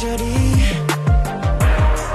[0.00, 0.40] jadi.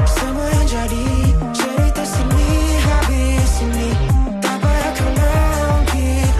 [0.09, 1.05] Semua yang jadi
[1.53, 2.49] Cerita sini
[2.81, 3.93] habis ini.
[4.41, 5.13] Tak payah kau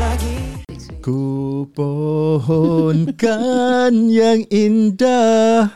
[0.02, 0.42] lagi.
[1.05, 1.21] Ku
[1.78, 3.13] pohonkan
[4.21, 5.70] yang indah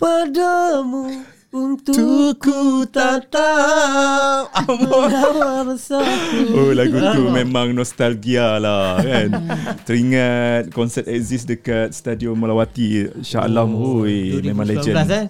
[0.00, 4.52] Padamu untuk Untuk ku tatap.
[4.68, 6.38] Amor Bawa bersatu.
[6.52, 9.28] Oh lagu tu memang nostalgia lah kan?
[9.88, 15.24] Teringat konsert exist dekat Stadium Malawati Shah Alam oh, Oi, Memang 2019 legend eh?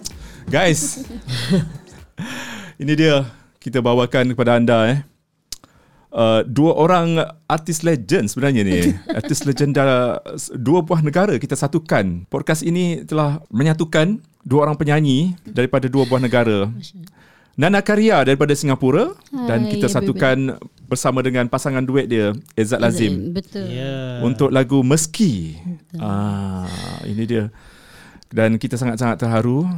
[0.51, 1.07] Guys
[2.81, 3.23] Ini dia.
[3.59, 5.08] Kita bawakan kepada anda eh
[6.09, 8.97] Uh, dua orang artis legend sebenarnya ni.
[9.19, 10.17] Artis legenda
[10.57, 12.25] dua buah negara kita satukan.
[12.25, 16.65] Podcast ini telah menyatukan dua orang penyanyi daripada dua buah negara.
[17.59, 19.13] Nana Karya daripada Singapura.
[19.29, 20.57] Dan Hai, kita ya, satukan
[20.89, 23.29] bersama dengan pasangan duet dia Ezat Lazim.
[23.29, 23.69] Betul.
[23.69, 25.61] Ya untuk lagu Meski.
[26.01, 26.65] Ah,
[27.05, 27.53] ini dia.
[28.33, 29.69] Dan kita sangat-sangat terharu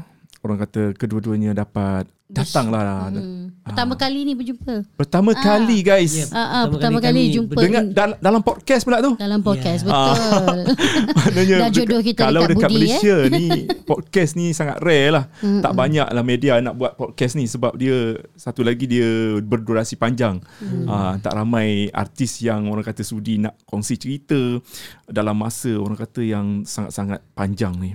[0.42, 3.12] orang kata kedua-duanya dapat datanglah.
[3.12, 3.52] Hmm.
[3.62, 4.88] Pertama kali ni berjumpa.
[4.96, 6.16] Pertama kali guys.
[6.16, 6.26] Ya.
[6.32, 9.12] Ah, ah, Pertama pertama kali kali, kami jumpa Dengan dal- dalam podcast pula tu.
[9.20, 9.84] dalam podcast.
[9.84, 9.92] Ya.
[9.92, 10.60] Betul.
[11.20, 13.46] Maknanya Dah jodoh kita kalau dekat dekat budi, Malaysia ni
[13.92, 15.26] podcast ni sangat rare lah.
[15.60, 20.40] tak banyak lah media nak buat podcast ni sebab dia satu lagi dia berdurasi panjang.
[20.88, 24.40] Ah, tak ramai artis yang orang kata sudi nak kongsi cerita
[25.04, 27.92] dalam masa orang kata yang sangat-sangat panjang ni.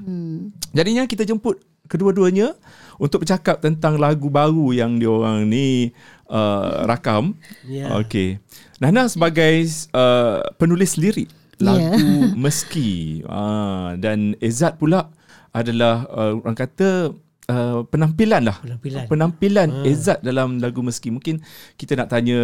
[0.76, 1.56] Jadinya kita jemput
[1.86, 2.54] kedua-duanya
[2.96, 5.92] untuk bercakap tentang lagu baru yang diorang ni
[6.28, 7.36] uh, rakam.
[7.66, 7.92] Ya.
[8.00, 8.40] Okey.
[8.82, 9.64] Nana sebagai
[9.96, 12.36] uh, penulis lirik lagu Ya.
[12.44, 15.08] Meski uh, dan Ezat pula
[15.56, 17.16] adalah uh, orang kata
[17.48, 18.60] uh, penampilan lah.
[18.60, 19.04] Penampilan.
[19.08, 21.08] Penampilan Ezat dalam lagu Meski.
[21.08, 21.40] Mungkin
[21.80, 22.38] kita nak tanya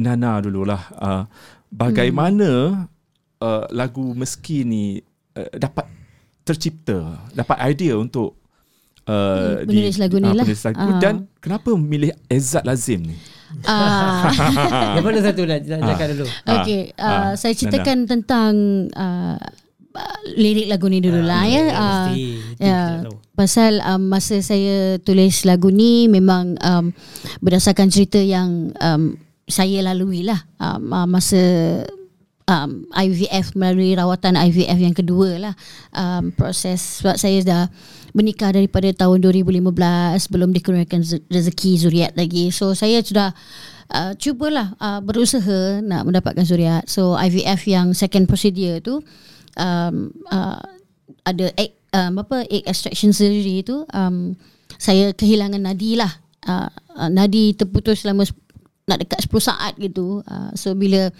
[0.00, 0.82] Nana dululah.
[0.96, 1.22] Uh,
[1.68, 2.84] bagaimana
[3.44, 5.04] uh, lagu Meski ni
[5.36, 5.84] uh, dapat
[6.44, 8.43] tercipta, dapat idea untuk
[9.08, 10.44] uh, Hmm, penulis lagu ni ah, lah.
[10.44, 11.00] Penulis lagu Ah.
[11.00, 13.16] dan kenapa memilih Ezat Lazim ni?
[13.62, 14.26] Ah,
[14.98, 18.52] Yang mana satu nak cakap dulu okay, uh, ah, saya ceritakan tentang
[18.90, 19.38] uh,
[19.94, 21.62] uh, lirik lagu ni dulu lah ya.
[21.70, 21.90] ya.
[22.10, 22.26] Itu
[22.58, 22.80] ya.
[23.34, 26.90] Pasal um, masa saya tulis lagu ni memang um,
[27.42, 31.42] berdasarkan cerita yang um, saya lalui lah um, uh, masa
[32.48, 35.54] um, IVF melalui rawatan IVF yang kedua lah
[35.92, 37.64] um, proses sebab saya dah
[38.14, 39.74] menikah daripada tahun 2015
[40.30, 42.54] belum dikurniakan ze- rezeki zuriat lagi.
[42.54, 43.34] So saya sudah
[43.90, 46.86] uh, cubalah uh, berusaha nak mendapatkan zuriat.
[46.86, 49.02] So IVF yang second procedure tu
[49.58, 50.62] um, uh,
[51.26, 54.38] ada egg, um, apa egg extraction surgery tu um,
[54.78, 56.14] saya kehilangan nadi lah.
[56.46, 58.22] Uh, uh, nadi terputus selama
[58.86, 60.22] nak dekat 10 saat gitu.
[60.22, 61.10] Uh, so bila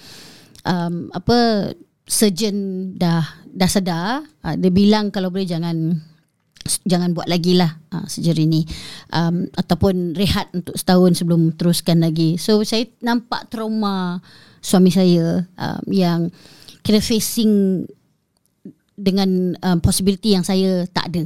[0.62, 1.72] um, apa
[2.06, 5.98] surgeon dah dah sedar uh, dia bilang kalau boleh jangan
[6.88, 8.64] jangan buat lagi lah uh, surgery ni
[9.12, 14.24] um, ataupun rehat untuk setahun sebelum teruskan lagi so saya nampak trauma
[14.64, 16.32] suami saya um, yang
[16.80, 17.84] kira facing
[18.94, 21.24] dengan um, possibility yang saya tak ada.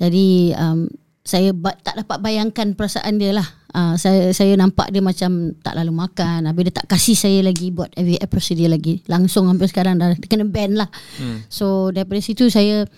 [0.00, 0.88] Jadi um,
[1.26, 3.48] saya ba- tak dapat bayangkan perasaan dia lah.
[3.76, 6.48] Uh, saya saya nampak dia macam tak lalu makan.
[6.48, 9.04] Habis dia tak kasih saya lagi buat IVF procedure lagi.
[9.10, 10.88] Langsung sampai sekarang dah kena ban lah.
[11.20, 11.44] Hmm.
[11.52, 12.88] So daripada situ saya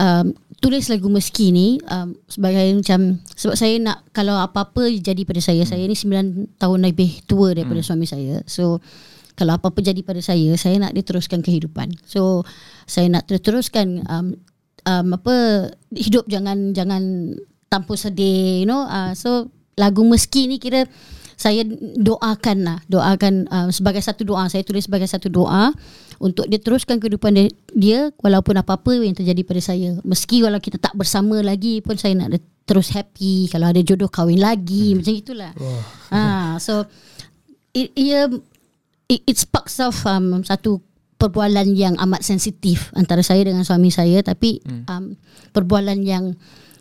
[0.00, 5.40] um, tulis lagu Meski ni um, sebagai macam sebab saya nak kalau apa-apa jadi pada
[5.40, 5.62] saya.
[5.62, 5.70] Hmm.
[5.70, 7.88] Saya ni 9 tahun lebih tua daripada hmm.
[7.88, 8.40] suami saya.
[8.48, 8.80] So
[9.36, 12.42] kalau apa-apa jadi pada saya saya nak dia teruskan kehidupan so
[12.88, 14.32] saya nak teruskan um,
[14.88, 17.36] um, apa hidup jangan jangan
[17.68, 20.88] tanpa sedih you know uh, so lagu meski ni kira
[21.36, 21.68] saya
[22.00, 24.48] doakan lah doakan uh, sebagai satu doa.
[24.48, 25.68] Saya tulis sebagai satu doa
[26.16, 30.00] untuk dia teruskan kehidupan dia, dia walaupun apa-apa yang terjadi pada saya.
[30.00, 33.52] Meski kalau kita tak bersama lagi pun saya nak terus happy.
[33.52, 34.96] Kalau ada jodoh kahwin lagi.
[34.96, 35.04] Hmm.
[35.04, 35.52] macam itulah.
[36.08, 36.88] Ha so
[37.76, 38.32] it, ia
[39.12, 40.80] it, it sparks of um, satu
[41.20, 44.24] perbualan yang amat sensitif antara saya dengan suami saya.
[44.24, 44.82] Tapi hmm.
[44.88, 45.12] um,
[45.52, 46.32] perbualan yang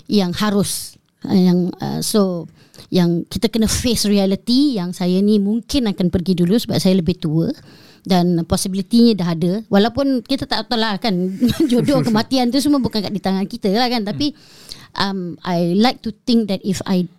[0.07, 0.94] yang harus
[1.33, 2.45] yang uh, so
[2.93, 7.17] yang kita kena face reality yang saya ni mungkin akan pergi dulu sebab saya lebih
[7.17, 7.49] tua
[8.05, 9.65] dan possibility dah ada.
[9.67, 11.13] Walaupun kita tak tahu lah kan
[11.71, 14.05] jodoh kematian tu semua bukan kat di tangan kita lah kan.
[14.05, 14.31] Tapi
[15.01, 17.09] um, I like to think that if I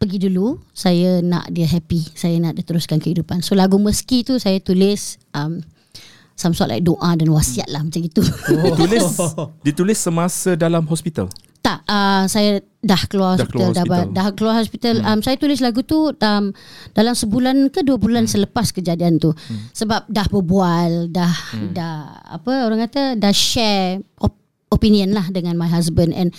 [0.00, 2.02] pergi dulu saya nak dia happy.
[2.16, 3.44] Saya nak dia teruskan kehidupan.
[3.44, 5.60] So lagu meski tu saya tulis um,
[6.34, 8.24] some sort like doa dan wasiat lah macam itu
[8.66, 9.06] Ditulis
[9.62, 11.28] ditulis semasa dalam hospital.
[11.62, 14.02] Tak uh, saya dah keluar Dah hospital, keluar dah, hospital.
[14.02, 14.94] ba- dah keluar hospital.
[15.06, 16.44] Um, saya tulis lagu tu um,
[16.90, 19.30] dalam sebulan ke dua bulan selepas kejadian tu.
[19.70, 21.30] Sebab dah berbual dah
[21.70, 21.94] dah
[22.34, 24.42] apa orang kata dah share op-
[24.74, 26.10] opinion lah dengan my husband.
[26.10, 26.34] And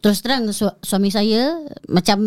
[0.00, 2.18] terus terang su- suami saya macam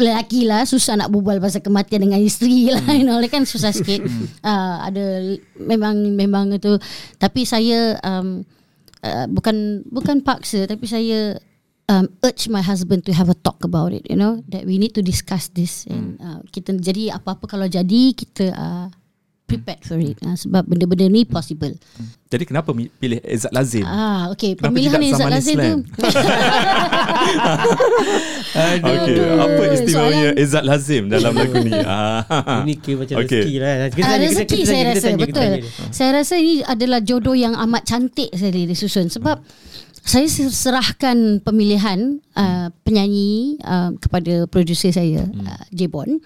[0.00, 4.00] lelaki lah susah nak berbual pasal kematian dengan isteri lah you know kan susah sikit.
[4.40, 6.80] Uh, ada memang memang itu.
[7.20, 8.48] Tapi saya um,
[9.04, 11.36] uh, bukan bukan paksa tapi saya
[11.90, 14.90] um, urge my husband to have a talk about it you know that we need
[14.90, 18.86] to discuss this and uh, kita jadi apa-apa kalau jadi kita uh,
[19.44, 21.74] prepared for it uh, sebab benda-benda ni possible
[22.30, 23.82] Jadi kenapa pilih Izzat Lazim?
[23.82, 25.74] ah okay Kenapa pemilihan Izzat Zamani Lazim tu
[28.50, 31.72] Okey, Aduh, apa istimewanya soalan- Izzat Lazim dalam lagu ni?
[31.74, 32.22] Ah.
[32.62, 33.42] Ini kira macam Okey.
[33.42, 33.72] rezeki lah.
[33.90, 35.42] Kita Ah, tanya, kita- rezeki kita saya tanya, kita rasa tanya, kita betul.
[35.42, 35.90] tanya dia.
[35.90, 39.36] Saya rasa ini adalah jodoh yang amat cantik sekali disusun sebab
[40.04, 46.20] saya serahkan pemilihan uh, penyanyi uh, kepada producer saya uh, Jebon.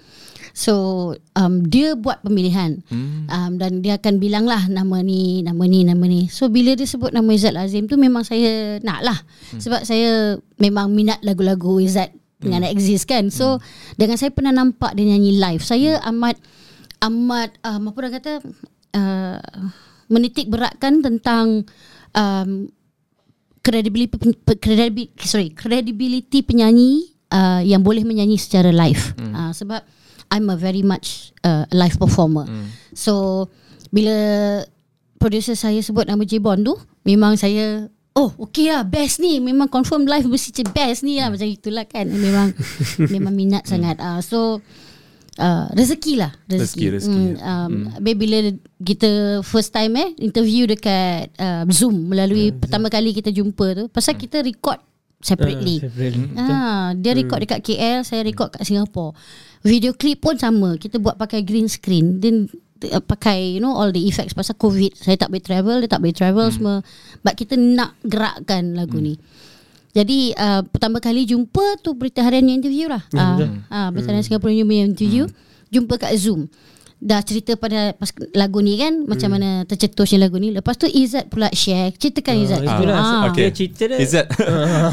[0.54, 2.78] So um, dia buat pemilihan.
[3.26, 6.30] Um, dan dia akan bilang lah nama ni, nama ni, nama ni.
[6.30, 9.18] So bila dia sebut nama Izzat Lazim tu memang saya nak lah.
[9.58, 13.34] Sebab saya memang minat lagu-lagu Izzat dengan exist kan.
[13.34, 13.58] So
[13.98, 16.38] dengan saya pernah nampak dia nyanyi live, saya amat
[17.02, 18.32] amat um, apa orang kata
[18.96, 19.38] uh,
[20.06, 21.66] menitik beratkan tentang
[22.14, 22.70] um,
[23.64, 24.12] credibility
[24.60, 29.16] credibility sorry credibility penyanyi uh, yang boleh menyanyi secara live.
[29.16, 29.32] Hmm.
[29.32, 29.80] uh, sebab
[30.28, 32.44] I'm a very much uh, live performer.
[32.44, 32.68] Hmm.
[32.92, 33.46] so
[33.88, 34.14] bila
[35.16, 36.76] producer saya sebut nama Jebon tu
[37.08, 39.42] memang saya Oh okay lah Best ni.
[39.42, 41.34] Memang confirm live Mesti best ni lah.
[41.34, 42.06] Macam itulah kan.
[42.06, 42.54] Memang
[43.14, 43.98] Memang minat sangat.
[43.98, 44.62] Uh, So
[45.40, 47.24] uh, Rezeki lah Rezeki, rezeki.
[47.34, 48.14] Hmm, um, hmm.
[48.18, 48.38] Bila
[48.82, 49.10] kita
[49.42, 54.42] First time eh Interview dekat uh, Zoom Melalui pertama kali kita jumpa tu Pasal kita
[54.42, 54.78] record
[55.24, 56.28] Separately Ah, separately.
[56.36, 59.16] Ah, dia record dekat KL, saya record kat Singapore.
[59.64, 60.76] Video clip pun sama.
[60.76, 62.20] Kita buat pakai green screen.
[62.20, 62.44] Then
[62.92, 64.92] uh, pakai you know all the effects pasal COVID.
[64.92, 66.54] Saya tak boleh travel, dia tak boleh travel hmm.
[66.60, 66.76] semua.
[67.24, 69.06] But kita nak gerakkan lagu hmm.
[69.08, 69.14] ni.
[69.94, 73.06] Jadi uh, pertama kali jumpa tu Berita Harian yang interview lah.
[73.14, 73.38] Ah,
[73.70, 75.30] ah, Berita Harian Singapura yang interview.
[75.70, 76.50] Jumpa kat Zoom.
[76.96, 80.48] Dah cerita pada pas lagu ni kan macam mana tercetusnya lagu ni.
[80.50, 81.92] Lepas tu Izzat pula share.
[81.92, 82.60] Ceritakan Izzat.
[82.60, 82.96] Ah, itulah.
[82.96, 83.22] Ah.
[83.28, 83.42] Okey.
[83.42, 84.26] Dia cerita dia- Izzat.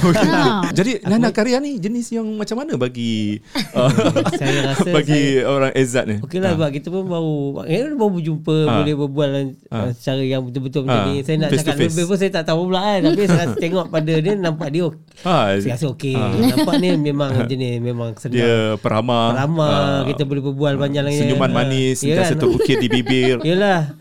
[0.01, 0.29] Okay.
[0.41, 0.65] Ah.
[0.69, 3.39] Jadi Nana Karya ni jenis yang macam mana bagi
[3.77, 3.91] uh,
[4.31, 6.15] Saya rasa bagi orang Izzat ni?
[6.19, 8.73] Okey lah sebab kita pun baru eh, baru berjumpa Ha.
[8.77, 9.41] boleh berbual Ha.
[9.71, 9.77] ha.
[9.91, 11.07] secara yang betul-betul macam Ha.
[11.07, 11.15] ni.
[11.21, 12.99] Saya nak Face to cakap lebih pun saya tak tahu pula kan.
[13.05, 16.15] Tapi saya rasa tengok pada dia nampak dia ok- Ha, saya rasa okey.
[16.15, 16.25] Ha.
[16.51, 18.35] Nampak ni memang jenis memang senang.
[18.35, 19.27] dia peramah.
[19.37, 21.21] Ramah ah, kita boleh berbual panjang lagi.
[21.21, 21.55] Senyuman Ha.
[21.91, 23.37] Manis, sentiasa terukir di bibir.
[23.47, 23.91] Yelah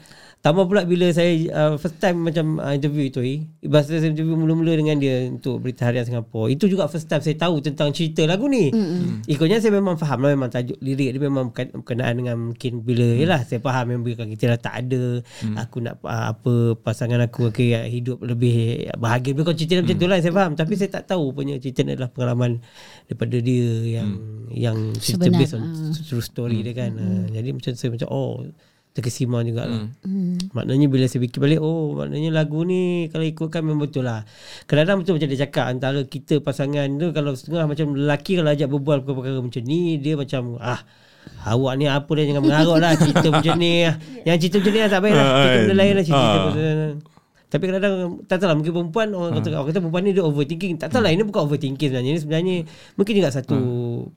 [0.40, 3.44] Tambah pula bila saya uh, first time macam uh, interview itu eh.
[3.68, 6.48] Bahasa saya interview mula-mula dengan dia untuk Berita Harian Singapura.
[6.48, 8.72] Itu juga first time saya tahu tentang cerita lagu ni.
[8.72, 9.28] Mm-hmm.
[9.28, 13.20] Ikutnya saya memang faham lah memang tajuk lirik dia memang berkenaan dengan mungkin bila mm.
[13.20, 15.56] yalah saya faham memang bila kita dah tak ada mm.
[15.60, 19.36] aku nak uh, apa pasangan aku okay, hidup lebih bahagia.
[19.36, 20.52] Bila kau cerita dia macam tu lah saya faham.
[20.56, 22.64] Tapi saya tak tahu punya cerita ni adalah pengalaman
[23.12, 24.56] daripada dia yang mm.
[24.56, 25.36] yang cerita Sebenar.
[25.36, 26.96] based on true story dia kan.
[26.96, 28.48] Uh, jadi macam saya macam oh
[28.90, 29.86] terkesima jugalah.
[30.02, 30.34] Hmm.
[30.50, 34.26] Maknanya bila saya fikir balik oh maknanya lagu ni kalau ikutkan memang betul lah.
[34.66, 38.66] Kadang-kadang betul macam dia cakap antara kita pasangan tu kalau setengah macam lelaki kalau ajak
[38.66, 40.82] berbual perkara macam ni dia macam ah
[41.20, 43.84] Awak ni apa dia jangan mengarut lah cerita macam ni
[44.28, 46.40] Yang cerita macam ni lah tak baik lah Cerita benda lain lah cerita Ah.
[46.48, 47.09] pasal
[47.50, 50.78] tapi kadang-kadang tak tahu lah mungkin perempuan orang kata, orang kata perempuan ni dia overthinking.
[50.78, 52.12] Tak tahu lah ini bukan overthinking sebenarnya.
[52.14, 52.56] Ini sebenarnya
[52.94, 53.58] mungkin juga satu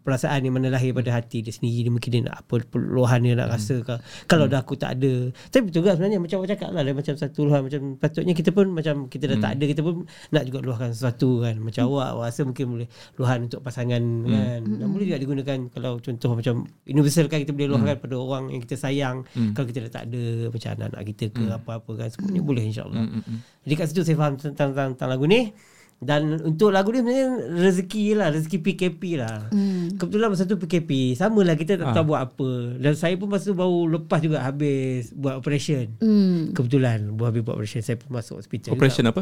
[0.05, 1.89] perasaan yang mana lahir pada hati dia sendiri.
[1.89, 3.97] Dia mungkin dia nak apa perluahan dia nak rasa ke.
[4.29, 5.33] Kalau dah aku tak ada.
[5.49, 8.49] Tapi betul juga sebenarnya macam awak cakap lah dia macam satu luahan macam patutnya kita
[8.53, 11.57] pun macam kita dah tak ada kita pun nak juga luahkan sesuatu kan.
[11.57, 12.87] Macam awak awak rasa mungkin boleh
[13.17, 14.61] luahan untuk pasangan kan.
[14.61, 18.61] Dan boleh juga digunakan kalau contoh macam universal kan kita boleh luahkan pada orang yang
[18.61, 19.25] kita sayang.
[19.57, 23.22] Kalau kita dah tak ada macam anak-anak kita ke apa-apa kan semuanya boleh insyaAllah.
[23.63, 25.55] Jadi kat situ saya faham tentang, tentang, tentang lagu ni.
[26.03, 27.27] Dan untuk lagu ni sebenarnya
[27.63, 29.47] rezeki lah, rezeki PKP lah.
[29.49, 29.95] Hmm.
[29.95, 32.75] Kebetulan masa tu PKP, sama lah kita tak tahu buat apa.
[32.75, 35.95] Dan saya pun masa tu baru lepas juga habis buat operation.
[36.03, 36.51] Hmm.
[36.51, 38.75] Kebetulan buat habis buat operation, saya pun masuk hospital.
[38.75, 39.11] Operation juga.
[39.15, 39.21] apa?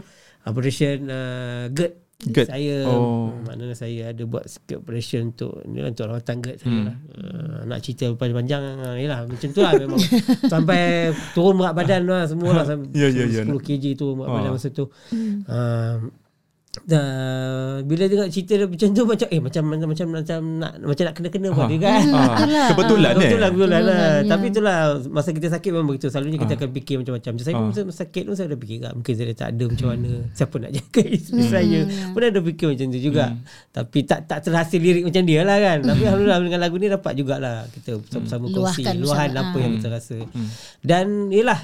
[0.49, 1.93] Operation uh, GERD.
[2.23, 2.47] GERD.
[2.47, 3.33] Saya Oh.
[3.41, 6.95] maknanya saya ada buat sikit operation untuk ni lah, untuk rawatan GERD saya lah.
[7.11, 9.97] Uh, nak cerita panjang-panjang uh, yalah macam tu lah memang
[10.53, 10.79] sampai
[11.31, 13.41] turun berat badan lah semua lah sampai ya, ya.
[13.41, 14.35] 10 kg turun berat Ah.
[14.37, 14.85] badan masa tu.
[15.47, 15.95] Uh,
[16.87, 17.03] dan
[17.83, 21.13] bila dengar cerita dia macam tu macam eh macam macam macam macam nak macam nak
[21.13, 21.67] kena-kena buat Ah.
[21.67, 21.91] dia kan.
[21.91, 22.67] Ah, Itulah.
[22.71, 23.19] kebetulan eh.
[23.19, 23.91] Betul lah Kebetulan lah.
[23.91, 24.29] Kebetulan, ya.
[24.31, 24.77] Tapi itulah
[25.11, 26.07] Masa kita sakit memang begitu.
[26.07, 26.57] Selalunya kita Ah.
[26.57, 27.31] akan fikir macam-macam.
[27.33, 27.83] Macam saya pun Ah.
[27.83, 30.11] masa sakit pun Saya dah fikir kan Mungkin saya tak ada macam mana.
[30.31, 31.79] Siapa nak jaga isteri saya?
[32.07, 33.25] Pun ada fikir macam tu juga.
[33.69, 35.77] Tapi tak tak terhasil lirik macam dia lah kan.
[35.83, 40.17] Tapi Alhamdulillah dengan lagu ni Dapat jugalah Kita bersama-sama kongsi Luahan apa yang kita rasa.
[40.79, 41.59] Dan yelah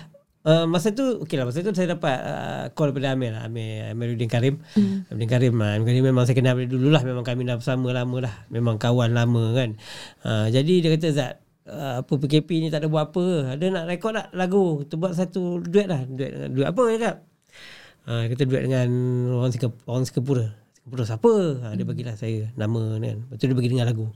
[0.48, 3.92] Uh, masa tu okey lah masa tu saya dapat uh, call daripada Amir lah Amir
[3.92, 4.63] Amiruddin Karim.
[4.80, 5.12] Mm.
[5.12, 7.04] Amiruddin Karim lah Amir Karim memang saya kenal dari dulu lah.
[7.04, 8.36] Memang kami dah bersama lama lah.
[8.48, 9.75] Memang kawan lama kan.
[10.24, 11.34] Uh, jadi dia kata Zat
[11.68, 13.60] uh, apa PKP ni tak ada buat apa.
[13.60, 14.88] Ada nak rekod tak lagu?
[14.88, 16.08] Kita buat satu duet lah.
[16.08, 17.12] Duet, duet apa dia kata
[18.08, 18.88] uh, dia kata duet dengan
[19.36, 20.46] orang Singapura orang Singapura.
[20.80, 21.34] Singapura siapa?
[21.60, 23.20] Uh, dia bagilah saya nama ni kan.
[23.27, 24.08] Lepas tu dia bagi dengar lagu.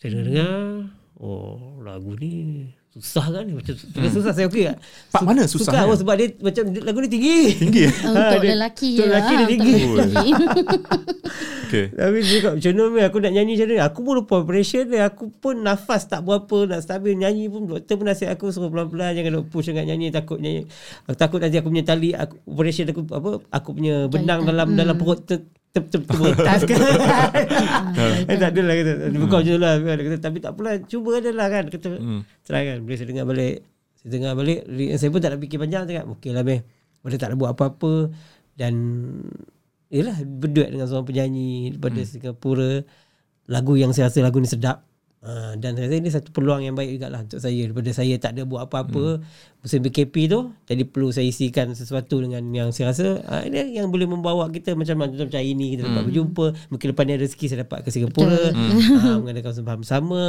[0.00, 0.88] Saya dengar
[1.20, 4.08] oh lagu ni susah kan macam hmm.
[4.08, 4.78] susah saya okey tak
[5.12, 5.92] Part mana susah suka kan?
[5.92, 7.94] oh, sebab dia macam lagu ni tinggi Tinggi eh?
[8.08, 9.74] Untuk dia- lelaki untuk lelaki lah, dia tinggi.
[11.66, 11.90] Okay.
[11.90, 15.10] Tapi dia cakap macam mana aku nak nyanyi macam mana Aku pun lupa operation dia
[15.10, 19.18] Aku pun nafas tak berapa Nak stabil nyanyi pun Doktor pun nasihat aku Suruh pelan-pelan
[19.18, 20.70] Jangan nak push sangat nyanyi Takut nyanyi
[21.10, 24.54] Aku takut nanti aku punya tali aku, Operation aku apa Aku punya benang Jahitan.
[24.54, 25.42] dalam dalam perut ter,
[25.84, 26.78] terbentas kan
[28.26, 31.46] Eh, tak adalah kata Bukan macam tu lah Dia kata, Tapi tak apalah Cuba adalah
[31.48, 31.90] kan Kata
[32.44, 32.78] Try kan.
[32.84, 33.56] Bila saya dengar balik
[34.00, 34.60] Saya dengar balik
[34.96, 36.60] Saya pun tak nak fikir panjang Cakap okey lah Meh.
[37.00, 37.92] Pada tak nak buat apa-apa?
[38.56, 38.74] Dan
[39.86, 42.08] Yelah berduet dengan seorang penyanyi Daripada hmm.
[42.08, 42.72] Singapura.
[43.46, 44.82] Lagu yang saya rasa lagu ni sedap
[45.26, 47.66] uh, Dan saya rasa ini satu peluang yang baik jugalah Untuk saya.
[47.66, 49.60] Daripada saya tak ada buat apa-apa hmm.
[49.66, 53.90] Musim BKP tu Jadi perlu saya isikan sesuatu Dengan yang saya rasa uh, Ini yang
[53.90, 56.46] boleh membawa kita Macam macam macam hari ni Kita dapat berjumpa.
[56.70, 58.54] Mungkin lepas ni ada rezeki Saya dapat ke Singapura.
[58.54, 60.22] Uh, Mengadakan sembaham bersama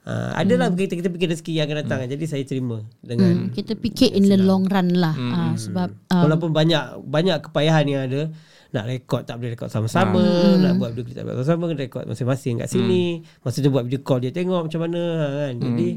[0.00, 1.98] Uh, adalah kita kita fikir rezeki yang akan datang.
[2.08, 5.12] Jadi saya terima dengan Hmm, kita fikir in the long run lah.
[5.12, 8.32] Ah, sebab um, Walaupun banyak banyak kepayahan yang ada
[8.70, 10.22] nak rekod tak boleh rekod sama-sama,
[10.58, 13.26] nak buat video klip tak boleh sama-sama, rekod masing-masing kat sini.
[13.42, 15.52] Masa tu buat video call dia tengok macam mana ha, kan.
[15.58, 15.88] Jadi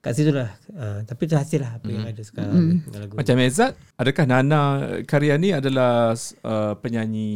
[0.00, 0.48] kat situ lah.
[0.76, 3.14] Ha, tapi tu hasil lah apa yang ada sekarang dengan lagu.
[3.20, 4.60] Macam Ezat, adakah Nana
[5.04, 7.32] Karyani adalah uh, penyanyi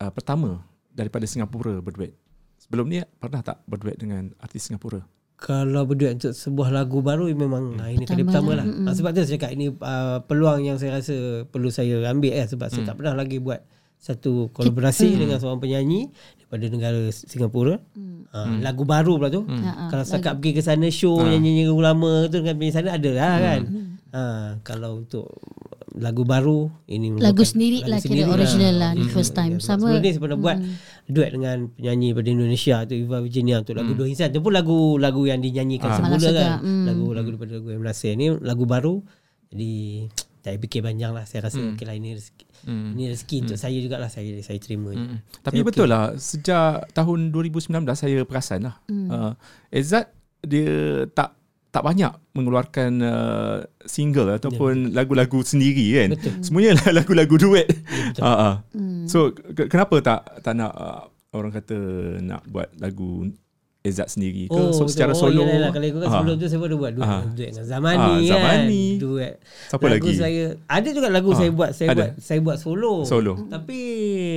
[0.00, 0.60] uh, pertama
[0.92, 2.12] daripada Singapura berduet?
[2.60, 5.00] Sebelum ni pernah tak berduet dengan artis Singapura?
[5.42, 8.62] Kalau berduet untuk sebuah lagu baru memang ha, ini kali pertama lah.
[8.62, 12.46] Ha, sebab tu saya cakap ini uh, peluang yang saya rasa perlu saya ambil eh
[12.46, 13.58] sebab saya tak pernah lagi buat
[14.02, 16.10] satu kolaborasi dengan seorang penyanyi
[16.42, 17.78] daripada negara Singapura.
[18.34, 19.46] Ha, lagu baru pula tu.
[19.94, 23.34] Kalau setakat pergi ke sana show nyanyi-nyanyi lagu lama tu dengan penyanyi sana ada lah
[23.38, 23.60] kan.
[24.10, 24.20] Ha,
[24.66, 25.30] kalau untuk
[25.92, 30.00] lagu baru ini lagu sendiri lah kira original lah ni first time Ya, sama Sebelum
[30.00, 30.56] ni saya pernah buat
[31.04, 34.32] duet dengan penyanyi daripada Indonesia tu Eva Virginia untuk lagu Dua Insan.
[34.32, 36.32] Tu pun lagu lagu yang dinyanyikan semula Malas kan.
[36.32, 36.84] Segar, mm.
[36.88, 38.94] Lagu-lagu daripada lagu yang Nasir ni lagu baru.
[39.52, 39.72] Jadi
[40.40, 41.28] tak fikir panjang lah.
[41.28, 41.76] Saya rasa mm.
[41.76, 42.44] okey lah ini rezeki.
[42.64, 44.90] Ini rezeki untuk saya jugalah saya saya terima.
[44.90, 45.18] je.
[45.40, 48.76] Tapi betul lah sejak tahun 2019 saya perasan lah.
[48.86, 49.32] Uh,
[49.68, 50.70] Ezat dia
[51.10, 51.34] tak
[51.72, 56.08] tak banyak mengeluarkan uh, single ataupun lagu-lagu sendiri kan.
[56.12, 56.32] Betul.
[56.44, 57.66] Semuanya lah lagu-lagu duet.
[58.14, 58.54] Ya, uh, uh.
[59.08, 61.76] So ke- kenapa tak tak nak uh, orang kata
[62.20, 63.32] nak buat lagu
[63.82, 64.94] Ezat sendiri ke so, betul.
[64.94, 65.42] secara oh, solo?
[65.42, 66.14] Yalah, kalau ikut kan Ah.
[66.16, 67.22] sebelum tu saya pun ada buat duet, Ah.
[67.26, 68.30] duet dengan Zamani kan.
[68.30, 68.84] Zamani.
[68.96, 69.34] Duet.
[69.42, 70.10] Siapa lagu lagi?
[70.14, 71.96] saya ada juga lagu Ah, saya buat saya ada.
[71.98, 72.94] buat saya buat solo.
[73.02, 73.34] Solo.
[73.44, 73.80] Tapi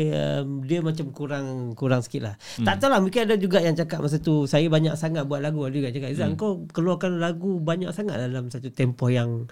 [0.09, 2.35] um, dia macam kurang kurang sikit lah.
[2.57, 2.65] Hmm.
[2.65, 5.61] Tak tahu lah mungkin ada juga yang cakap masa tu saya banyak sangat buat lagu.
[5.61, 6.39] Ada juga cakap Izan Hmm.
[6.39, 9.45] kau keluarkan lagu banyak sangat dalam satu tempoh yang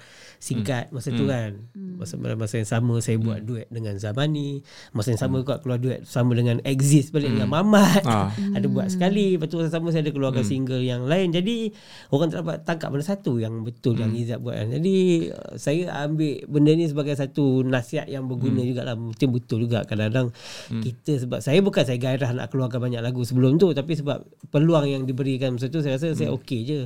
[0.44, 1.00] singkat Hmm.
[1.00, 1.52] masa tu kan.
[1.96, 4.60] Masa masa yang sama saya buat duet dengan Zamani.
[4.92, 8.04] Masa yang sama juga keluar duet sama dengan Exist balik dengan Mamat.
[8.04, 8.28] Ah.
[8.60, 9.40] ada buat sekali.
[9.40, 11.32] Lepas tu masa sama saya ada keluarkan single yang lain.
[11.32, 11.72] Jadi
[12.12, 14.68] orang tak dapat tangkap mana satu yang betul yang Izzat buat kan.
[14.76, 14.96] Jadi
[15.32, 18.68] uh, saya ambil benda ni sebagai satu nasihat yang berguna hmm.
[18.68, 18.96] jugalah.
[19.00, 20.36] Mungkin betul juga kadang-kadang
[20.84, 23.72] kita sebab saya bukan saya gairah nak keluarkan banyak lagu sebelum tu.
[23.72, 26.80] Tapi sebab peluang yang diberikan masa tu saya rasa saya okey je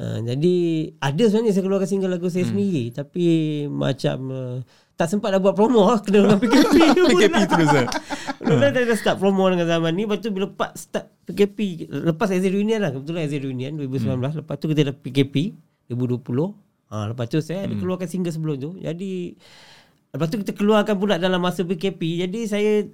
[0.00, 0.56] Uh, jadi
[0.96, 3.24] ada sebenarnya saya keluarkan single lagu saya sendiri Tapi
[3.68, 4.56] macam uh,
[4.96, 7.84] tak sempat dah buat promo lah Kena dengan PKP PKP terus eh.
[8.40, 12.48] Mula dah start promo dengan zaman ni Lepas tu bila lepas start PKP Lepas Azir
[12.48, 14.40] Reunion lah Kebetulan Azir Reunion 2019 hmm.
[14.40, 15.34] Lepas tu kita dah PKP
[15.92, 16.48] 2020
[16.88, 18.70] ha, Lepas tu saya ada keluarkan single sebelum tu.
[18.80, 19.36] Jadi
[20.16, 22.88] Lepas tu kita keluarkan pula dalam masa PKP Jadi saya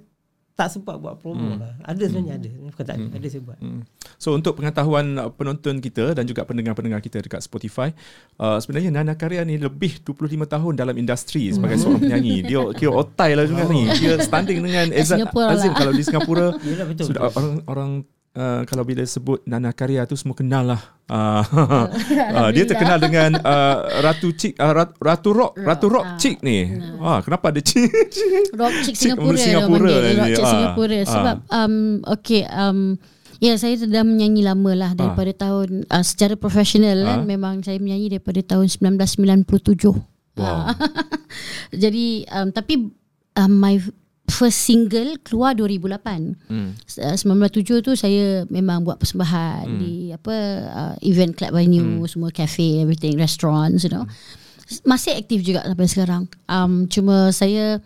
[0.57, 1.61] tak sempat buat promo Hmm.
[1.61, 3.81] lah Ada sebenarnya ada Bukan tak ada Ada saya buat Hmm.
[4.17, 7.93] So untuk pengetahuan uh, penonton kita dan juga pendengar-pendengar kita dekat Spotify,
[8.35, 12.41] uh, sebenarnya Nana Karya ni lebih 25 tahun dalam industri sebagai seorang penyanyi.
[12.41, 13.85] Dia kira otai lah juga ni.
[13.93, 15.77] Dia standing dengan Ezat Singapura Azim lah.
[15.77, 16.47] kalau di Singapura.
[16.65, 17.37] Yelah, betul, sudah betul.
[17.37, 17.89] orang orang
[18.33, 20.81] uh, kalau bila sebut Nana Karya tu semua kenal lah.
[21.07, 21.39] Uh,
[22.35, 26.67] uh, dia terkenal dengan uh, Ratu Cik uh, Rat- Ratu Rock, Ratu Rock Cik ni.
[26.97, 27.87] Ah, kenapa ada Cik?
[28.59, 30.11] Rock Chick Chick Singapura, Singapura Singapura dia.
[30.17, 32.79] Rock Chick Ah, Singapura sebab um okay um
[33.37, 37.05] Ya saya sudah menyanyi lama lah daripada tahun uh, secara profesional Ah.
[37.05, 39.93] kan memang saya menyanyi daripada tahun 1997.
[40.33, 40.41] Wow.
[40.41, 40.73] Ah.
[41.85, 42.89] Jadi um, tapi
[43.33, 43.77] um, my
[44.27, 46.51] first single keluar 2008.
[46.51, 46.75] Hmm.
[46.99, 50.35] Uh, 1997 tu saya memang buat persembahan di apa
[50.67, 54.05] uh, event club venue semua cafe everything restaurants you know.
[54.83, 56.23] Masih aktif juga sampai sekarang.
[56.51, 57.79] Um, cuma saya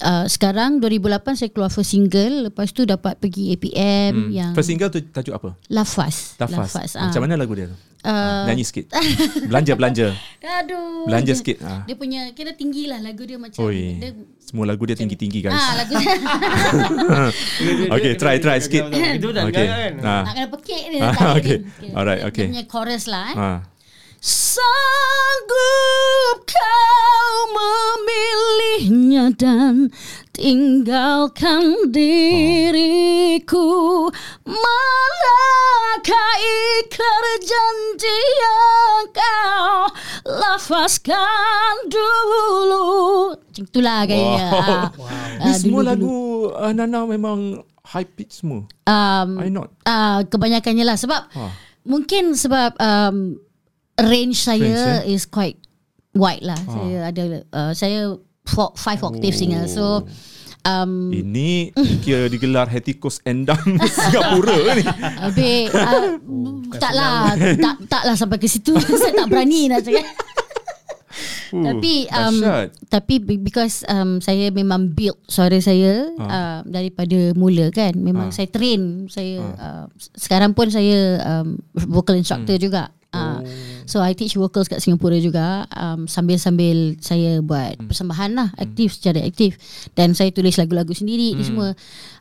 [0.00, 4.94] uh, sekarang 2008 saya keluar first single, lepas tu dapat pergi APM yang First single
[4.94, 5.58] tu tajuk apa?
[5.68, 6.38] Lafaz.
[6.38, 6.94] Lafaz.
[6.94, 7.10] ah.
[7.10, 7.89] Macam mana lagu dia tu?
[8.00, 8.88] Uh, Nyanyi sikit.
[9.52, 10.16] Belanja-belanja.
[10.40, 11.04] Aduh.
[11.04, 11.60] Belanja dia, sikit.
[11.60, 11.84] Ah.
[11.84, 14.00] Dia punya kira tinggi lah lagu dia macam Oi.
[14.00, 15.52] dia Semua lagu dia tinggi-tinggi guys.
[15.52, 15.94] Ah lagu
[17.94, 18.88] Okay, try, try sikit.
[18.88, 19.68] Itu dah Okay.
[19.68, 19.92] kan.
[20.00, 20.22] Ah.
[20.24, 21.00] nak kena pekik dia.
[21.04, 21.58] Ah, tak okay.
[21.60, 21.92] dia.
[21.92, 22.46] Alright, Dia- okay.
[22.48, 23.36] Dia punya chorus lah eh.
[23.36, 23.58] Ah.
[24.20, 25.56] Sanggup
[26.44, 29.88] kau memilihnya dan
[30.30, 33.66] tinggalkan diriku
[37.40, 39.88] janji yang kau
[40.28, 45.08] lafazkan dulu Macam itulah kayaknya Wow.
[45.08, 45.88] Ah, Ni ah, semua dulu-dulu.
[45.88, 46.16] lagu
[46.54, 47.38] uh, Nana memang
[47.90, 48.68] high pitch semua.
[48.84, 49.72] um, I not.
[49.88, 51.52] uh, Kebanyakannya lah Sebab Ah.
[51.82, 53.40] Mungkin sebab um,
[53.96, 55.56] Range saya Range, Is quite
[56.12, 56.70] Wide lah Ah.
[56.70, 60.04] Saya ada uh, Saya four, Five octave singer So
[60.62, 64.84] um, Ini kira digelar Hetikos Endang Singapura ni.
[65.18, 66.18] Habis uh,
[66.72, 67.12] Taklah
[67.56, 70.06] tak, Taklah sampai ke situ Saya tak berani nak cakap
[71.50, 72.68] Uh, Tapi um, dahsyat.
[72.86, 76.22] Tapi be- because um, Saya memang build Suara saya Ah.
[76.22, 78.32] uh, Daripada mula kan Memang Ah.
[78.32, 82.62] saya train Saya uh, Sekarang pun saya um, Vocal instructor Hmm.
[82.62, 83.42] juga Oh.
[83.90, 87.90] So I teach vocals kat Singapura juga um, Sambil-sambil Saya buat Hmm.
[87.90, 89.58] persembahan lah Aktif secara aktif.
[89.98, 91.48] Dan saya tulis lagu-lagu sendiri Ni Hmm.
[91.50, 91.68] semua.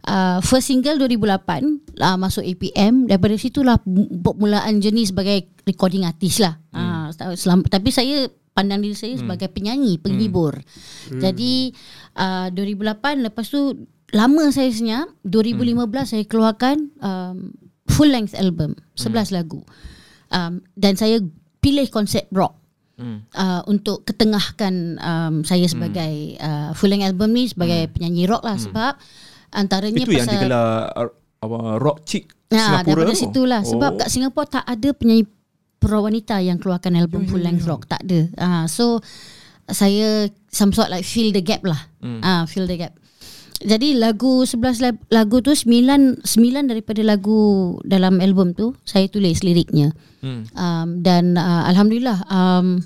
[0.01, 1.61] Uh, First single 2008
[2.01, 6.57] uh, Masuk APM Daripada situlah Permulaan jenis sebagai Recording artist lah.
[6.73, 7.13] Hmm.
[7.13, 10.57] uh, selam, Tapi saya Pandang diri saya sebagai penyanyi Penghibur.
[11.07, 11.21] Hmm.
[11.21, 11.69] Jadi
[12.17, 17.53] uh, 2008 Lepas tu Lama saya senyap 2015 saya keluarkan um,
[17.85, 19.61] Full length album 11 lagu.
[20.29, 21.21] Um, Dan saya
[21.59, 22.55] pilih konsep rock
[22.95, 23.23] Hmm.
[23.31, 28.59] uh, untuk ketengahkan um, saya sebagai uh, full length album ni sebagai penyanyi rock lah
[28.59, 28.91] sebab
[29.49, 30.03] antaranya Hmm.
[30.03, 33.21] Itu yang pasal digelar uh, apa, Rock Chick Nah, Singapura daripada tu.
[33.21, 33.97] situlah sebab Oh.
[33.97, 35.23] kat Singapura tak ada penyanyi
[35.77, 38.19] perwanita yang keluarkan album full length rock tak ada.
[38.35, 38.99] Ah so
[39.65, 41.79] saya some sort like fill the gap lah.
[41.99, 42.19] Hmm.
[42.19, 42.98] Ah fill the gap.
[43.59, 46.23] Jadi lagu 11 lag- lagu tu 9 9
[46.65, 47.39] daripada lagu
[47.83, 49.91] dalam album tu saya tulis liriknya.
[50.23, 50.47] Hmm.
[50.55, 52.79] Um, dan uh, alhamdulillah um,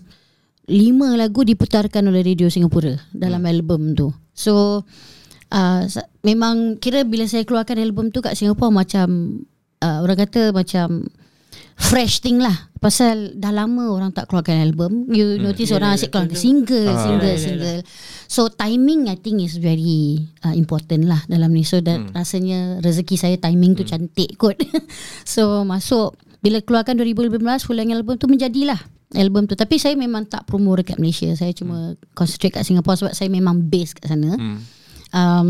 [0.65, 3.51] lima lagu diputarkan oleh Radio Singapura dalam Hmm.
[3.53, 4.09] album tu.
[4.33, 4.81] So
[5.49, 5.81] uh,
[6.21, 9.39] memang kira bila saya keluarkan album tu kat Singapura macam
[9.77, 11.05] uh, orang kata macam
[11.75, 12.69] fresh thing lah.
[12.77, 15.07] Pasal dah lama orang tak keluarkan album.
[15.07, 16.99] You notice orang asyik keluarkan single Ah.
[16.99, 17.39] single Ya, ya, ya.
[17.39, 17.79] single.
[18.27, 21.63] So timing I think is very uh, important lah dalam ni.
[21.63, 24.59] So that rasanya rezeki saya timing tu cantik kot.
[25.23, 26.13] So masuk.
[26.39, 28.75] Bila keluarkan 2015 full length album tu menjadilah
[29.15, 29.55] album tu.
[29.55, 31.31] Tapi saya memang tak promo dekat Malaysia.
[31.33, 34.35] Saya cuma concentrate kat Singapore sebab saya memang base kat sana.
[34.35, 34.59] Hmm.
[35.09, 35.47] um,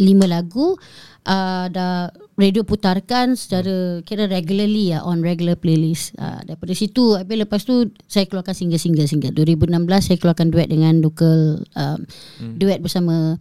[0.00, 0.74] lima lagu
[1.22, 7.36] uh, dah radio putarkan secara kira regularly ya on regular playlist uh, daripada situ habis
[7.36, 9.68] lepas tu saya keluarkan single-single single 2016
[10.02, 12.00] saya keluarkan duet dengan local um,
[12.36, 12.56] Hmm.
[12.56, 13.36] duet bersama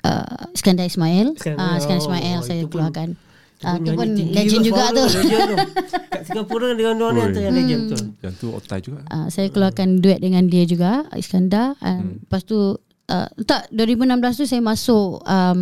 [0.00, 3.08] uh, Iskandar Ismail Iskandar, uh, Iskandar oh, Ismail itu saya pun- keluarkan
[3.58, 5.02] Ah, Itu tu pun tinggi legend juga tu.
[6.14, 7.26] Kat Singapura dengan dia orang ni Oi.
[7.26, 8.04] antara yang legend betul.
[8.22, 9.00] Yang tu otai juga.
[9.10, 11.90] Uh, saya keluarkan duet dengan dia juga Iskandar Hmm.
[11.90, 15.58] um, Lepas tu uh, Tak 2016 tu saya masuk um,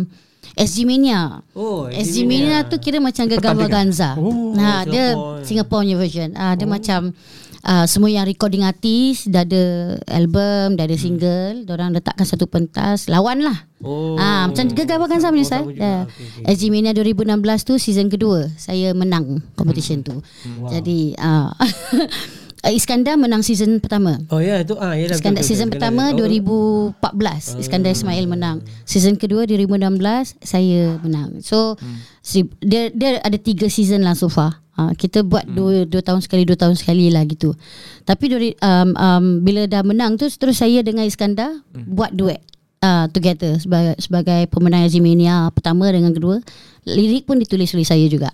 [0.57, 4.17] SG Mania Oh, SG Mania tu kira macam Gagal Vaganza.
[4.17, 5.45] Oh, ha, dia Singapore.
[5.45, 6.29] Singapore punya version.
[6.33, 7.13] Ah dia macam
[7.61, 9.63] uh, semua yang recording artis dah ada
[10.09, 13.69] album, dah ada single, orang letakkan satu pentas, lawan lah.
[13.85, 14.17] Oh.
[14.17, 15.77] Ah macam Gagal Vaganza punya Oh, sama juga.
[15.77, 16.01] Yeah.
[16.09, 16.43] Okey, okey.
[16.57, 20.25] SG Mania 2016 tu season kedua saya menang competition tu.
[20.73, 21.53] Jadi ah
[22.63, 24.17] Iskandar menang season pertama.
[24.27, 28.57] Oh ya tu ah ya Iskandar season pertama 2014 Iskandar Ismail menang.
[28.83, 31.39] Season kedua 2016 saya menang.
[31.39, 31.77] So
[32.19, 34.61] si- dia dia ada tiga season lah so far.
[34.73, 37.57] Ha, kita buat dua, dua tahun sekali dua tahun sekali lah gitu.
[38.05, 42.41] Tapi dari, um, um, bila dah menang tu terus saya dengan Iskandar buat duet
[42.81, 46.39] uh, together sebagai sebagai pemenang Azimania pertama dengan kedua.
[46.87, 48.31] Lirik pun ditulis oleh saya juga.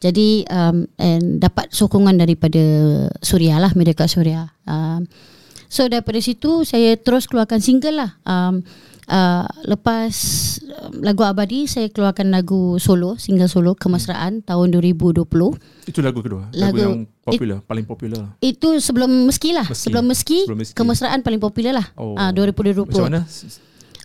[0.00, 2.60] Jadi um, and dapat sokongan daripada
[3.20, 4.48] Suria lah Mediacorp Suria.
[4.64, 5.04] Um,
[5.70, 8.10] So daripada situ saya terus keluarkan single lah.
[8.26, 8.66] Um,
[9.06, 10.10] uh, lepas
[10.66, 15.22] um, lagu Abadi saya keluarkan lagu solo, single solo Kemesraan tahun 2020.
[15.86, 16.50] Itu lagu kedua.
[16.50, 18.34] Lagu, Lagu- yang popular, paling popular.
[18.42, 19.62] Itu sebelum Meski lah.
[19.70, 19.86] Meski.
[19.86, 20.74] Sebelum Meski, Sebelum Meski.
[20.74, 21.86] Kemesraan paling popular lah.
[21.94, 22.18] Oh.
[22.18, 22.90] Ah 2020.
[22.90, 23.22] Macam mana?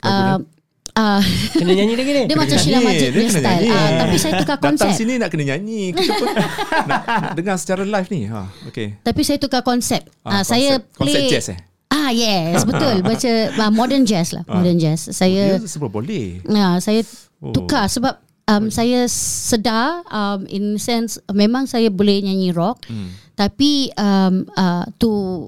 [0.02, 0.38] Uh,
[0.94, 2.24] uh, Kena nyanyi lagi ni.
[2.30, 3.64] dia macam Sheila Majid punya style.
[3.68, 4.96] Ah, tapi saya tukar Datang konsep.
[4.96, 5.92] sini nak kena nyanyi.
[5.92, 6.52] Kita pun nak,
[6.88, 7.02] nak
[7.34, 8.22] dengar secara live ni.
[8.26, 8.88] Ha, okay.
[9.00, 10.04] Tapi saya tukar konsep.
[10.22, 11.60] Ah, Ah, saya konsep, konsep play jazz eh?
[11.88, 13.02] Ah yes, betul.
[13.02, 15.08] Baca uh, modern jazz lah, modern jazz.
[15.08, 16.42] Saya Dia sebab boleh.
[16.44, 17.02] Ya, saya
[17.36, 17.52] Oh.
[17.52, 18.16] tukar sebab
[18.48, 23.12] um, saya sedar um, in sense memang saya boleh nyanyi rock Hmm.
[23.34, 25.44] tapi um, uh, to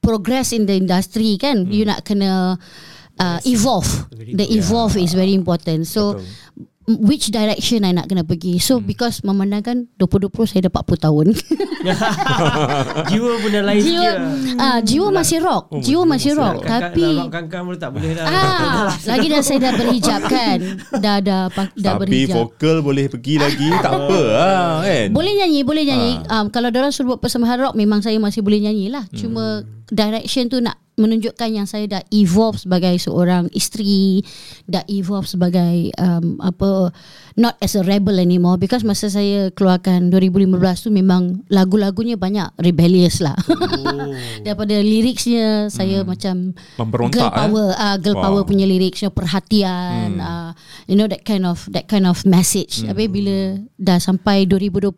[0.00, 1.70] progress in the industry kan Hmm.
[1.70, 2.56] you nak kena
[3.16, 6.26] uh, evolve the evolve is very important so Betul.
[7.02, 8.86] which direction I nak kena pergi so Hmm.
[8.86, 11.26] because memandangkan 2020 saya dah 40 tahun
[13.10, 14.16] Jiwa pun dah lain jiwa sikit.
[14.56, 17.90] uh, jiwa masih rock Oh, jiwa masih rock Kakak tapi dah rock kangkang pun tak
[17.90, 18.24] boleh dah.
[18.24, 20.58] Ah, lagi dah saya dah berhijab kan.
[20.94, 22.34] Dah dah dah Tapi berhijab.
[22.36, 25.06] vokal boleh pergi lagi tak apa lah kan.
[25.10, 26.12] Boleh nyanyi, boleh nyanyi.
[26.26, 29.04] Um, kalau orang suruh buat persembahan rock memang saya masih boleh nyanyi lah.
[29.10, 34.24] Cuma direction tu nak menunjukkan yang saya dah evolve sebagai seorang isteri,
[34.64, 36.88] dah evolve sebagai um, apa
[37.36, 43.20] not as a rebel anymore because masa saya keluarkan 2015 tu memang lagu-lagunya banyak rebellious
[43.20, 43.36] lah.
[43.44, 44.08] Oh.
[44.48, 47.84] Daripada liriksnya saya macam Memberontak, girl power eh?
[47.84, 48.24] ah girl Wow.
[48.32, 50.56] power punya liriksnya perhatian ah
[50.88, 54.88] you know that kind of that kind of message tapi bila dah sampai 2020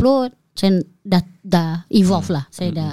[0.55, 2.92] saya dah dah evolve lah saya dah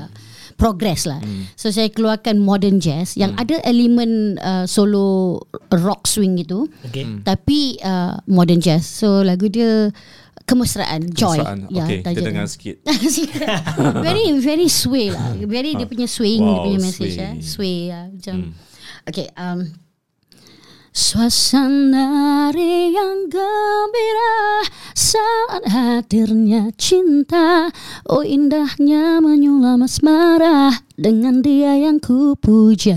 [0.56, 1.20] progress lah
[1.54, 5.38] so saya keluarkan modern jazz yang ada elemen uh, solo
[5.70, 7.04] rock swing gitu Okay.
[7.22, 9.92] tapi uh, modern jazz so lagu dia
[10.44, 11.60] kemesraan joy Perasaan.
[11.68, 12.22] Ya, okay, kita dia.
[12.24, 12.76] dengar sikit.
[14.06, 17.18] very very sway lah very dia punya swing dia Wow, punya message sway.
[17.18, 17.26] sway.
[17.26, 18.36] eh sway lah macam
[19.04, 19.60] okay um
[20.96, 24.64] Suasana yang gembira
[24.96, 27.68] saat hadirnya cinta
[28.08, 32.96] Oh indahnya menyulam asmara dengan dia yang ku puja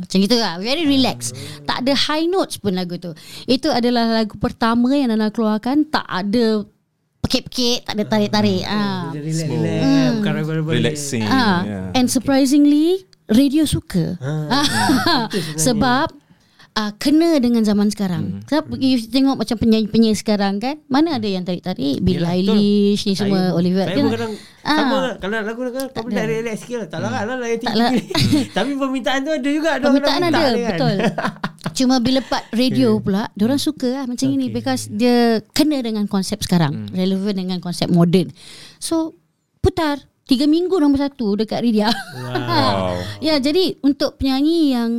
[0.00, 1.36] Macam gitu lah, very relax
[1.68, 3.12] Tak ada high notes pun lagu tu
[3.44, 6.64] Itu adalah lagu pertama yang Nana keluarkan Tak ada
[7.28, 9.12] pekik-pekik, tak ada tarik-tarik ah.
[9.12, 9.82] Dia relax, relax.
[10.16, 10.72] Bukan rebel-rebel.
[10.80, 11.28] Relaxing.
[11.28, 11.92] Ah, yeah.
[11.92, 14.16] and surprisingly radio suka.
[14.16, 15.28] Ah.
[15.68, 16.27] Sebab
[16.78, 18.38] uh, kena dengan zaman sekarang.
[18.38, 18.42] Hmm.
[18.46, 22.54] Sebab you tengok macam penyanyi-penyanyi sekarang kan, mana ada yang tarik-tarik Billie Yelah, betul.
[22.54, 24.02] Eilish ni semua Saya- Oliver Saya kan.
[24.02, 24.76] pun kadang Ah.
[24.76, 25.14] sama lah.
[25.16, 26.88] Kalau lagu kan kau dah relax sikit lah.
[26.88, 28.00] Tak larat lah lah yang tinggi.
[28.56, 29.70] Tapi permintaan tu ada juga.
[29.80, 30.70] Permintaan nak ada dia kan.
[30.70, 30.96] betul.
[31.78, 36.38] Cuma bila part radio pula, orang suka lah macam ini because dia kena dengan konsep
[36.42, 38.30] sekarang, relevan dengan konsep moden.
[38.78, 39.14] So
[39.58, 41.88] putar tiga minggu nombor satu dekat Ridia.
[41.88, 42.98] Wow.
[43.26, 44.90] ya, jadi untuk penyanyi yang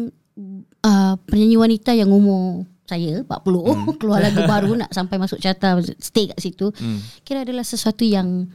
[0.85, 3.29] uh, penyanyi wanita yang umur saya 40
[4.01, 6.73] keluar lagu baru nak sampai masuk carta stay kat situ
[7.21, 8.49] kira adalah sesuatu yang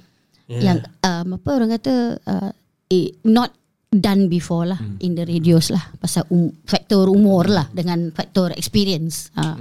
[0.48, 2.50] yang um, apa orang kata uh,
[2.92, 3.48] eh, not
[3.94, 5.80] done before lah in the radios lah.
[6.02, 9.30] Pasal um, faktor umur lah dengan faktor experience.
[9.38, 9.56] Uh,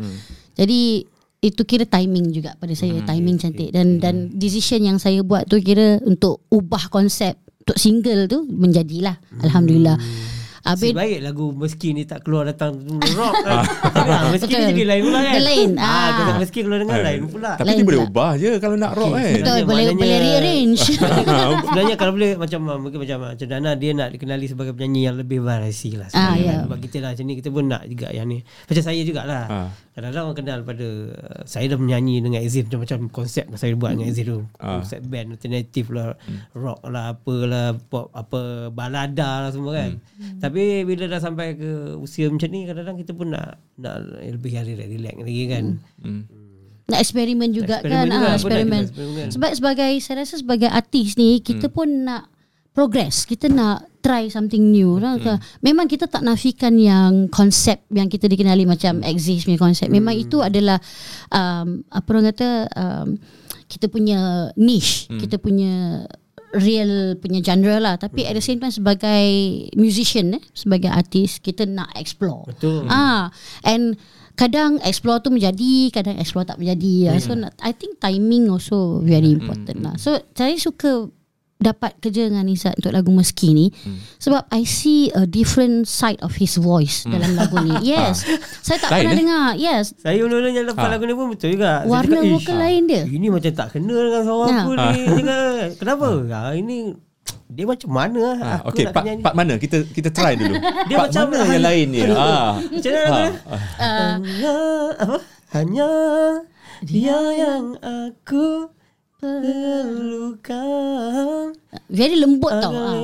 [0.57, 1.05] jadi
[1.43, 3.69] itu kira timing juga pada saya timing cantik.
[3.75, 9.15] dan dan decision yang saya buat tu kira untuk ubah konsep untuk single tu menjadilah
[9.43, 9.95] alhamdulillah.
[9.95, 10.32] Nasib
[10.63, 12.79] Habis baik lagu Meski ni tak keluar datang
[13.11, 13.61] rock kan.
[13.93, 14.71] Ah, Meski ni Betul.
[14.71, 15.33] jadi lain pula kan.
[15.33, 15.69] Dia lain.
[15.75, 16.07] Ah, Ah.
[16.15, 17.51] kalau Meski keluar dengan lain pula.
[17.53, 19.19] Tapi Lain dia boleh ubah je kalau nak rock kan.
[19.19, 20.83] betul Sebenarnya boleh maknanya- boleh rearrange
[21.63, 25.01] Sebenarnya kalau boleh macam ah, mungkin macam ah, macam Dana dia nak dikenali sebagai penyanyi
[25.03, 26.07] yang lebih variasi lah.
[26.07, 26.47] Ah, sebenarnya.
[26.49, 26.55] ya.
[26.63, 28.39] Sebab kita lah macam ni kita pun nak juga yang ni.
[28.41, 29.43] Macam saya jugalah.
[29.45, 29.67] Ah.
[29.93, 33.93] Kadang-kadang orang kenal pada uh, saya dah menyanyi dengan Azif macam-macam konsep yang saya buat
[33.93, 34.39] dengan Azif tu.
[34.57, 34.79] Ah.
[34.79, 36.17] Konsep band alternatif lah,
[36.51, 40.01] rock lah, apalah, pop, apa balada lah semua kan.
[40.39, 44.87] Tapi bila dah sampai ke usia macam ni kadang-kadang kita pun nak nak lebih relax,
[44.87, 45.65] relax lagi kan.
[46.03, 46.23] Hmm.
[46.83, 48.81] nak eksperimen juga Eksperimen kan juga, ah, apa nak eksperimen.
[48.83, 49.27] kita eksperimen.
[49.31, 52.29] sebab sebagai saya rasa sebagai artis ni kita pun nak
[52.73, 53.29] progress.
[53.29, 55.39] Kita nak try something new lah ke.
[55.63, 60.43] memang kita tak nafikan yang konsep yang kita dikenali macam exist punya konsep memang itu
[60.43, 60.75] adalah
[61.31, 63.07] um, apa orang kata um,
[63.69, 65.09] kita punya niche.
[65.09, 66.05] Kita punya
[66.53, 69.25] real punya genre lah tapi at the same time sebagai
[69.73, 72.85] musician eh sebagai artis kita nak explore Betul.
[72.87, 73.33] Ah,
[73.65, 73.97] and
[74.33, 77.13] kadang explore tu menjadi, kadang explore tak menjadi.
[77.13, 77.21] Hmm.
[77.21, 79.95] So I think timing also very important lah.
[80.01, 81.09] So saya suka
[81.63, 83.71] dapat kerja dengan Izzat untuk lagu Meski ni
[84.17, 87.71] sebab I see a different side of his voice dalam lagu ni.
[87.95, 88.27] Yes.
[88.59, 89.17] saya tak Lain, pernah eh?
[89.17, 89.47] dengar.
[89.55, 89.85] Yes.
[89.95, 90.91] Saya mula-mula yang lepas Ah.
[90.91, 91.71] lagu ni pun betul juga.
[91.79, 93.03] Saya Warna cakap, "Ish, vokal lain dia.
[93.05, 94.59] Ini macam tak kena dengan suara Ya.
[94.59, 94.91] aku ni.
[95.23, 96.07] Cakap, Kenapa?
[96.29, 96.51] Ah.
[96.51, 96.77] ini
[97.47, 98.23] dia macam mana.
[98.35, 99.21] Ah, aku okay, nak part, nyanyi.
[99.21, 99.53] part mana?
[99.55, 100.53] Kita kita try dulu.
[100.89, 101.99] Dia part macam mana yang lain ni?
[102.03, 102.51] ah.
[102.73, 103.23] Macam mana
[103.77, 104.13] Ah.
[104.17, 104.55] Hanya
[104.97, 105.17] apa?
[105.53, 105.89] Hanya
[106.81, 108.73] dia yang aku
[109.23, 110.35] perlukan.
[111.87, 112.75] Very lembut tau.
[112.75, 112.99] Ah.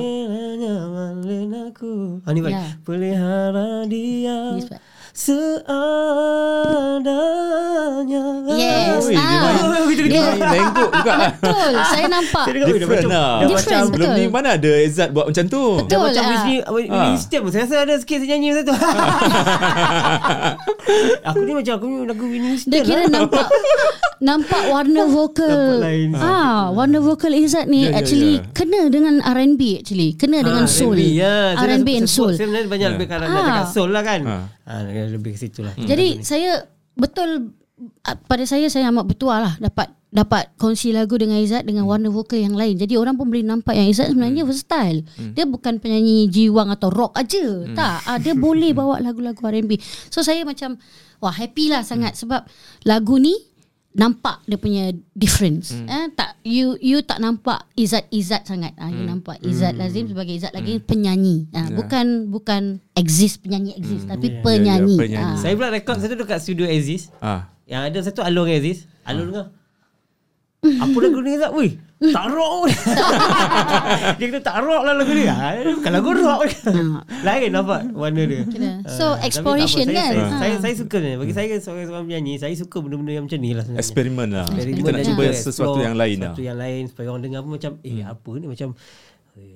[1.72, 2.20] aku.
[2.28, 2.52] Ah, ni baik.
[2.52, 2.76] Ya.
[2.84, 4.60] Pelihara dia.
[4.60, 4.68] Yes.
[5.20, 7.04] Seadanya
[8.50, 9.04] Yes.
[9.04, 9.44] Ui, dia Ah.
[9.44, 9.60] main.
[10.00, 10.48] Dia- dia.
[10.50, 14.16] Lengguk juga Betul Saya nampak Saya Different macam- lah dah Different, macam Sebelum betul.
[14.16, 16.22] ni mana ada Izzat buat macam tu Betul, macam ah.
[16.32, 16.72] Whitney Ah.
[16.72, 18.74] Whitney Houston Saya rasa ada sikit saya nyanyi masa tu
[21.28, 23.08] Aku ni macam Aku ni lagu Whitney Houston Dia kira lah.
[23.12, 23.46] nampak
[24.20, 26.08] Nampak warna vokal Nampak lain.
[26.14, 28.40] Ah, Warna vokal Izzat ni Ya, ya, Actually ya.
[28.52, 31.54] Kena dengan R&B actually Kena dengan Ah, soul R&B, ya.
[31.54, 32.92] Dah and soul Saya sebenarnya banyak Ya.
[32.94, 33.30] lebih kalau Ah.
[33.30, 34.20] nak cakap soul lah kan.
[34.70, 35.74] Ah, lebih ke situ lah.
[35.74, 36.62] Jadi saya
[36.94, 37.58] betul
[38.06, 42.06] ah, pada saya saya amat bertuah lah dapat dapat kongsi lagu dengan Izzat dengan warna
[42.06, 42.78] vokal yang lain.
[42.78, 45.02] Jadi orang pun boleh nampak yang Izzat sebenarnya versatile.
[45.34, 47.66] Dia bukan penyanyi jiwang atau rock aja.
[47.74, 49.78] Tak, ah, dia boleh bawa lagu-lagu R&B.
[50.10, 50.78] So saya macam
[51.18, 52.46] wah happy lah sangat sebab
[52.86, 53.34] lagu ni
[53.90, 55.74] nampak dia punya difference.
[55.74, 58.74] Eh tak you you tak nampak Izzat Izzat sangat.
[58.78, 61.50] Ah you nampak Izzat Lazim sebagai Izzat lagi penyanyi.
[61.50, 64.94] Ah bukan bukan exist penyanyi exist tapi penyanyi.
[64.94, 65.34] Ya, penyanyi.
[65.34, 65.38] Ah.
[65.38, 67.10] Saya pula rekod satu dekat studio Aziz.
[67.18, 67.50] ah.
[67.66, 68.86] Yang ada satu Alung Aziz.
[69.06, 69.54] Alung dengar.
[70.60, 71.56] Apa lagu ni Zat?
[71.56, 71.72] Weh,
[72.06, 72.68] tak rock pun.
[74.20, 75.24] dia kata tak rock lah lagu ni.
[75.24, 76.52] Ha, bukan lagu rock.
[77.22, 78.44] Lain nampak warna dia.
[78.44, 79.24] Ah, So, tak apa.
[79.24, 80.10] exploration saya, kan?
[80.10, 80.36] Saya, Ah.
[80.36, 81.16] saya, saya suka ni.
[81.16, 83.80] Bagi saya seorang seorang penyanyi, saya suka benda-benda yang macam ni lah sebenarnya.
[83.80, 87.22] Eksperimen lah Eksperimen Kita nak cuba sesuatu yang lain lah Sesuatu yang lain supaya orang
[87.24, 88.68] dengar pun macam eh apa ni macam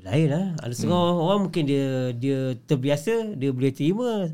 [0.04, 0.46] lain lah.
[0.60, 4.28] Ada setengah orang mungkin dia dia terbiasa, dia boleh terima.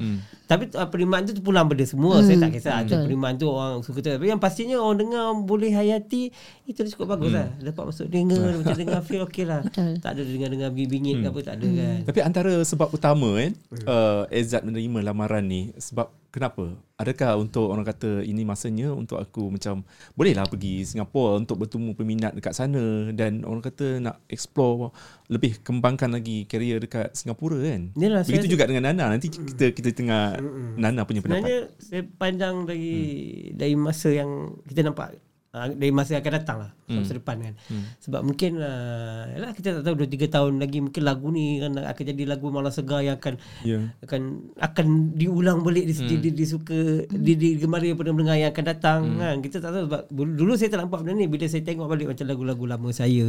[0.51, 2.27] Tapi uh, penerimaan tu pulang pada semua.
[2.27, 3.01] Saya tak kisah ada betul.
[3.07, 4.11] penerimaan tu orang suka tu.
[4.11, 6.35] Tapi yang pastinya orang dengar boleh hayati
[6.67, 7.49] itu cukup bagus lah.
[7.63, 9.63] Dapat masuk dengar macam dengar feel okey lah.
[9.63, 10.03] Betul.
[10.03, 11.99] Tak ada dengar-dengar bingit ke apa tak ada kan.
[12.11, 13.53] Tapi antara sebab utama kan
[13.87, 16.75] uh, Izzat menerima lamaran ni sebab kenapa?
[16.97, 22.33] Adakah untuk orang kata ini masanya untuk aku macam bolehlah pergi Singapura untuk bertemu peminat
[22.33, 24.93] dekat sana dan orang kata nak explore
[25.27, 27.90] lebih kembangkan lagi career dekat Singapura kan?
[27.95, 29.12] Yalah, saya- Begitu juga dengan Nana.
[29.12, 30.38] Nanti kita kita tengah
[30.77, 31.40] Nana punya pendapat.
[31.43, 32.95] Sebenarnya saya pandang dari
[33.53, 35.19] dari masa yang kita nampak
[35.53, 37.55] uh, dari masa yang akan datang lah masa depan kan.
[38.03, 41.79] Sebab mungkin uh, yalah, kita tak tahu 2 3 tahun lagi mungkin lagu ni kan
[41.79, 43.95] akan jadi lagu malas segar yang akan Ya.
[44.03, 49.01] akan akan diulang balik di, di, di, disuka di, digemari pada pendengar yang akan datang
[49.17, 49.37] kan.
[49.39, 51.31] Kita tak tahu sebab dulu, dulu saya tak nampak benda ni.
[51.31, 53.27] Bila saya tengok balik macam lagu-lagu lama saya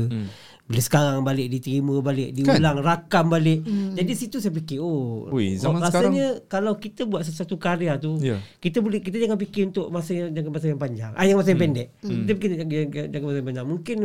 [0.66, 3.62] bila sekarang balik diterima balik diulang rakam balik.
[3.94, 8.42] Jadi situ saya fikir oh Ui, zaman rasanya kalau kita buat sesuatu karya tu Ya.
[8.58, 11.12] kita boleh kita jangan fikir untuk masa yang jangka masa yang panjang.
[11.14, 11.88] Ah yang masa yang pendek.
[12.02, 13.98] kita jangka, jangka, jangka masa yang panjang mungkin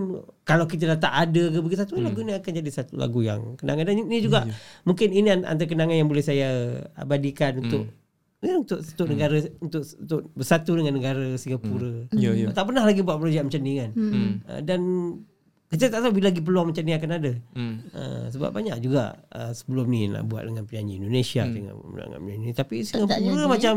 [0.46, 3.58] kalau kita dah tak ada ke begitu satu lagu ni akan jadi satu lagu yang
[3.60, 3.84] kenangan.
[3.86, 4.46] Dan ini juga
[4.88, 6.48] mungkin ini an- antara kenangan yang boleh saya
[6.94, 7.86] abadikan untuk
[8.44, 12.04] Ya, untuk untuk negara untuk untuk bersatu dengan negara Singapura.
[12.12, 12.52] Ya, ya.
[12.52, 13.90] Tak pernah lagi buat projek macam ni kan.
[13.96, 14.80] Uh, dan
[15.66, 17.32] kita tak tahu bila lagi peluang macam ni akan ada.
[17.58, 17.76] Hmm.
[17.90, 21.54] Uh, sebab banyak juga uh, sebelum ni nak buat dengan penyanyi Indonesia hmm.
[21.54, 23.74] dengan, dengan penyanyi tapi Singapura macam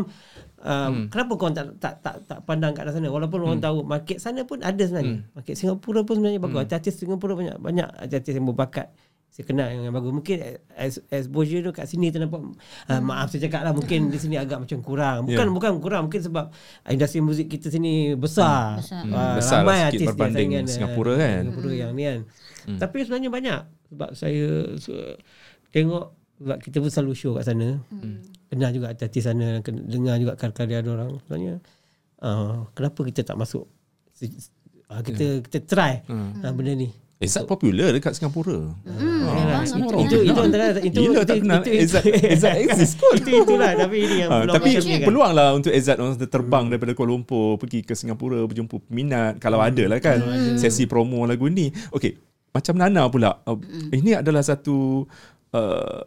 [0.61, 4.45] uh, kenapa kau tak tak tak tak pandang kat sana walaupun orang tahu market sana
[4.45, 5.25] pun ada sebenarnya.
[5.33, 6.69] Market Singapura pun sebenarnya bagus.
[6.69, 8.93] Artis Singapura banyak banyak artis yang berbakat
[9.29, 10.11] saya kenal yang bagus.
[10.11, 10.37] Mungkin
[10.73, 12.41] as, exposure tu kat sini tu nampak
[12.85, 15.17] uh, maaf saya cakap lah mungkin di sini agak macam kurang.
[15.23, 15.51] Bukan Ya.
[15.51, 16.45] bukan kurang mungkin sebab
[16.85, 18.77] industri muzik kita sini besar.
[18.77, 19.01] Besar.
[19.01, 21.41] Hmm, Ah, besar lah ramai sikit artis yang berbanding saingan, eh, Singapura kan.
[21.45, 22.19] Singapura yang ni kan.
[22.75, 23.59] Tapi sebenarnya banyak.
[23.89, 25.17] Sebab saya su-
[25.69, 26.05] tengok
[26.37, 27.79] sebab kita pun selalu show kat sana.
[28.49, 31.11] Kenal juga artis sana dengar juga karya-karya dia orang.
[31.21, 31.53] Sebenarnya
[32.19, 33.69] uh, kenapa kita tak masuk?
[34.89, 36.89] Uh, kita kita try uh, benda ni
[37.19, 38.71] Izzat popular dekat Singapura.
[38.79, 39.99] Hmm, Ah, memang semua ada.
[39.99, 43.13] orang itu antara itu Gila, itu, tak kenal itu, Izzat- Izzat exist kot.
[43.13, 44.99] itu itulah tapi ini yang Ah, peluang tapi kan.
[45.03, 49.59] peluang lah untuk Izzat orang terbang daripada Kuala Lumpur pergi ke Singapura berjumpa peminat kalau
[49.59, 50.23] ada lah kan
[50.55, 51.67] sesi promo lagu ni.
[51.91, 52.15] Okey,
[52.49, 53.43] macam Nana pula.
[53.43, 53.59] Uh,
[53.91, 55.03] ini adalah satu
[55.51, 55.99] uh,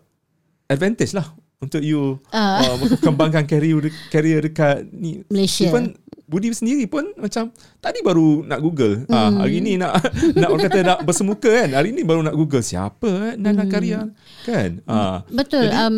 [0.67, 5.69] advantage lah untuk you uh, kembangkan career career dekat ni Malaysia.
[5.69, 5.93] Even
[6.33, 7.53] Budi sendiri pun macam
[7.85, 9.05] tadi baru nak Google.
[9.13, 10.01] Ah hari ni nak
[10.41, 11.77] nak orang kata nak bersemuka kan.
[11.77, 14.09] Hari ni baru nak Google siapa eh Nana Karya
[14.49, 14.81] kan.
[14.89, 15.69] Ah Betul.
[15.69, 15.97] um,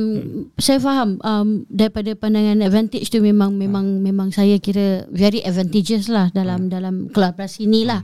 [0.58, 6.34] saya faham um, daripada pandangan advantage tu memang memang memang saya kira very advantageous lah
[6.34, 8.02] dalam dalam kolaborasi ni lah.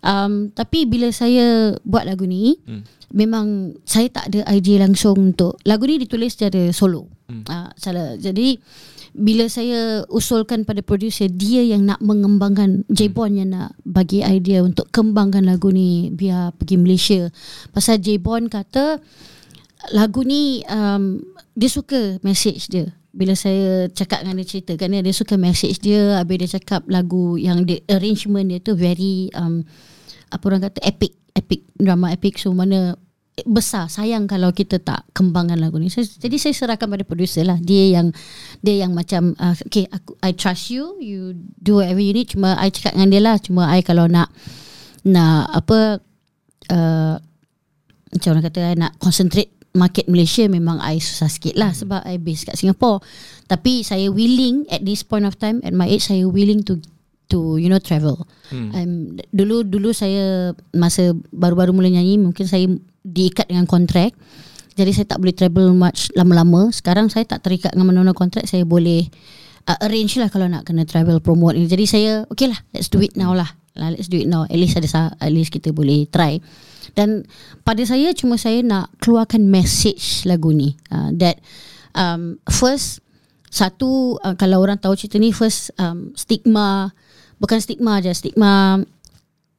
[0.00, 2.56] Um, tapi bila saya buat lagu ni
[3.12, 7.10] memang saya tak ada idea langsung untuk lagu ni ditulis secara solo.
[7.30, 8.16] Uh, salah.
[8.18, 8.58] Jadi
[9.10, 14.86] bila saya usulkan pada producer dia yang nak mengembangkan J-Bond yang nak bagi idea untuk
[14.94, 17.20] kembangkan lagu ni biar pergi Malaysia.
[17.74, 19.02] Pasal J-Bond kata
[19.90, 21.18] lagu ni um,
[21.58, 26.22] dia suka message dia bila saya cakap dengan dia cerita kan dia, suka message dia.
[26.22, 29.66] Habis dia cakap lagu yang dia arrangement dia tu very um,
[30.30, 31.18] apa orang kata epic.
[31.34, 32.38] Epic drama epic.
[32.38, 32.98] So mana
[33.46, 35.88] besar sayang kalau kita tak kembangkan lagu ni.
[35.88, 37.56] So, jadi saya serahkan pada producer lah.
[37.62, 38.12] Dia yang
[38.60, 40.98] dia yang macam uh, okay aku I trust you.
[41.00, 42.30] You do whatever you need.
[42.30, 43.36] Cuma I cakap dengan dia lah.
[43.40, 44.28] Cuma I kalau nak
[45.06, 46.02] nak apa
[46.68, 47.14] uh,
[48.10, 52.42] macam orang kata nak concentrate market Malaysia memang I susah sikit lah sebab I base
[52.42, 52.98] kat Singapore
[53.46, 56.82] tapi saya willing at this point of time at my age saya willing to
[57.30, 58.26] to you know travel.
[58.50, 58.74] Hmm.
[58.74, 58.92] Um,
[59.30, 62.66] dulu dulu saya masa baru-baru mula nyanyi mungkin saya
[63.06, 64.12] diikat dengan kontrak.
[64.74, 66.74] Jadi saya tak boleh travel much lama-lama.
[66.74, 68.50] Sekarang saya tak terikat dengan mana-mana kontrak.
[68.50, 69.06] Saya boleh
[69.70, 71.70] uh, arrange lah kalau nak kena travel promote ni.
[71.70, 73.59] Jadi saya okay lah let's do it now lah.
[73.76, 73.92] Lah.
[73.94, 74.46] Let's do it now.
[74.46, 76.38] At least ada at least kita boleh try.
[76.94, 77.26] Dan
[77.62, 80.74] pada saya cuma saya nak keluarkan message lagu ni.
[80.90, 81.38] Uh, that
[81.94, 83.02] um, first
[83.50, 86.94] satu uh, kalau orang tahu cerita ni first um, stigma
[87.42, 88.78] bukan stigma aja stigma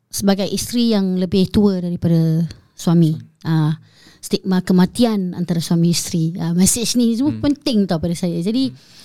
[0.08, 3.76] sebagai isteri yang lebih tua daripada suami uh,
[4.24, 7.44] stigma kematian antara suami isteri uh, message ni semua hmm.
[7.44, 9.00] penting tau pada saya jadi hmm.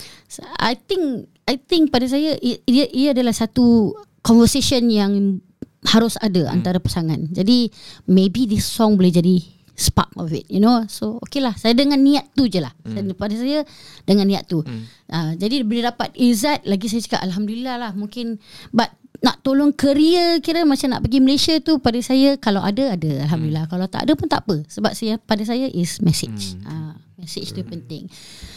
[0.58, 3.94] I think I think pada saya ia, ia adalah satu
[4.26, 5.38] conversation yang
[5.86, 6.54] harus ada hmm.
[6.58, 7.30] antara pasangan.
[7.30, 7.70] Jadi
[8.10, 9.38] maybe this song boleh jadi
[9.76, 10.82] spark of it you know?
[10.90, 11.54] So okay lah.
[11.54, 12.74] Saya dengan niat tu je lah.
[12.82, 13.14] Hmm.
[13.14, 13.62] pada saya
[14.02, 14.66] dengan niat tu.
[14.66, 14.82] Hmm.
[15.14, 18.42] uh, jadi bila dapat Izzat lagi saya cakap Alhamdulillah lah mungkin
[18.74, 18.90] but
[19.24, 23.30] nak tolong career kira macam nak pergi Malaysia tu pada saya kalau ada ada.
[23.30, 23.70] Alhamdulillah.
[23.70, 23.72] Hmm.
[23.78, 24.66] kalau tak ada pun tak apa.
[24.66, 26.58] Sebab saya pada saya is message.
[26.58, 26.66] Hmm.
[26.66, 28.10] uh, message tu penting.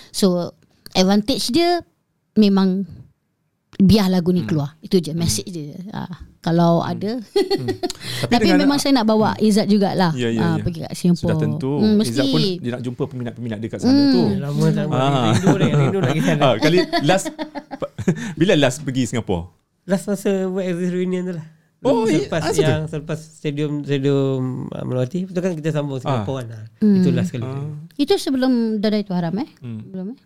[0.10, 0.58] So
[0.98, 1.86] advantage dia
[2.34, 2.90] memang
[3.80, 4.86] biar lagu ni keluar hmm.
[4.92, 6.12] itu je message dia uh,
[6.44, 6.92] kalau hmm.
[6.92, 7.68] ada hmm.
[8.28, 10.64] tapi, tapi memang saya nak bawa Izzat jugalah ya, ya, uh, ya.
[10.68, 13.96] pergi kat Singapore sudah tentu hmm, Izzat pun dia nak jumpa peminat-peminat dia kat sana
[13.96, 14.12] hmm.
[14.12, 15.32] tu Lama tak Ah.
[15.32, 17.26] Rindu dia Rindu nak pergi sana ah, kali last
[18.40, 19.44] bila last pergi Singapore
[19.88, 21.48] Last masa buat exit reunion tu lah
[21.80, 22.68] Oh, selepas iya.
[22.68, 26.68] Ah, yang selepas stadium stadium uh, Melawati itu kan kita sambung Singapore kan.
[26.84, 27.00] Hmm.
[27.00, 27.48] Itu last kali.
[27.48, 27.72] Ah.
[27.96, 29.80] itu sebelum Dada Itu Haram eh Hmm.
[29.88, 30.20] sebelum eh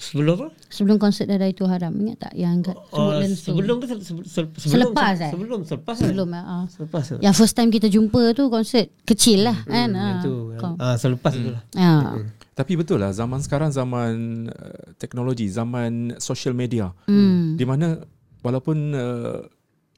[0.00, 0.48] Sebelum apa?
[0.66, 3.44] sebelum konsert Dada Itu Haram ingat tak yang kat Oh, Smoothland tu?
[3.46, 5.30] sebelum ke se- se- se- sebelum Selepas, eh?
[5.30, 6.40] Sebelum selepas sebelum kan?
[6.40, 6.64] eh, ah.
[6.66, 7.16] Selepas tu.
[7.20, 10.20] yang first time kita jumpa tu konsert kecil lah kan Yang ah.
[10.20, 10.34] tu.
[10.56, 10.74] Kau.
[10.76, 11.62] Ah selepas tu lah.
[11.74, 12.16] Ah.
[12.50, 14.12] Tapi betul lah zaman sekarang zaman
[14.46, 16.92] uh, teknologi, zaman social media.
[17.04, 17.54] Hmm.
[17.54, 18.00] Di mana
[18.40, 19.44] walaupun uh,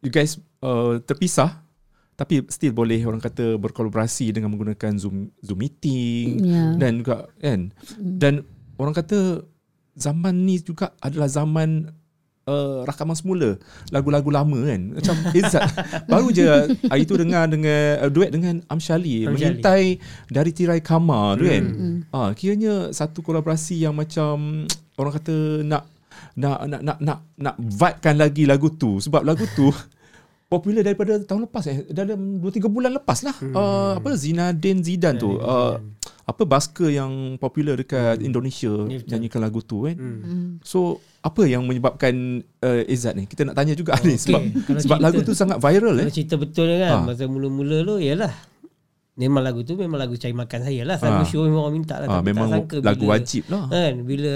[0.00, 1.62] you guys uh, terpisah
[2.12, 6.74] tapi still boleh orang kata berkolaborasi dengan menggunakan Zoom Zoom meeting Ya.
[6.76, 7.70] dan juga kan.
[7.98, 8.42] Dan
[8.76, 9.42] orang kata
[9.96, 11.92] zaman ni juga adalah zaman
[12.46, 13.58] uh, rakaman semula
[13.90, 14.80] lagu-lagu lama kan.
[14.96, 15.68] Macam Izzat
[16.08, 16.46] baru je
[16.88, 19.98] hari tu dengar dengan uh, duet dengan Amshali, mengintai
[20.30, 21.64] dari tirai kamar tu kan.
[21.64, 21.98] Hmm.
[22.10, 24.66] Ah, kiranya satu kolaborasi yang macam
[25.00, 25.84] orang kata nak
[26.32, 29.68] nak nak nak nak, nak vibekan lagi lagu tu sebab lagu tu
[30.52, 33.36] popular daripada tahun lepas eh dalam 2 3 bulan lepas lah.
[33.40, 33.54] Hmm.
[33.54, 35.36] Uh, apa Zinedine Zidane tu.
[35.40, 35.80] Uh,
[36.32, 39.08] apa basker yang popular dekat Indonesia Ya, betul.
[39.10, 39.94] nyanyikan lagu tu kan.
[39.94, 40.58] Hmm.
[40.60, 42.14] So apa yang menyebabkan
[42.58, 43.24] uh, Izzat ni?
[43.24, 46.02] Kita nak tanya juga ni sebab Kalau sebab cerita- lagu tu sangat viral eh.
[46.02, 47.02] Kalau cerita betul kan Ah.
[47.04, 48.32] Masa mula-mula tu Yalah
[49.14, 51.28] Memang lagu tu Memang lagu cari makan saya lah Selalu Ah.
[51.28, 53.64] show memang orang minta lah Ah, Tapi memang tak sangka lagu bila, wajib lah.
[53.68, 54.30] Kan Bila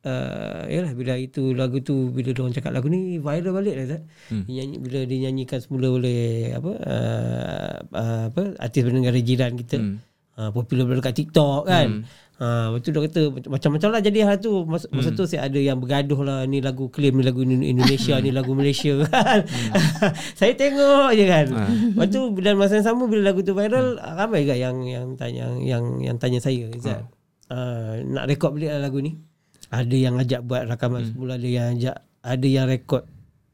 [0.00, 4.02] uh, Yalah bila itu Lagu tu Bila orang cakap lagu ni Viral balik lah Zat
[4.26, 4.42] Hmm.
[4.44, 9.98] Dia nyanyi, Bila dinyanyikan semula oleh Apa uh, uh, Apa Artis bernegara jiran kita Hmm.
[10.40, 12.08] Uh, Popular dekat TikTok kan
[12.40, 14.64] Ha, lepas tu dia kata mac- macam-macam lah jadi hal tu.
[14.64, 14.96] Masa, Hmm.
[14.96, 18.32] masa tu saya ada yang bergaduh lah ni lagu claim ni lagu Indo- Indonesia ni
[18.32, 19.44] lagu Malaysia kan.
[20.40, 21.46] saya tengok je kan.
[21.50, 21.62] Ha.
[21.68, 25.52] Lepas tu dan masa yang sama bila lagu tu viral ramai juga yang yang tanya
[25.54, 27.04] yang yang tanya saya Izzat.
[27.44, 29.20] Uh, nak rekod balik lah lagu ni.
[29.68, 33.04] Ada yang ajak buat rakaman semula ada yang ajak ada yang rekod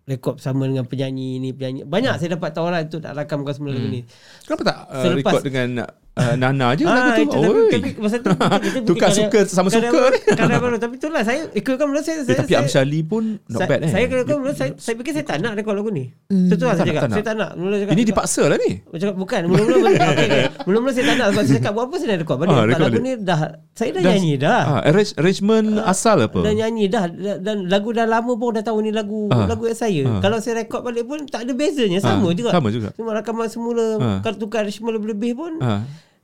[0.06, 1.82] rekod sama dengan penyanyi ni penyanyi.
[1.82, 4.06] Banyak saya dapat tawaran tu nak rakamkan semula lagu ni.
[4.46, 5.68] Kenapa tak uh, Selepas- record dengan
[6.16, 7.22] uh, Nana je lagu Ah, tu?
[7.22, 7.70] itu lagu, Oi.
[7.70, 8.30] tapi masa tu
[8.64, 10.20] kita Tukar karya- suka sama karya suka baru- ni.
[10.32, 13.68] Karya baru tapi itulah saya ikutkan mula saya, Eh, saya tapi Amshali pun not saya,
[13.68, 13.90] bad eh.
[13.90, 16.08] Saya kena mula saya, saya fikir saya tak nak rekod lagu ni.
[16.26, 16.48] Hmm.
[16.48, 17.02] Betul lah saya cakap.
[17.02, 17.14] tak nak.
[17.14, 17.50] Saya tak nak.
[17.54, 18.70] Mula cakap, Ini dipaksa lah ni.
[18.82, 19.40] Saya cakap bukan.
[19.46, 20.42] Mula-mula okay, okay.
[20.66, 22.36] Mula-mula saya tak nak sebab saya cakap buat apa saya nak rekod.
[22.42, 23.40] Ah, lagu ni dah
[23.72, 24.60] saya dah Dah- nyanyi dah.
[24.66, 26.38] Ah, arrange, arrangement asal apa?
[26.40, 27.04] Dah nyanyi dah
[27.38, 29.44] dan, lagu dah lama pun dah tahu ni lagu Ah.
[29.46, 30.08] lagu saya.
[30.08, 30.18] Ah.
[30.18, 32.50] Kalau saya rekod balik pun tak ada bezanya sama Ah, juga.
[32.50, 32.88] sama juga.
[32.94, 34.18] Cuma rakaman semula Ah.
[34.20, 35.52] kalau tukar arrangement lebih-lebih pun.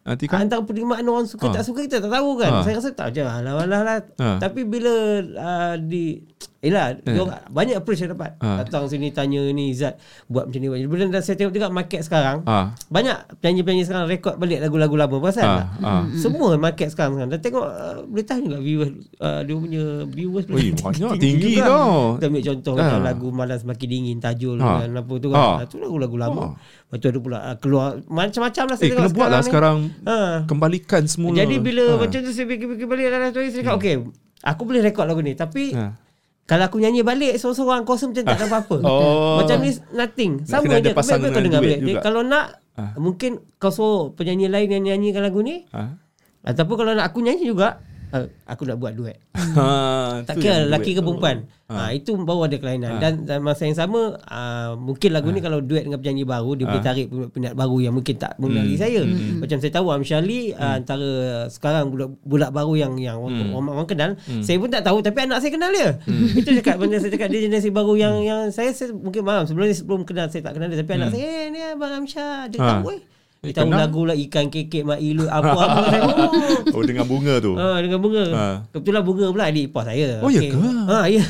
[0.02, 1.54] Nanti kan Antara penerimaan orang suka Ha.
[1.54, 2.50] tak suka kita tak tahu kan.
[2.52, 2.62] Ha.
[2.62, 3.98] Saya rasa tak je alah alah lah.
[4.16, 4.38] Ha.
[4.38, 4.90] Tapi bila
[5.22, 6.18] uh, di
[6.60, 7.26] Yelah uh.
[7.48, 8.62] Banyak approach saya dapat Ah.
[8.62, 10.94] Datang sini tanya ni Zat Buat macam ni buat macam ni.
[10.94, 12.70] Bila dah saya tengok juga market sekarang Ah.
[12.86, 15.66] Banyak penyanyi-penyanyi sekarang Rekod balik lagu-lagu lama Pasal Ah, tak?
[15.80, 16.02] ah.
[16.14, 17.30] Semua market sekarang sekarang.
[17.30, 21.66] Dan tengok uh, Boleh tahan juga viewers uh, Dia punya viewers Ui, banyak, tinggi juga.
[21.66, 21.94] tau.
[22.14, 22.78] Kita ambil contoh Ah.
[22.80, 24.78] Macam lagu Malam Semakin Dingin Tajul Ah.
[24.80, 25.58] dan apa tu Ah.
[25.58, 26.50] kan Itu lagu-lagu lama Ah.
[26.92, 30.44] Lepas tu ada pula uh, Keluar Macam-macam lah saya Eh kena buat lah sekarang Ha.
[30.44, 31.98] Kembalikan semula Jadi bila Ah.
[31.98, 33.80] macam tu saya fikir-fikir balik dalam story saya cakap Hmm.
[33.80, 33.94] okey
[34.42, 35.96] aku boleh rekod lagu ni tapi Ha.
[36.44, 38.76] kalau aku nyanyi balik seorang-seorang kosong macam tak ada apa-apa.
[38.82, 39.38] Oh.
[39.38, 40.32] Macam ni nothing.
[40.42, 41.78] Sama kena je kau dengar balik.
[41.78, 42.00] Dia, juga.
[42.02, 42.92] kalau nak Ah.
[42.96, 45.96] mungkin kau suruh penyanyi lain yang nyanyikan lagu ni Ha.
[46.44, 47.80] ataupun kalau nak aku nyanyi juga
[48.12, 49.18] uh, aku nak buat duet.
[49.52, 51.44] Ha, Tak kira lelaki ke perempuan.
[51.66, 51.88] Ha.
[51.90, 52.96] itu baru ada kelainan.
[52.96, 56.64] Dan dalam masa yang sama uh, mungkin lagu ni kalau duet dengan penyanyi baru dia
[56.66, 59.04] boleh tarik peminat baru yang mungkin tak mengenali saya.
[59.36, 61.10] Macam saya tahu Amshali uh, antara
[61.48, 64.10] sekarang budak budak baru yang yang orang, orang, orang kenal,
[64.40, 65.88] saya pun tak tahu tapi anak saya kenal dia.
[66.32, 69.66] Itu cakap benda saya cakap dia generasi baru yang yang saya, saya mungkin malam sebelum
[69.66, 72.58] ni sebelum kenal saya tak kenal dia tapi anak saya eh ni abang Amsyah dia
[72.58, 72.68] Ha.
[72.78, 73.00] tahu eh.
[73.42, 76.02] Dia tahu lagu lah ikan kekek mak ilu apa-apa saya.
[76.72, 76.78] Oh.
[76.78, 78.24] Oh dengan bunga tu Ha, dengan bunga.
[78.30, 78.46] Ha.
[78.70, 80.22] Kebetulan bunga pula adik ipar saya.
[80.22, 80.50] Oh, ya Okey.
[80.54, 80.58] ke?
[80.62, 81.22] Ha, ya.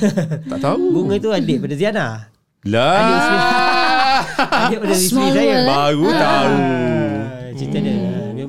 [0.45, 2.29] Tak tahu Bunga tu adik pada Ziana.
[2.69, 3.01] Lah
[4.69, 5.41] Adik pada isteri Small saya.
[5.41, 5.65] world, eh?
[5.67, 7.97] Baru tahu Ah, cerita dia.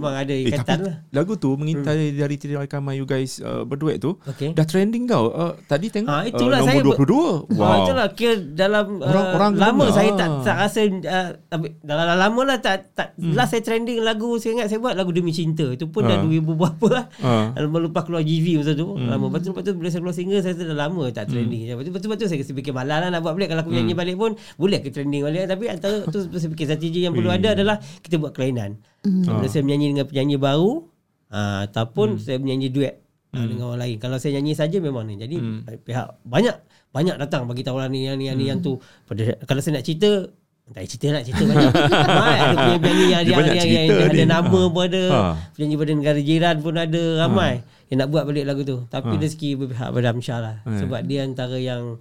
[0.04, 0.95] Memang ada Eh, ikatan tapi lah.
[1.10, 4.51] lagu tu mengintai dari Tidak Kamai you guys uh, berduet tu Okey.
[4.51, 5.32] dah trending tau.
[5.32, 7.08] Uh, tadi tengok Ha, itulah uh, saya nombor 22.
[7.08, 7.32] Wow.
[7.54, 7.64] Wow.
[7.64, 9.95] Ha, itulah kira dalam uh, Orang-orang lama kenal.
[9.95, 13.32] saya tak tak rasa uh, tapi dalam lama lah tak tak hmm.
[13.32, 15.64] last saya trending lagu saya ingat saya buat lagu Demi Cinta.
[15.66, 16.26] Itu pun dah Ha.
[16.26, 17.06] 2000 berapa lah.
[17.20, 17.34] Ha.
[17.64, 18.91] Lama lepas keluar GV masa tu.
[18.91, 19.08] Hmm.
[19.08, 21.62] Lama lepas tu, lepas tu bila saya keluar single saya dah lama tak trending.
[21.64, 21.70] Hmm.
[21.72, 23.62] Lepas tu lepas tu, lepas tu saya kasi fikir malah lah nak buat balik kalau
[23.62, 27.14] aku nyanyi balik pun boleh ke trending balik tapi antara tu saya fikir strategi yang
[27.14, 28.82] perlu ada adalah kita buat kelainan.
[29.04, 29.24] Hmm.
[29.28, 30.88] Bila saya menyanyi dengan penyanyi baru
[31.28, 33.04] uh, ataupun saya menyanyi duet
[33.36, 33.97] uh, dengan orang lain.
[33.99, 35.20] Kalau saya nyanyi saja memang ni.
[35.20, 35.36] Jadi
[35.84, 36.56] pihak banyak
[36.95, 38.80] banyak datang bagi tahu lah ni yang ni yang ni yang tu.
[39.04, 40.32] Pada kalau saya nak cerita
[40.64, 41.74] tak cerita nak cerita banyak.
[42.24, 42.24] ha,
[42.56, 44.72] ada penyanyi yang, Dia yang, yang, yang, yang ada nama Ha.
[44.72, 45.04] pun ada.
[45.12, 45.20] Ha.
[45.60, 47.54] Penyanyi pada negara jiran pun ada ramai
[47.91, 48.78] yang nak buat balik lagu tu.
[48.88, 50.56] Tapi rezeki berpihak pada Amsyah lah.
[50.64, 51.99] Sebab dia antara yang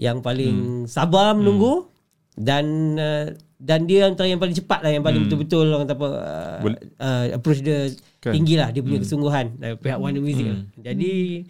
[0.00, 1.92] yang paling sabar menunggu
[2.32, 3.28] dan uh,
[3.62, 6.58] dan dia antara yang paling cepat lah yang paling betul-betul orang kata apa uh,
[6.98, 8.34] uh, approach dia Kan.
[8.34, 10.62] tinggi lah dia punya kesungguhan dari pihak Warner Music lah.
[10.78, 11.42] Jadi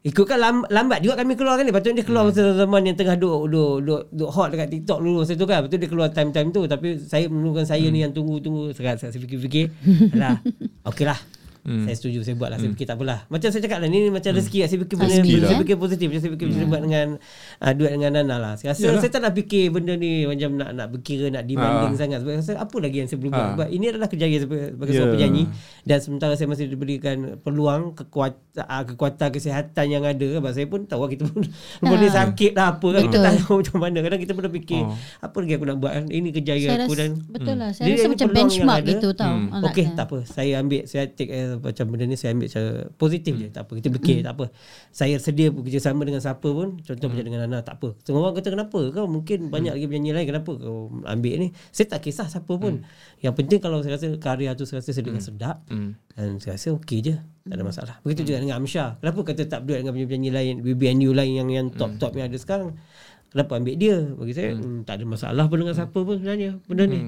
[0.00, 1.76] Ikutkan lam, lambat juga kami keluar kan ni.
[1.76, 5.20] Patutnya dia keluar masa zaman yang tengah duk, duk, duk, duk hot dekat TikTok dulu
[5.20, 5.60] masa tu kan.
[5.60, 6.64] Betul dia keluar time-time tu.
[6.64, 8.72] Tapi saya menurunkan saya ni yang tunggu-tunggu.
[8.72, 9.68] Sekarang saya fikir-fikir.
[10.16, 10.40] Alah,
[10.88, 11.20] okey lah.
[11.60, 11.84] Hmm.
[11.84, 14.32] Saya setuju saya buat lah Saya fikir tak apalah Macam saya cakap lah Ni macam
[14.32, 15.60] rezeki lah Saya fikir benda Rezeki Saya lah.
[15.60, 17.06] fikir positif Saya fikir bisa buat dengan
[17.58, 18.96] uh, Duet dengan Nana lah Saya rasa Yalah.
[18.98, 21.98] saya tak nak fikir Benda ni Macam nak nak berkira Nak demanding Ah.
[21.98, 23.68] sangat Sebab saya apa lagi yang saya belum buat Ah.
[23.68, 24.96] Ini adalah kejayaan sebagai, sebagai Ya.
[24.96, 25.42] seorang penyanyi
[25.82, 28.40] Dan sementara saya masih diberikan Peluang Kekuatan
[28.86, 31.52] Kekuatan kesihatan yang ada Sebab saya pun tahu lah Kita pun ni
[32.02, 32.12] Ah.
[32.16, 34.96] sakit lah apa kan Kita tak tahu macam mana Kadang kita pun dah fikir Oh.
[35.20, 37.70] Apa lagi aku nak buat Ini kejayaan Saya aku rasa, dan betul lah.
[37.70, 39.34] Saya Dia rasa macam benchmark gitu tau.
[39.36, 39.66] Hmm.
[39.66, 40.18] Okey, tak apa.
[40.24, 43.48] Saya ambil saya take macam benda ni saya ambil secara positif je.
[43.50, 43.72] Tak apa.
[43.82, 44.44] Kita fikir tak apa.
[44.94, 46.78] Saya sedia bekerjasama dengan siapa pun.
[46.78, 47.98] Contoh macam dengan Nana tak apa.
[48.06, 48.80] Semua orang kata kenapa?
[48.94, 51.48] Kau mungkin banyak lagi penyanyi lain kenapa kau ambil ni?
[51.74, 52.86] Saya tak kisah siapa pun.
[53.18, 55.98] Yang penting kalau saya rasa karya tu saya rasa sedap sedap Hmm.
[56.14, 57.14] dan saya rasa okey je.
[57.48, 57.94] Tak ada masalah.
[58.06, 59.02] Begitu juga dengan Amsyah.
[59.02, 62.76] Kenapa kata tak duet dengan penyanyi-penyanyi lain, BBNU lain yang yang top-top yang ada sekarang?
[63.30, 63.96] Kenapa ambil dia?
[64.02, 64.82] Bagi saya hmm.
[64.84, 66.98] tak ada masalah pun dengan siapa pun sebenarnya benda ni.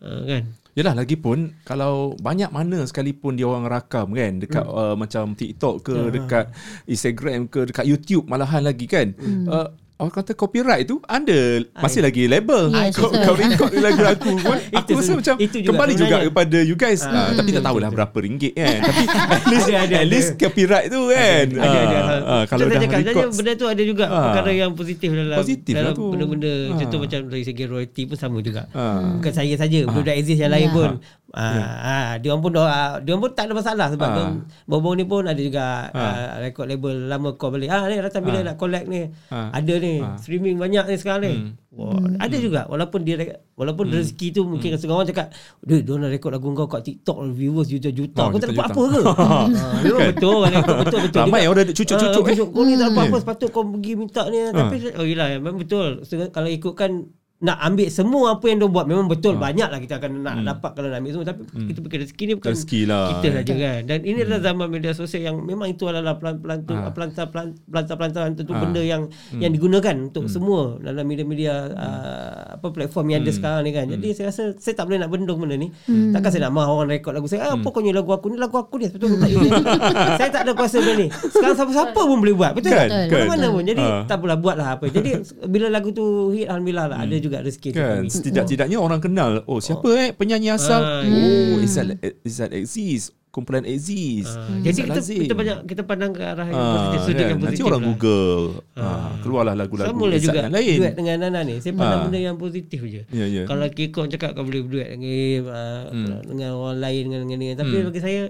[0.00, 0.42] Uh, kan?
[0.76, 4.76] Yelah lagipun kalau banyak mana sekalipun dia orang rakam kan dekat hmm.
[4.76, 6.12] uh, macam TikTok ke Ya.
[6.12, 6.46] dekat
[6.84, 9.16] Instagram ke dekat YouTube malahan lagi kan.
[9.16, 9.48] Hmm.
[9.48, 11.38] Uh, orang kata copyright tu ada
[11.74, 12.68] masih lagi label.
[12.68, 13.22] Yes, kau, betul.
[13.22, 16.28] kau record lagu aku pun aku Itu rasa macam itu juga kembali juga sebenarnya.
[16.28, 17.00] kepada you guys.
[17.02, 17.96] Ah, Uh, tapi tak tahulah betul.
[17.96, 18.78] berapa ringgit kan.
[18.84, 21.46] tapi at least Ada, ada, at least copyright tu kan.
[21.48, 21.66] Ada, ada.
[21.66, 22.16] Ah, ada.
[22.26, 24.22] ah, kalau Betul dah cakap, record benda tu ada juga Ah.
[24.28, 26.04] perkara yang positif dalam Positif lah dalam tu.
[26.08, 26.76] benda-benda Ah.
[26.78, 28.62] contoh macam dari segi royalty pun sama juga.
[28.70, 29.16] Ah.
[29.16, 30.92] Bukan saya saja, budak exist yang lain Ya.
[31.34, 34.14] Ah, ah, dia pun ah, dia pun tak ada masalah sebab Ah.
[34.14, 35.98] dia orang- baru-baru ni pun ada juga Ah.
[35.98, 37.68] ah, record label lama call balik.
[37.68, 38.44] Ah ni datang bila Ah.
[38.46, 39.10] nak collect ni.
[39.28, 39.50] Ah.
[39.50, 40.14] Ada ni, Ah.
[40.16, 41.32] streaming banyak ni sekarang ni.
[41.34, 41.50] Hmm.
[41.76, 43.20] Wah, ada juga walaupun dia
[43.52, 44.88] walaupun rezeki tu mungkin hmm.
[44.88, 45.28] orang cakap,
[45.60, 48.82] "Duh, dia nak record lagu kau kat TikTok viewers juta-juta." Oh, Kau tak dapat apa
[48.86, 49.00] ke?
[49.04, 50.08] ah, Kan?
[50.16, 51.20] betul record betul betul.
[51.26, 52.48] Ramai orang ada cucuk-cucuk, Ah, cucuk.
[52.48, 53.12] Kau ni tak dapat Hmm.
[53.12, 56.00] apa sepatut kau pergi minta ni tapi oh yelah memang betul.
[56.06, 56.90] Kalau ikutkan
[57.36, 60.70] nak ambil semua apa yang dia buat memang betul banyak lah kita akan nak dapat
[60.72, 61.26] kalau nak ambil semua.
[61.26, 62.56] Tapi kita fikir rezeki ni bukan Hmm.
[62.56, 63.04] Rezeki lah.
[63.12, 63.80] kita saja kan.
[63.84, 66.88] Dan ini adalah zaman media sosial yang memang itu adalah pelan-pelan tu Ah.
[66.88, 68.58] pelantar pelantar tu Ah.
[68.58, 69.38] benda yang Hmm.
[69.38, 72.16] yang digunakan untuk semua dalam media-media uh,
[72.56, 73.36] apa platform yang ada Hmm.
[73.36, 73.86] sekarang ni kan.
[73.86, 75.68] Jadi saya rasa saya tak boleh nak bendung benda ni.
[75.86, 77.60] Takkan saya nak mahu orang rekod lagu saya ah, Hmm.
[77.60, 78.88] apa kau lagu aku ni lagu aku ni.
[78.88, 79.28] Betul tak?
[80.18, 81.08] Saya tak ada kuasa benda ni.
[81.12, 82.52] Sekarang siapa-siapa pun boleh buat.
[82.52, 83.04] Betul Kan, tak?
[83.08, 83.26] kan.
[83.28, 83.62] mana pun.
[83.62, 84.02] Jadi Ah.
[84.04, 84.84] tak apalah buatlah apa.
[84.88, 85.10] Jadi
[85.52, 88.08] bila lagu tu hit alhamdulillah lah ada juga rezeki tu Kan kami.
[88.08, 90.80] setidak-tidaknya orang kenal oh siapa eh penyanyi asal?
[90.80, 91.86] Ah, oh Izzat
[92.22, 93.10] Izzat Aziz?
[93.28, 94.24] Kumpulan Aziz.
[94.26, 97.28] Ah, Izzat jadi kita, kita banyak kita pandang ke arah yang Ah, positif sudut kan?
[97.28, 97.88] yang positif Nanti orang lah.
[97.90, 98.42] Google.
[98.74, 100.76] Ah, keluarlah lagu-lagu sama lah juga lain.
[100.78, 101.54] duet dengan Nana ni.
[101.58, 102.04] Saya pandang Ah.
[102.06, 103.02] benda yang positif je.
[103.06, 103.42] Ya, ya.
[103.44, 105.82] kalau Kikon cakap kau boleh berduet dengan uh,
[106.24, 108.20] dengan orang lain dengan dengan ni tapi bagi saya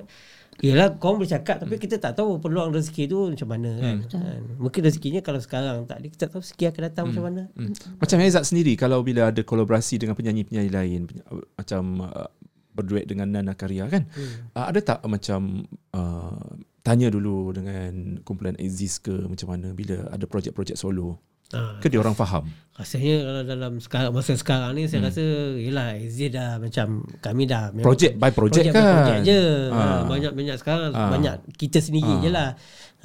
[0.64, 4.40] Yelah kau boleh cakap Tapi kita tak tahu Peluang rezeki tu macam mana kan, kan.
[4.56, 7.42] Mungkin rezekinya Kalau sekarang tak ada Kita tak tahu rezeki akan datang macam mana.
[7.52, 7.72] Hmm.
[8.00, 12.28] Macam Izzat sendiri kalau bila ada kolaborasi dengan penyanyi-penyanyi lain peny- uh, macam uh,
[12.72, 14.52] berduet dengan Nana Karya kan Hmm.
[14.56, 20.24] uh, ada tak macam uh, tanya dulu dengan kumpulan Aziz ke macam mana bila ada
[20.24, 21.18] projek-projek solo
[21.48, 21.78] Ah.
[21.78, 25.24] ke dia orang faham Rasanya kalau dalam sekarang masa sekarang ni saya rasa
[25.56, 26.86] yalah Aziz dah macam
[27.24, 28.84] kami dah Projek by projek projek kan?
[28.84, 29.40] by projek je.
[29.72, 29.80] Ah.
[29.80, 30.04] Ha.
[30.04, 31.08] banyak banyak sekarang Ah.
[31.08, 32.52] banyak kita sendiri je lah.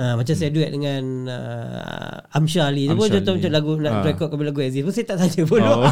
[0.02, 3.22] Ha, macam saya duet dengan uh, Amsha Ali tu pun Ali.
[3.22, 4.02] macam lagu nak Ah.
[4.04, 5.62] record kami lagu Aziz pun saya tak tanya pun.
[5.62, 5.86] Oh.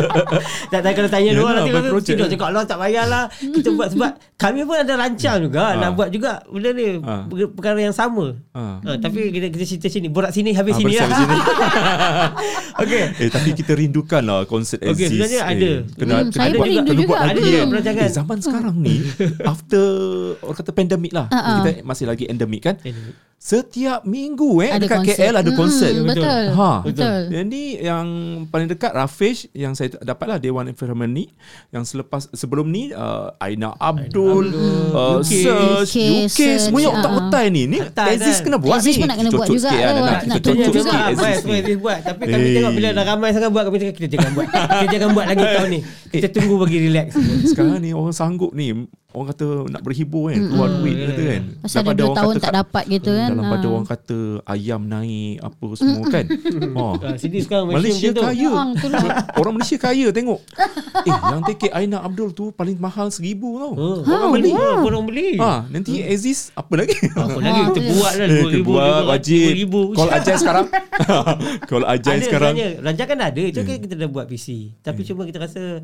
[0.72, 2.08] tak tahu kalau tanya Yalah, nanti kalau project.
[2.10, 5.76] tidur cakap Allah tak payahlah kita buat sebab kami pun ada rancang juga Ah.
[5.76, 7.24] nak buat juga benda ni Ah.
[7.24, 8.40] per- perkara yang sama.
[8.50, 8.80] Ah.
[8.80, 11.08] Ha, tapi kita kita cerita sini borak sini habis Ah, sini lah.
[11.12, 11.36] sini.
[12.82, 13.02] Okey.
[13.18, 15.68] eh tapi kita rindukan lah konsert Aziz Okey, sebenarnya ada.
[15.74, 17.06] eh, kena, Hmm, kena saya buat- pun rindu juga.
[17.06, 18.00] buat Ada juga perancangan.
[18.00, 18.94] eh, zaman sekarang ni
[19.46, 19.84] after
[20.40, 21.54] orang kata pandemik lah Ah, ah.
[21.58, 23.25] kita masih lagi endemik kan Pandemik.
[23.38, 25.18] Setiap minggu eh Ada dekat konsert.
[25.20, 25.94] KL ada Mm, konsert.
[26.02, 26.42] Betul.
[26.50, 26.70] Ha.
[26.82, 27.20] Betul.
[27.30, 28.06] Jadi yang
[28.46, 31.30] paling dekat Rafish yang saya dapat lah Dewan Environment ni.
[31.70, 37.06] Yang selepas sebelum ni uh, Aina Abdul, uh, UK, Search, UK, UK, semua yang Search,
[37.06, 37.62] otak-otak ni.
[37.66, 39.00] Ni Aziz kena buat Aziz ni.
[39.00, 39.70] pun nak kena buat juga.
[39.70, 41.36] Nak Kita Aziz.
[41.38, 44.30] Semua Aziz buat Tapi kami tengok Bila dah ramai sangat buat Kami cakap kita jangan
[44.32, 44.46] buat.
[44.50, 45.80] Kita jangan buat lagi tahun ni.
[46.08, 47.06] Kita tunggu bagi relax.
[47.46, 48.74] Sekarang ni orang sanggup ni
[49.16, 51.42] Orang kata nak berhibur kan Keluar duit kata kan.
[51.58, 53.28] Pasal ada Daripada dua orang tahun kata tak kat- dapat gitu kan.
[53.32, 53.72] Dalam pada Ah.
[53.72, 56.24] orang kata Ayam naik Apa semua kan.
[56.76, 56.92] Oh.
[56.98, 58.20] Ah, Sini sekarang Malaysia tu.
[58.20, 58.50] kaya.
[58.50, 59.04] Ah, betul lah.
[59.40, 60.40] Orang Malaysia kaya tengok.
[60.98, 63.72] Eh yang tiket Aina Abdul tu Paling mahal seribu tau.
[63.72, 65.28] Oh, Orang orang beli beli Orang beli.
[65.38, 66.92] Ha, Nanti Aziz Apa lagi?
[67.08, 67.60] Apa lagi?
[67.66, 69.48] Kita buat dah Eh, RM2,000 kita buat wajib.
[69.48, 70.66] RM2,000 Call Ajay sekarang.
[71.64, 72.54] Call Ajay Ada sekarang.
[72.78, 74.46] Rancangan ada Itu kan kita dah buat PC
[74.78, 75.80] Tapi cuma kita rasa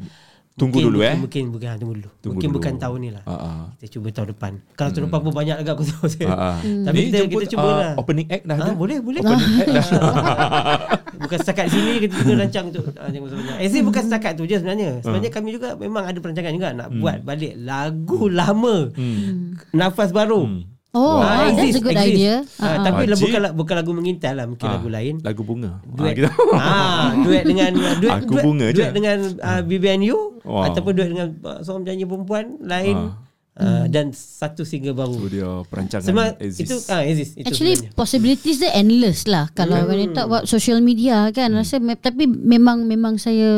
[0.53, 1.17] Tunggu mungkin, dulu, mungkin, eh.
[1.17, 2.57] Mungkin Mungkin ha, Tunggu dulu Tunggu Mungkin dulu.
[2.61, 3.63] bukan tahun ni lah Ah, ah.
[3.81, 6.29] Kita cuba tahun depan Kalau tahun depan pun banyak agak aku tahu saya.
[6.29, 6.57] Ah, ah.
[6.61, 9.21] Tapi Ni kita, jemput, kita cuba ah, lah Opening act dah Ha, ada boleh boleh
[9.25, 9.87] Opening act dah
[11.23, 13.63] Bukan setakat sini kita juga rancang untuk uh, jangan sebenarnya.
[13.63, 14.91] Aziz bukan setakat tu je sebenarnya.
[15.07, 18.91] Sebenarnya kami juga memang ada perancangan juga nak buat balik lagu lama.
[19.71, 20.51] Nafas baru.
[20.51, 20.72] Hmm.
[20.93, 22.13] Oh, Ah, that's exist, a good exist.
[22.13, 22.35] idea.
[22.55, 23.25] Ah, Ah, tapi lah Wajib.
[23.25, 25.15] bukan bukan lagu mengintai lah, mungkin Ah, lagu lain.
[25.19, 26.15] Lagu bunga Duet.
[26.21, 26.29] Ah.
[26.53, 28.77] Ah, duet dengan duet, Aku duet, bunga je.
[28.77, 30.69] duet dengan uh, BBNU Wow.
[30.69, 32.97] ataupun duet dengan uh, seorang penyanyi perempuan lain
[33.55, 35.17] uh, dan satu single baru.
[35.17, 36.61] Itu dia perancangan Sebab Aziz.
[36.61, 37.97] itu ah exist itu Actually sebenarnya.
[37.97, 42.27] possibilities dia endless lah kalau when you talk about social media kan rasa me- tapi
[42.27, 43.49] memang memang saya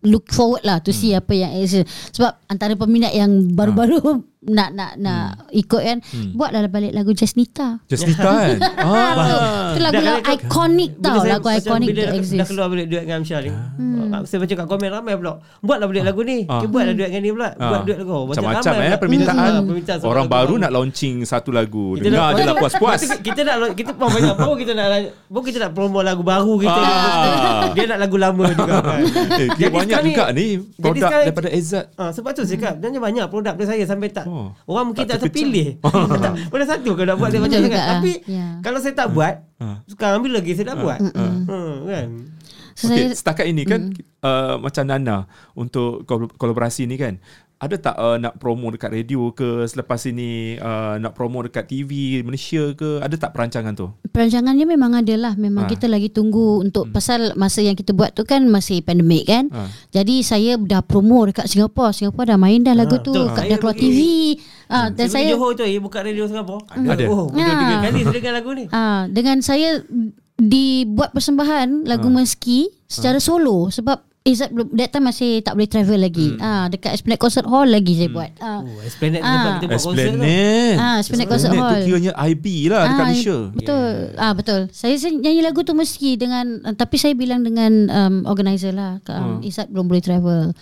[0.00, 3.98] look forward lah to see apa yang exist sebab antara peminat yang baru-baru
[4.38, 5.98] nak nak nak ikut kan
[6.30, 7.82] buatlah balik lagu Jasnita.
[7.84, 9.74] Jasnita kan ah.
[9.74, 12.46] Itu lagu yang Bila tau saya- lagu macam iconic bila tu dah, dah exist.
[12.46, 13.50] keluar balik duet dengan Amsyar ni.
[13.50, 14.10] Hmm.
[14.22, 15.32] Saya baca kat komen ramai pula.
[15.58, 16.38] Buatlah balik lagu ni.
[16.46, 16.62] Ah.
[16.62, 17.48] Kita buatlah duet dengan dia pula.
[17.52, 17.82] Buat Ah.
[17.82, 18.10] duet lagu.
[18.12, 19.02] Macam Macam-macam ramai eh pula.
[19.02, 19.50] permintaan.
[19.50, 21.84] Hmm, permintaan Orang lagu baru nak launching satu lagu.
[21.94, 23.00] Kita Dengar je lah puas-puas.
[23.18, 24.86] Kita, nak kita pun banyak baru kita nak
[25.26, 26.80] baru kita nak promo lagu baru kita.
[26.80, 27.74] Ah.
[27.74, 29.00] Dia nak lagu lama juga kan.
[29.38, 31.48] Eh, dia banyak ni- juga ni produk daripada.
[31.94, 35.02] Ah, sebab tu saya cakap Sebenarnya banyak produk dari saya Sampai tak Oh, Orang mungkin
[35.02, 35.80] tak tak, terpilih.
[36.22, 37.72] Tak, Pada satu kalau nak buat dia macam kan.
[37.74, 37.88] ah.
[37.96, 38.46] Tapi Ya.
[38.60, 39.80] Kalau saya tak buat Ah.
[39.86, 41.00] Sekarang bila lagi saya dah buat?
[41.00, 42.08] Hmm, Kan?
[42.72, 43.90] So Okay, saya setakat ini kan
[44.22, 47.18] uh, macam Nana untuk kol- kolaborasi ni kan
[47.58, 51.90] ada tak uh, nak promo dekat radio ke selepas ini uh, nak promo dekat TV
[52.22, 53.90] Malaysia ke ada tak perancangan tu?
[54.08, 55.68] perancangannya memang ada lah memang Ah.
[55.68, 59.66] kita lagi tunggu untuk pasal masa yang kita buat tu kan masih pandemik kan Ah.
[59.90, 63.26] jadi saya dah promo dekat Singapura Singapura dah main dah lagu Ah, tu betul.
[63.32, 63.98] kat dah keluar pergi- TV
[64.68, 67.04] ah dan Saya saya Johor tu Ya buka radio Singapura Ada.
[67.06, 67.58] Oh betul Ah.
[67.58, 69.82] tiga kali saya dengar lagu ni ah dengan saya
[70.36, 72.14] dibuat persembahan lagu Ah.
[72.16, 76.28] Meski secara solo sebab Izzat belum that time masih tak boleh travel lagi.
[76.30, 76.40] Hmm.
[76.40, 78.30] Ah dekat Esplanade Concert Hall lagi saya buat.
[78.38, 78.60] Ah.
[78.60, 79.30] Oh, Esplanade Ah.
[79.30, 80.12] tempat kita buat konsert tu.
[80.14, 80.76] Esplanade.
[80.76, 81.80] Ah, Esplanade Concert tu Hall.
[81.82, 83.36] kiranya IB lah dekat Ah, Malaysia.
[83.50, 83.90] Betul.
[84.14, 84.60] Ah betul.
[84.70, 89.00] Saya, saya nyanyi lagu tu mesti dengan uh, tapi saya bilang dengan um, organizer lah.
[89.06, 89.40] Um, Hmm.
[89.40, 90.52] Izzat belum boleh travel.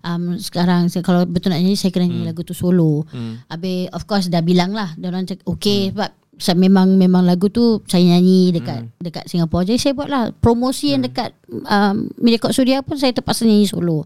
[0.00, 2.30] Um, sekarang saya, kalau betul nak nyanyi saya kena nyanyi Hmm.
[2.30, 3.02] lagu tu solo.
[3.46, 4.94] Habis of course dah bilang lah.
[4.94, 5.52] Dia orang cakap Hmm.
[5.52, 9.64] okay sebab saya memang memang lagu tu saya nyanyi dekat dekat Singapura.
[9.64, 14.04] Jadi saya buat lah promosi yang dekat um, Mediacorp Suria pun saya terpaksa nyanyi solo.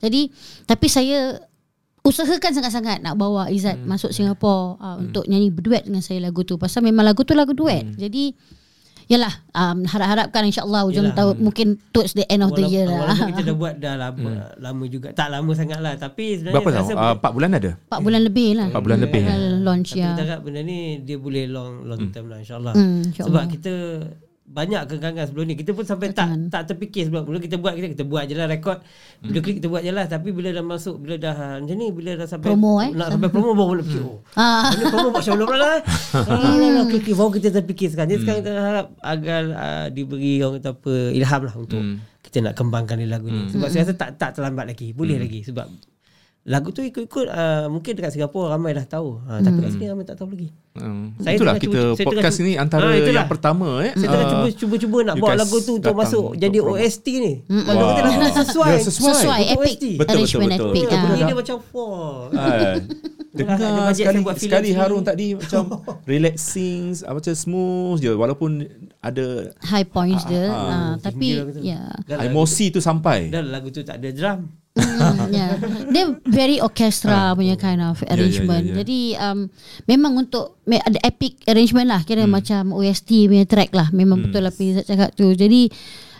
[0.00, 0.32] Jadi
[0.64, 1.36] tapi saya
[2.06, 3.86] usahakan sangat-sangat nak bawa Izzat hmm.
[3.90, 5.02] masuk Singapura uh, hmm.
[5.10, 7.82] untuk nyanyi berduet dengan saya lagu tu pasal memang lagu tu lagu duet.
[7.82, 7.98] Hmm.
[7.98, 8.32] Jadi
[9.06, 11.16] yalah um, harap-harapkan insyaallah hujung Yalah.
[11.16, 13.28] tahun mungkin towards the end of the Walaupun- year Walaupun lah.
[13.30, 15.08] kita dah buat dah lama, lama juga.
[15.12, 15.94] Tak lama sangat lah.
[15.94, 16.96] Tapi sebenarnya Berapa saya tahun?
[16.98, 17.70] rasa Uh, 4 bulan ada?
[17.86, 18.68] 4 bulan lebih lah.
[18.68, 19.22] 4 bulan lebih.
[19.22, 20.08] Dah launch Tapi ya.
[20.10, 22.74] kita harap benda ni dia boleh long long term lah insyaAllah.
[22.74, 23.42] Hmm, insyaAllah.
[23.46, 23.74] Sebab kita
[24.46, 25.54] banyak kekangan sebelum ni.
[25.54, 26.48] Kita pun sampai tak Kekangan.
[26.48, 28.78] tak terfikir sebelum mula kita buat kita kita buat je lah rekod.
[29.18, 30.06] Bila klik kita buat je lah.
[30.06, 32.90] Tapi bila dah masuk, bila dah ah, macam ni, bila dah sampai Promo, eh?
[32.90, 34.02] nak sampai promo baru nak fikir.
[34.02, 34.70] Oh, Ah.
[34.70, 35.78] ini promo buat macam pula lah.
[36.32, 38.08] Ah, okey, okey, baru kita terfikir sekarang.
[38.08, 41.82] Jadi sekarang kita harap agar ah, diberi orang kata apa ilham lah untuk
[42.22, 43.50] kita nak kembangkan ni lagu ni.
[43.50, 44.90] Sebab saya rasa tak tak terlambat lagi.
[44.90, 45.66] Boleh lagi sebab
[46.46, 49.18] lagu tu ikut-ikut uh, mungkin dekat Singapura ramai dah tahu.
[49.20, 50.54] Ha, tapi kat sini ramai tak tahu lagi.
[50.74, 53.14] Um, Saya itulah kita cuba- saya podcast cuba- ni antara itulah.
[53.16, 53.92] yang pertama eh.
[53.92, 56.76] Saya tengah Ah, cuba cuba-cuba nak guys lagu tu untuk masuk untuk jadi promo.
[56.76, 57.32] OST ni.
[57.48, 58.70] Mana kata lagu tu sesuai.
[58.70, 59.14] Ya, sesuai.
[59.16, 59.84] Sesuai Untuk epic OST.
[59.96, 60.84] Betul, arrangement betul, epic.
[60.86, 61.00] ah.
[61.02, 62.00] Bunyi dia macam four.
[62.32, 62.74] Ah,
[63.32, 63.56] Dengar
[63.90, 64.68] sekali saya buat filem sekali.
[64.72, 65.62] Harun tadi macam
[66.10, 68.50] relaxing, apa macam smooth je walaupun
[68.98, 69.24] ada
[69.62, 70.46] High points dia.
[70.46, 71.90] ah, Ah, tapi ya.
[72.22, 73.28] Emosi tu sampai.
[73.28, 74.40] Dah lagu tu tak ada drum.
[74.76, 75.56] Hmm, yeah.
[75.88, 78.64] Dia very orchestra punya kind of arrangement.
[78.68, 78.76] ya, ya.
[78.84, 79.38] Jadi um,
[79.88, 83.88] memang untuk ada epic arrangement lah kira macam OST punya track lah.
[83.96, 85.32] Memang betul lah Pizat cakap tu.
[85.32, 85.72] Jadi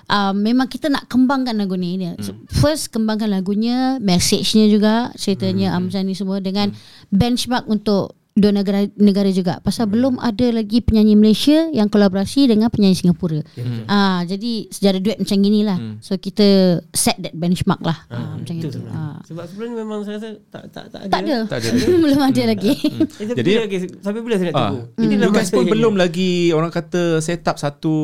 [0.09, 2.01] um, memang kita nak kembangkan lagu ni.
[2.01, 2.17] Dia.
[2.25, 6.73] So, First kembangkan lagunya, message-nya juga, ceritanya um, macam ni semua dengan
[7.13, 12.69] benchmark untuk dua negara negara juga pasal belum ada lagi penyanyi Malaysia yang kolaborasi dengan
[12.69, 13.41] penyanyi Singapura.
[13.87, 15.81] Ah jadi sejarah duet macam gini lah.
[15.99, 16.45] So kita
[16.93, 17.97] set that benchmark lah.
[18.07, 18.77] Ah, macam Itu itu.
[18.77, 19.01] sebenarnya.
[19.01, 19.17] Ah.
[19.25, 21.09] Sebab sebelum ni memang saya rasa tak tak tak ada.
[21.09, 21.37] Tak ada.
[21.49, 21.69] Tak ada.
[22.05, 22.73] belum ada lagi.
[22.77, 24.81] Eh, tapi Jadi- Jadi lagi sampai bila saya nak Ah, tunggu?
[24.99, 27.97] Ini guys masa pun belum lagi orang kata set up satu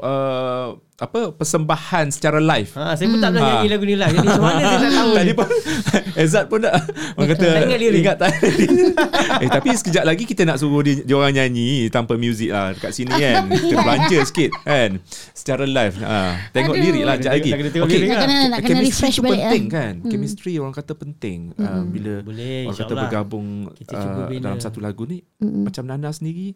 [0.00, 2.70] uh, apa persembahan secara live.
[2.72, 3.52] Ha, saya pun tak pernah Ah.
[3.58, 4.06] nyanyi lagu ni lah.
[4.06, 5.10] Jadi macam mana saya tahu?
[5.18, 5.48] Tadi pun
[6.14, 6.74] Ezad pun dah
[7.12, 8.00] Orang kata Tak ingat lirik.
[8.00, 8.30] Ingat tak
[9.42, 12.94] Eh tapi sekejap lagi Kita nak suruh dia, dia orang nyanyi Tanpa muzik lah Dekat
[12.94, 14.90] sini kan Kita belanja sikit kan
[15.32, 16.38] Secara live ha.
[16.52, 16.84] Tengok Aduh.
[16.86, 17.98] lirik lah Sekejap lagi Okay.
[17.98, 19.74] lirik Nak kena nak kena Chemistry refresh balik penting lah.
[19.74, 24.28] kan Chemistry orang kata penting uh, Bila Boleh, Orang kata bergabung uh.
[24.30, 26.54] Dalam satu lagu ni Macam Nana sendiri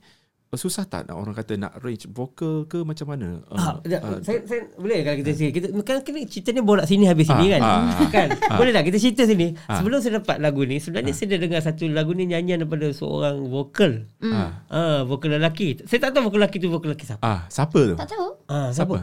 [0.51, 4.01] Susah tak nak orang kata Nak range vokal ke macam mana Ah, uh, sekejap.
[4.01, 5.51] uh, saya, saya boleh kalau kita sini.
[5.51, 7.61] Kita kan kena cerita ni borak sini habis sini Ah, kan.
[7.61, 8.29] ah, kan?
[8.57, 9.53] Boleh tak kita cerita sini.
[9.67, 9.77] Ah.
[9.77, 13.45] Sebelum saya dapat lagu ni, sebenarnya saya dah dengar satu lagu ni nyanyian daripada seorang
[13.45, 14.09] vokal.
[14.25, 15.85] ah, Ah, vokal lelaki.
[15.85, 17.21] Saya tak tahu vokal lelaki tu vokal lelaki siapa.
[17.21, 17.95] ah, Siapa tu?
[17.95, 18.29] tak tahu.
[18.47, 18.97] Ah, Siapa?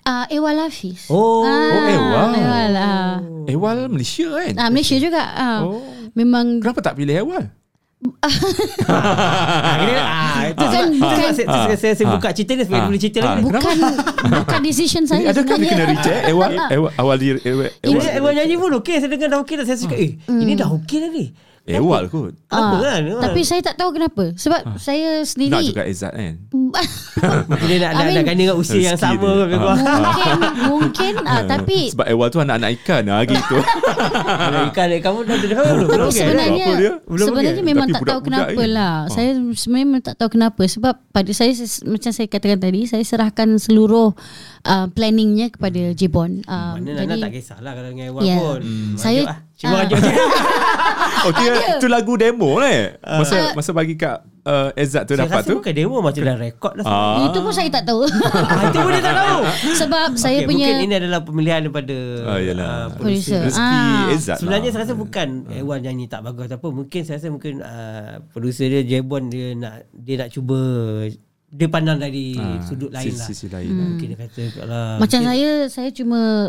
[0.00, 1.06] Ah Ewal Hafiz.
[1.06, 1.44] Oh.
[1.44, 2.32] Oh, Ewal.
[2.32, 2.72] Ewal.
[2.74, 3.20] Ah.
[3.44, 5.20] Ewal Malaysia kan Ah, Malaysia juga.
[5.20, 5.60] Ah.
[5.60, 5.84] Oh.
[6.12, 7.52] Memang Kenapa tak pilih Ewal?
[8.00, 8.32] Ah,
[9.76, 12.12] kira, ah, itu Bukan- sebab, itu sebab bukan- saya, saya, saya, saya Ah.
[12.16, 12.86] buka cerita ni supaya Ah.
[12.88, 13.24] boleh cerita Ah.
[13.26, 13.42] lagi.
[13.42, 13.60] bukan
[14.32, 16.50] bukan decision Ini saya adakah dia kena reject Ewal?
[16.70, 17.68] Ewal awal dia Ewal.
[17.78, 18.16] Ini Ewal.
[18.16, 18.96] Ewal nyanyi pun okey.
[18.96, 19.64] Saya dengar dah okey dah.
[19.64, 21.24] Saya cakap, eh, ini dah okey dah ni.
[21.62, 22.32] Ewal kot.
[22.46, 23.00] Apa Ah, kan?
[23.22, 24.32] Tapi saya tak tahu kenapa.
[24.32, 26.34] Sebab saya Nak sendiri juga Izzat kan.
[27.50, 29.20] Mungkin dia nak, I nak, mean- nak ganding dengan usia yang Rezeki sama.
[29.20, 29.30] dia.
[29.30, 29.46] Ah.
[29.46, 29.78] kurang.
[29.78, 30.32] mungkin
[30.64, 33.56] mungkin ah, tapi Sebab Ewal tu anak-anak ikan lah gitu.
[34.40, 35.64] Kalau Ikan kamu dah ada belum?
[35.80, 36.18] Belum tapi okey.
[36.18, 36.92] sebenarnya Apa dia?
[37.02, 37.66] Belum sebenarnya okey.
[37.66, 38.72] memang Tapi tak tahu budak-budak kenapa ni.
[38.72, 38.90] lah.
[38.90, 39.00] Ah.
[39.08, 43.04] Saya sebenarnya memang tak tahu kenapa sebab pada saya ses- macam saya katakan tadi saya
[43.04, 44.10] serahkan seluruh
[44.64, 46.42] uh, planningnya kepada Jebon.
[46.44, 48.36] Uh, Mana Nana tak kisahlah kalau dengan Ewan Ya.
[48.36, 48.60] pun.
[48.60, 48.94] Hmm.
[48.96, 49.38] Saya- lah.
[49.60, 49.84] Cuma Ah.
[49.84, 50.12] rajuk je.
[51.20, 52.96] oh, kira tu lagu demo lah.
[53.14, 53.52] Masa Ah.
[53.52, 55.56] masa bagi kat uh, Izzat tu Saya dapat rasa tu.
[55.58, 56.84] bukan demo macam dah rekod dah.
[56.84, 57.28] Ah.
[57.28, 58.08] Itu pun saya tak tahu.
[58.50, 59.40] Ah, itu pun dia tak tahu.
[59.74, 61.96] sebab saya Okey, punya Mungkin ini adalah pemilihan daripada
[62.26, 62.66] Ah, yelah.
[62.66, 63.40] ah, Producer.
[63.42, 64.08] Rezeki Ah.
[64.10, 64.74] Izzat Sebenarnya lah.
[64.74, 66.68] saya rasa bukan Ewan nyanyi tak bagus atau apa.
[66.72, 70.56] Mungkin saya rasa mungkin uh, producer dia Jebon dia nak dia nak cuba
[71.46, 73.26] dia pandang dari Ah, sudut lain lah.
[73.26, 73.70] Sisi lain.
[73.70, 74.96] Mungkin dia kata lah.
[74.96, 76.48] Macam saya saya cuma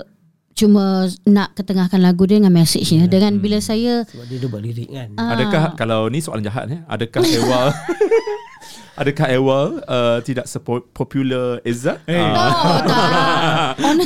[0.51, 4.89] cuma nak ketengahkan lagu dia dengan message-nya dengan bila saya Sebab dia, dia buat lirik
[4.91, 5.09] kan.
[5.15, 5.33] Ah.
[5.33, 6.79] Adakah kalau ni soalan jahat eh?
[6.85, 7.67] Adakah Ewal
[9.01, 12.03] Adakah Ewal uh, tidak sepopular Izzat?
[12.05, 12.19] Eh.
[12.19, 13.73] Oh, tak.
[13.87, 13.97] On,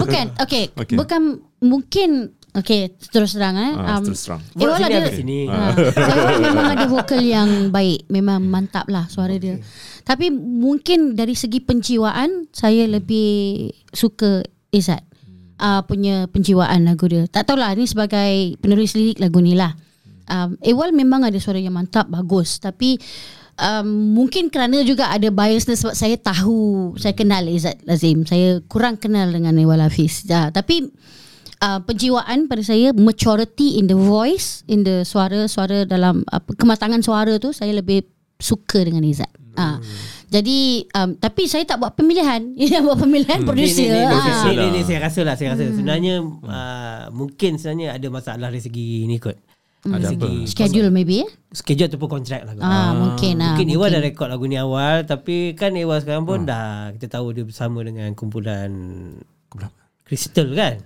[0.00, 0.26] bukan.
[0.40, 0.64] Okay.
[0.72, 0.96] Okay.
[0.96, 3.72] Bukan mungkin Okay, terus terang eh.
[3.72, 4.44] Ah, terus terang.
[4.60, 5.38] Ewal sini ada, sini.
[5.48, 8.04] Ha, Ewal memang ada vokal yang baik.
[8.12, 9.56] Memang mantap lah suara dia.
[10.04, 15.00] Tapi mungkin dari segi penjiwaan, saya lebih suka Izzat.
[15.62, 17.30] Uh, punya penjiwaan lagu dia.
[17.30, 19.72] Tak tahulah ni sebagai penulis lirik lagu ni lah.
[20.26, 22.58] Um, Ewal memang ada suara yang mantap, bagus.
[22.58, 22.98] Tapi
[23.62, 28.26] um, mungkin kerana juga ada biasness sebab saya tahu, saya kenal Izzat Lazim.
[28.26, 30.26] Saya kurang kenal dengan Ewal Hafiz.
[30.26, 30.90] Ya, tapi
[31.62, 37.00] uh, penjiwaan pada saya maturity in the voice in the suara suara dalam uh, kematangan
[37.00, 38.02] suara tu saya lebih
[38.42, 39.41] suka dengan Izzat.
[39.52, 39.60] Hmm.
[39.60, 39.78] Uh,
[40.32, 42.40] jadi um, tapi saya tak buat pemilihan.
[42.72, 43.48] Yang buat pemilihan hmm.
[43.48, 43.88] producer.
[43.88, 44.44] Ni, ni, ni, Ah.
[44.48, 48.60] ni, ni, ni, saya rasa lah saya rasa sebenarnya uh, mungkin sebenarnya ada masalah dari
[48.64, 49.36] segi ni kot.
[49.82, 50.46] Ada apa?
[50.46, 51.30] Schedule maybe eh?
[51.50, 52.62] Schedule ataupun kontrak lah kot.
[52.62, 53.58] Ah, mungkin ah.
[53.58, 57.34] Mungkin Ewa dah rekod lagu ni awal Tapi kan Ewa sekarang pun dah Kita tahu
[57.34, 58.70] dia bersama dengan kumpulan
[60.06, 60.78] Crystal kan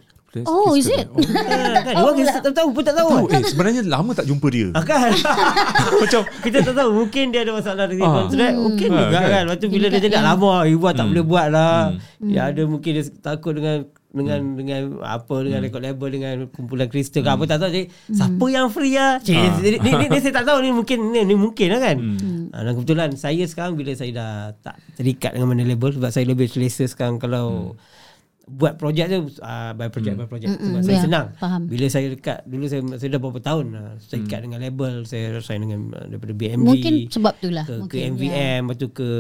[0.45, 1.07] Oh, is it?
[1.07, 3.09] Ah, kan kita tak tahu pun tak tahu.
[3.09, 4.69] Tahu eh sebenarnya lama tak jumpa dia.
[4.73, 5.15] Ah, kan?
[6.03, 8.15] Macam Kita tak tahu Mungkin dia ada masalah Dengan Ah.
[8.21, 9.25] kontrak Mungkin Ah, juga kan?
[9.27, 9.43] kan?
[9.47, 11.81] Lepas tu bila dia cakap lama Ewa tak boleh buat lah.
[12.21, 17.21] Ya ada mungkin dia takut dengan dengan dengan apa dengan record label dengan kumpulan Crystal
[17.21, 17.69] ke apa tak tahu.
[17.69, 20.99] Jadi siapa yang free lah Cik, ni, ni, ni, ni, saya tak tahu ni mungkin
[21.13, 21.97] ni, ni mungkin lah kan?
[22.49, 26.25] Ha, dan kebetulan saya sekarang bila saya dah tak terikat dengan mana label sebab saya
[26.25, 27.77] lebih selesa sekarang kalau
[28.47, 31.27] buat projek tu uh, by project by project sebab saya ya, senang.
[31.35, 31.67] faham.
[31.67, 35.43] bila saya dekat dulu saya saya dah berapa tahun uh, saya ikat dengan label saya
[35.43, 37.67] sign dengan uh, daripada BMG Mungkin sebab tu lah.
[37.67, 39.11] ke, ke Mungkin, MVM lepas tu ke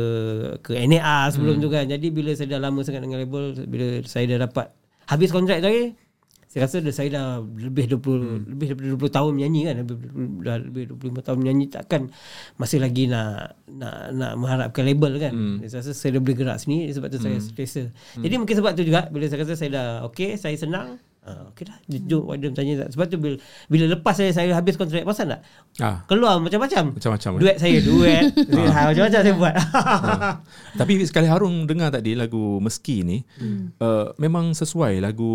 [0.62, 1.90] ke NAR sebelum tu kan.
[1.90, 4.70] Jadi bila saya dah lama sangat dengan label bila saya dah dapat
[5.10, 6.05] habis kontrak tadi
[6.56, 9.96] saya rasa dah saya dah lebih 20 lebih daripada 20 tahun menyanyi kan lebih,
[10.40, 12.02] dah lebih 25 tahun menyanyi takkan
[12.56, 15.36] masih lagi nak nak nak mengharapkan label kan.
[15.68, 17.92] Saya rasa saya dah boleh gerak sini sebab tu saya selesa.
[18.16, 20.96] Jadi mungkin sebab tu juga bila saya rasa saya dah okey saya senang
[21.26, 21.74] Ah, okey dah
[22.06, 23.34] jom Wadam tanya tak sebab tu bila,
[23.66, 25.40] bila lepas saya saya habis kontrak pasal tak
[25.82, 26.06] ah.
[26.06, 27.40] keluar macam-macam Macam-macam, eh?
[27.42, 28.22] duet saya duet
[28.74, 29.54] ha, macam-macam saya buat
[30.78, 33.80] Tapi sekali Harung dengar tadi lagu Meski ni hmm.
[33.80, 35.32] uh, memang sesuai lagu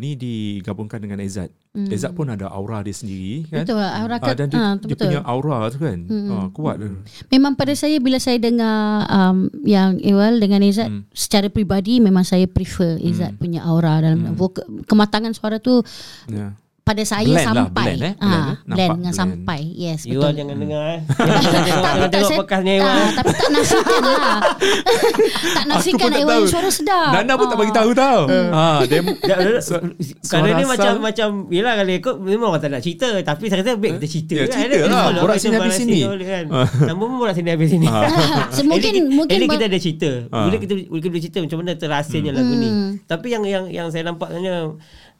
[0.00, 1.52] ni digabungkan dengan Ezat.
[1.70, 1.86] Hmm.
[1.86, 3.62] Ezat pun ada aura dia sendiri kan.
[3.62, 5.98] Betul lah, aura Ah, kat- dan dia, ah, dia punya aura tu kan.
[6.08, 6.26] Hmm.
[6.32, 6.90] Uh, kuat dia.
[7.30, 11.04] Memang pada saya bila saya dengar um, yang Ewal dengan Izzat Hmm.
[11.12, 15.84] secara peribadi memang saya prefer Izzat punya aura dalam vokal kematangan suara tu
[16.26, 16.56] Ya.
[16.80, 18.14] pada saya Blend lah, sampai blend, eh?
[18.16, 18.56] Ah, Blend, eh?
[18.58, 19.14] blend Nampak dengan blend.
[19.14, 21.00] sampai yes Iwan betul jangan dengar eh
[21.30, 24.38] Jangan tengok, ni Iwan ah, tapi tak nafikan lah
[25.54, 26.44] tak nafikan tak Iwan tahu.
[26.48, 27.60] suara sedap Nana pun tak Ah.
[27.60, 28.20] bagi tahu tau.
[28.26, 29.00] Ha, dia
[30.30, 33.72] Kadang ni macam macam Yelah kalau ikut Memang orang tak nak cerita Tapi saya kata
[33.76, 35.04] Baik kita cerita Ya, kan cerita lah.
[35.04, 36.00] boleh Borak kita sini habis borak sini.
[36.24, 36.66] kan Ah.
[36.82, 37.86] Nama pun borak sini habis sini
[38.62, 40.44] mungkin mungkin kita ada cerita Ah.
[40.46, 42.68] Boleh kita boleh kita cerita Macam mana terasanya lagu ni
[43.04, 44.32] Tapi yang yang yang saya nampak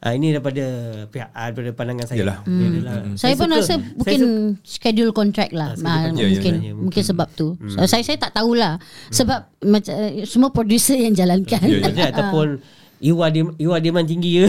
[0.00, 0.64] ah, Ini daripada
[1.06, 2.18] Pihak ah, Daripada pandangan saya.
[2.20, 2.38] Yalah.
[2.42, 5.68] Dia adalah- Saya pun suka- rasa saya mungkin suka- schedule contract lah.
[5.72, 6.16] schedule Ah, contract.
[6.16, 6.72] Ya, ya, mungkin, ya.
[6.74, 7.46] mungkin sebab tu.
[7.66, 8.76] So, saya saya tak tahulah.
[9.08, 11.60] Sebab macam eh, semua producer yang jalankan.
[11.62, 12.04] Ya, ya.
[12.10, 12.58] Ataupun
[13.00, 14.48] Iwa dem, Iwa demand tinggi ke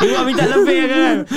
[0.00, 1.16] Iwa minta lebih kan?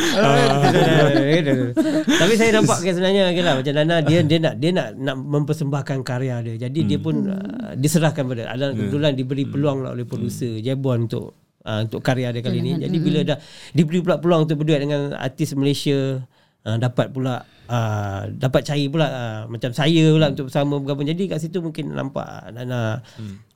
[2.17, 5.15] Tapi saya nampak kan sebenarnya okay lah, Macam Nana dia dia nak dia nak nak
[5.17, 6.53] mempersembahkan karya dia.
[6.63, 11.33] Jadi dia pun uh, diserahkan pada Ada kebetulan diberi peluang lah oleh producer Jebon untuk
[11.67, 12.71] uh, untuk karya dia kali ni.
[12.79, 13.37] Jadi bila dah
[13.75, 16.23] diberi pula peluang untuk berduet dengan artis Malaysia
[16.67, 21.07] uh, Dapat pula uh, dapat cari pula uh, macam saya pula untuk bersama bergabung.
[21.07, 22.99] Jadi kat situ mungkin nampak Nana.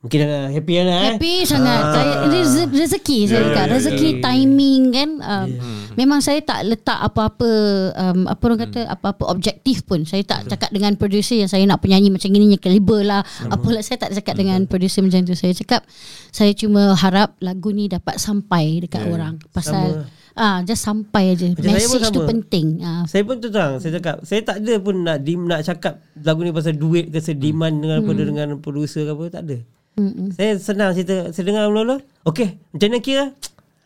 [0.01, 1.03] Mungkin Nana happy Nana eh?
[1.15, 4.19] Happy sangat saya reze- rezeki saya Ya, dekat ya, ya, rezeki ya.
[4.25, 5.47] timing kan um,
[5.93, 7.49] memang saya tak letak apa-apa
[7.93, 10.03] um, apa orang kata apa-apa objektif pun.
[10.03, 13.21] Saya tak cakap dengan producer yang saya nak penyanyi macam ini yang kaliber lah.
[13.47, 15.37] Apalah saya tak cakap dengan producer macam tu.
[15.37, 15.85] Saya cakap
[16.33, 19.37] saya cuma harap lagu ni dapat sampai dekat orang.
[19.53, 22.67] Pasal ah just sampai Macam pun message tu penting.
[22.79, 23.03] Ah.
[23.03, 26.39] Saya pun tu terang Saya cakap Saya tak ada pun nak dim, nak cakap Lagu
[26.39, 29.57] ni pasal duit ke Sediman dengan pada dengan producer ke apa Tak ada.
[29.93, 30.31] Mm-mm.
[30.31, 33.25] Saya senang cerita Saya dengar mula-mula Okay Macam mana kira?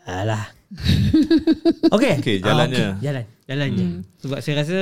[0.04, 0.46] Alah.
[1.90, 2.88] Okay Okey, Ah, jalannya.
[2.94, 3.02] okay.
[3.02, 3.86] Jalan Jalan je
[4.26, 4.80] Sebab saya rasa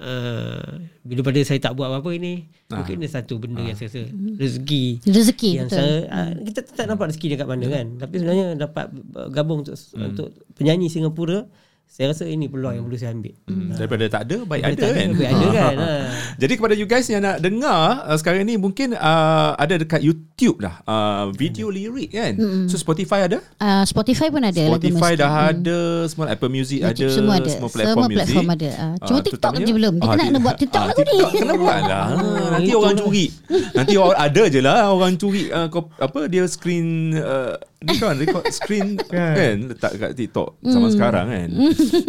[0.00, 0.68] uh,
[1.04, 4.84] Bila pada saya tak buat apa-apa ini Mungkin ada satu benda yang saya rasa Rezeki.
[5.08, 5.80] Rezeki yang betul.
[5.80, 7.86] saya uh, kita tak nampak rezeki dia kat mana kan.
[7.96, 8.86] Tapi sebenarnya dapat
[9.32, 11.48] gabung untuk untuk penyanyi Singapura
[11.88, 14.84] saya rasa ini peluang yang perlu saya ambil Hmm, Daripada tak ada Baik Daripada ada
[14.84, 15.90] tak kan baik ada kan ha.
[16.36, 20.28] Jadi kepada you guys yang nak dengar uh, sekarang ni mungkin uh, ada dekat YouTube
[20.58, 22.38] dah uh, video lirik kan.
[22.66, 23.42] So Spotify ada?
[23.56, 25.50] Ah, Spotify pun ada Spotify dah Mm.
[25.56, 27.48] ada, semua Apple Music YouTube ada, semua ada.
[27.48, 28.18] semua platform Semua music.
[28.22, 28.68] platform ada.
[28.70, 29.94] Ah, cuma Ah, TikTok je belum.
[29.94, 31.10] Dia kena ti- kena buat TikTok lagu ni.
[31.10, 32.06] TikTok Kena buat lah.
[32.38, 33.00] Ah, Nanti orang lah.
[33.00, 33.26] curi.
[33.72, 35.68] Nanti orang ada je lah orang curi uh,
[35.98, 38.98] apa dia screen uh, Dia kan record screen
[39.38, 41.48] kan letak kat TikTok zaman sekarang kan.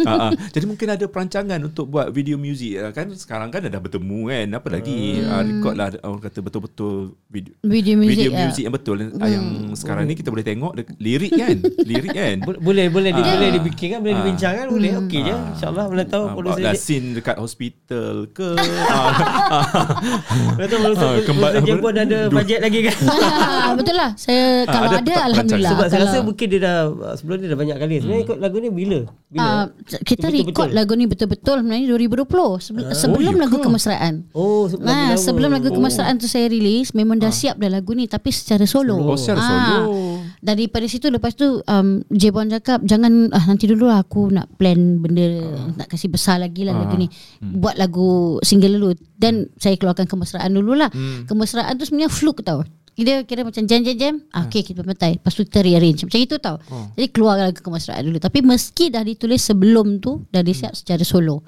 [0.02, 0.28] Ha, ha.
[0.50, 4.46] Jadi mungkin ada perancangan untuk buat video muzik Ah, kan sekarang kan dah bertemu kan.
[4.52, 6.94] Apa lagi uh, record lah orang kata betul-betul
[7.24, 8.38] video Video music, video ah.
[8.42, 11.56] music yang betul ah, yang sekarang ni kita boleh tengok de- lirik kan.
[11.80, 12.36] lirik kan.
[12.42, 13.22] Bo- boleh boleh Ah.
[13.22, 14.18] boleh dibincangkan boleh Ah.
[14.20, 18.58] dibincangkan boleh okey je insyaallah mana tahu Ah, dah dia scene dekat hospital ke
[20.58, 22.96] producer Ah, kembali- Jepun ada bajet lagi kan
[23.76, 24.10] betul lah.
[24.16, 25.70] Saya kalau ada ada, petak alhamdulillah.
[25.70, 26.76] sebab saya kalau, rasa mungkin dia dah
[27.14, 29.64] sebelum ni dah banyak kali sebenarnya ikut lagu ni bila bila Ah,
[30.00, 30.48] kita Betul-betul.
[30.48, 32.26] record lagu ni betul-betul sebenarnya 2020
[32.60, 33.62] sebelum, sebelum ya lagu ke?
[33.62, 34.14] kemesraan.
[34.32, 35.20] oh se- lagu Nah, lama.
[35.20, 38.96] sebelum lagu kemesraan tu saya rilis memang dah siap dah lagu ni tapi secara solo.
[38.96, 39.78] Oh, secara Ah, solo.
[40.38, 44.48] Daripada situ lepas tu um, J Bon cakap jangan ah, nanti dulu lah aku nak
[44.52, 45.26] plan benda
[45.74, 47.06] nak kasih besar lagi lah lagu ni.
[47.40, 50.88] Buat lagu single dulu dan saya keluarkan kemesraan dulu lah.
[51.24, 52.64] Kemesraan tu sebenarnya fluke tau.
[52.94, 54.14] Kira kira macam jam jam jam.
[54.34, 55.16] Ah, okay kita pemetai.
[55.16, 56.56] Lepas tu kita rearrange macam itu tau.
[56.98, 58.18] Jadi keluar lagu kemesraan dulu.
[58.20, 61.40] Tapi meski dah ditulis sebelum tu dah disiap secara solo.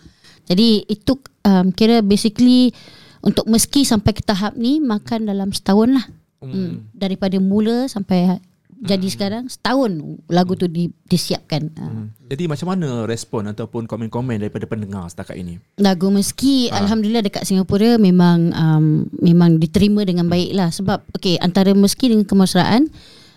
[0.48, 2.74] Jadi itu um, kira basically
[3.22, 6.06] untuk meski sampai ke tahap ni makan dalam setahun lah.
[6.42, 6.90] Hmm.
[6.90, 8.42] Daripada mula sampai
[8.82, 11.70] ha- jadi sekarang setahun lagu tu di, disiapkan.
[11.78, 12.10] Hmm.
[12.26, 15.62] Jadi macam mana respon ataupun komen-komen daripada pendengar setakat ini?
[15.78, 21.70] Lagu meski alhamdulillah dekat Singapura memang um, memang diterima dengan baik lah sebab okay antara
[21.72, 22.90] meski dengan kemesraan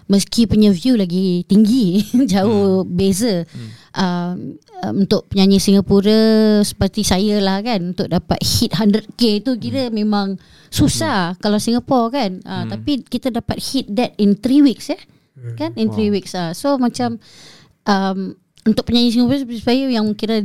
[0.05, 3.45] meski punya view lagi tinggi jauh beza.
[3.95, 9.89] Um, um, untuk penyanyi Singapura seperti saya lah kan untuk dapat hit 100k tu kira
[9.89, 10.37] memang
[10.69, 12.31] susah kalau Singapura kan.
[12.45, 15.01] Uh, tapi kita dapat hit that in 3 weeks eh
[15.59, 17.19] kan in 3 weeks ah so macam
[17.86, 20.41] um, untuk penyanyi Singapura saya yang kira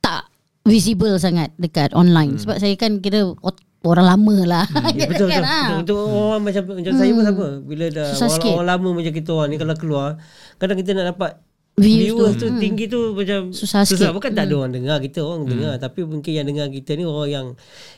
[0.00, 0.26] tak
[0.64, 3.36] visible sangat dekat online sebab saya kan kira
[3.84, 4.66] orang lama lah
[4.98, 5.64] Ya, betul, kan, betul, ah.
[5.64, 6.02] betul, betul.
[6.08, 7.48] Orang macam macam saya pun sama.
[7.60, 8.52] Bila dah Susah orang, sikit.
[8.56, 10.08] orang lama macam kita orang ni kalau keluar,
[10.56, 11.30] kadang kita nak dapat
[11.74, 12.46] Views viewers tu.
[12.46, 14.14] tu, tinggi tu macam Susah sikit.
[14.14, 15.74] Bukan tak ada orang dengar kita orang dengar.
[15.76, 17.46] Tapi mungkin yang dengar kita ni orang yang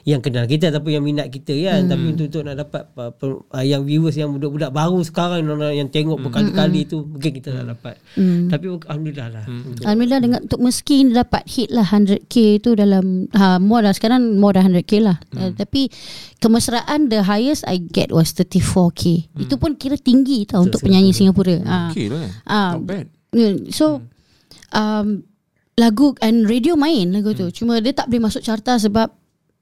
[0.02, 1.84] yang kenal kita ataupun yang minat kita kan.
[1.84, 5.60] Tapi untuk, untuk nak dapat uh, per, uh, yang viewers yang budak-budak baru sekarang yang,
[5.76, 7.94] yang tengok berkali-kali tu mungkin kita tak dapat.
[8.48, 9.44] Tapi alhamdulillah lah.
[9.44, 14.40] Untuk- Alhamdulillah dengan untuk meski dapat hit lah 100k tu dalam ha, more dah sekarang
[14.40, 15.20] more dah 100k lah.
[15.36, 15.92] Uh, tapi
[16.38, 21.60] kemesraan the highest I get was 34k itu pun kira tinggi tau untuk penyanyi Singapura.
[21.60, 21.78] Ha.
[21.92, 22.24] Okay lah?
[22.44, 23.06] Ah, Not bad.
[23.70, 24.00] So
[24.72, 25.22] um,
[25.76, 27.52] lagu and radio main lagu tu.
[27.52, 29.12] Cuma dia tak boleh masuk carta sebab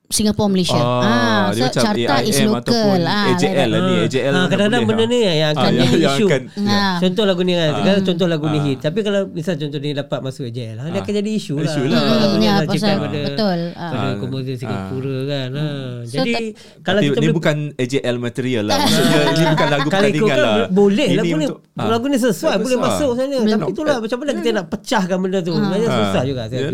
[0.04, 0.76] Singapore Malaysia.
[0.76, 2.60] Ah, dia macam carta is AIM local.
[2.60, 3.94] ataupun Ah, AJL lah ni.
[4.04, 6.26] AJL ah, kadang-kadang boleh, benda ni yang akan Ah, jadi yang- yang isu.
[6.28, 6.96] akan- Ah.
[7.00, 7.70] Contoh lagu ni kan.
[7.74, 8.78] Sekarang contoh lagu ni hit.
[8.78, 11.64] Tapi kalau misal contoh ni dapat masuk AJL, ha, dia akan jadi isu lah.
[11.66, 11.98] Isu lah.
[11.98, 13.58] Ah, lagu ni Ya, adalah pasal pada betul.
[13.74, 13.90] Ah.
[13.90, 15.48] pada komposer Singapura kan.
[15.50, 15.64] Ha.
[16.04, 16.32] So, Jadi
[16.78, 18.76] kalau kita ni boleh bukan AJL material lah.
[18.84, 20.68] Maksudnya ini bukan lagu pertandingan ikutkan lah.
[20.70, 21.88] boleh Ini lagu ni untuk- ah.
[21.88, 23.16] lagu ni sesuai boleh masuk lah.
[23.16, 25.96] sana tapi itulah macam mana kita nak pecahkan benda tu sebenarnya Ah.
[25.98, 26.68] susah juga saya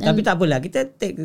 [0.00, 1.18] tapi tak apalah kita take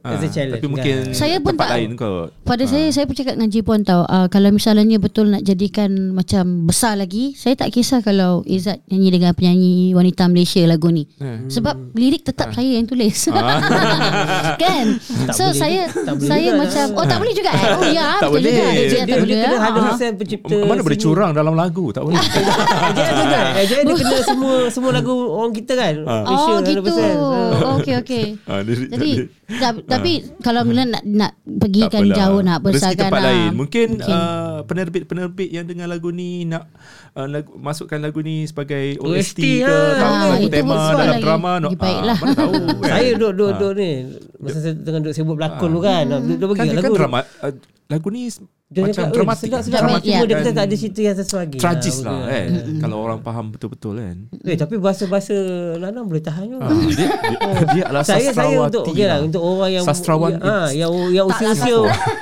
[0.00, 1.04] as a challenge Tapi mungkin kan.
[1.12, 2.28] Saya pun tempat tak- lain kot.
[2.42, 6.44] Pada saya saya pun cakap dengan Jipon tau uh, kalau misalnya betul nak jadikan macam
[6.64, 11.46] besar lagi saya tak kisah kalau Izzat nyanyi dengan penyanyi wanita Malaysia lagu ni Hmm.
[11.46, 14.56] sebab lirik tetap saya yang tulis Ah.
[14.62, 14.86] kan
[15.26, 16.00] Tak so boleh saya juga.
[16.00, 16.58] Tak boleh saya juga.
[16.58, 17.66] macam oh tak boleh juga eh?
[17.70, 18.42] oh ya Tak boleh.
[18.48, 19.96] juga AJ dia, tak dia, boleh dia kena ah.
[19.96, 21.84] 100% pencipta Mana boleh curang dalam lagu?
[21.90, 22.18] Tak boleh.
[22.18, 27.16] AJL dia kena semua semua lagu orang kita kan Oh gitu 100%.
[27.16, 32.16] oh, Okay okay Ah, dia- Jadi dia- ta- Tapi Kalau bila nak Nak pergikan apalah.
[32.16, 33.50] jauh Nak Rezeki besarkan tempat ah, lain.
[33.52, 34.14] Mungkin, mungkin.
[34.14, 36.68] Uh, penerbit-penerbit yang dengar lagu ni nak
[37.12, 39.88] uh, lagu, masukkan lagu ni sebagai OST, OST ke lah.
[39.94, 42.18] tahu Ah, lagu itu tema dalam lagi- drama no, lagi baik lah.
[42.18, 42.52] mana tahu
[42.82, 42.90] kan.
[42.90, 43.90] Saya duduk duduk duduk ni
[44.38, 46.96] masa saya tengah duduk sibuk berlakon tu kan duduk duduk kan bagi dia kan lagu
[46.96, 47.52] drama uh,
[47.88, 48.22] lagu ni
[48.68, 49.80] dia macam cakap, "Eh, dramatik sedap sedap.
[49.80, 50.44] Dramatik cuma dia kan.
[50.44, 51.56] kata tak ada cerita yang sesuai lagi.
[51.56, 52.28] Tragis Ah, lah betul.
[52.28, 54.16] kan kalau orang faham betul-betul kan.
[54.44, 55.34] Eh tapi bahasa-bahasa
[55.78, 56.68] Lanang boleh tahan juga.
[56.68, 57.38] Ah, dia, dia,
[57.74, 61.26] dia adalah saya saya untuk okey lah untuk orang yang Sastrawan yang, ha, yang yang
[61.26, 61.76] usia-usia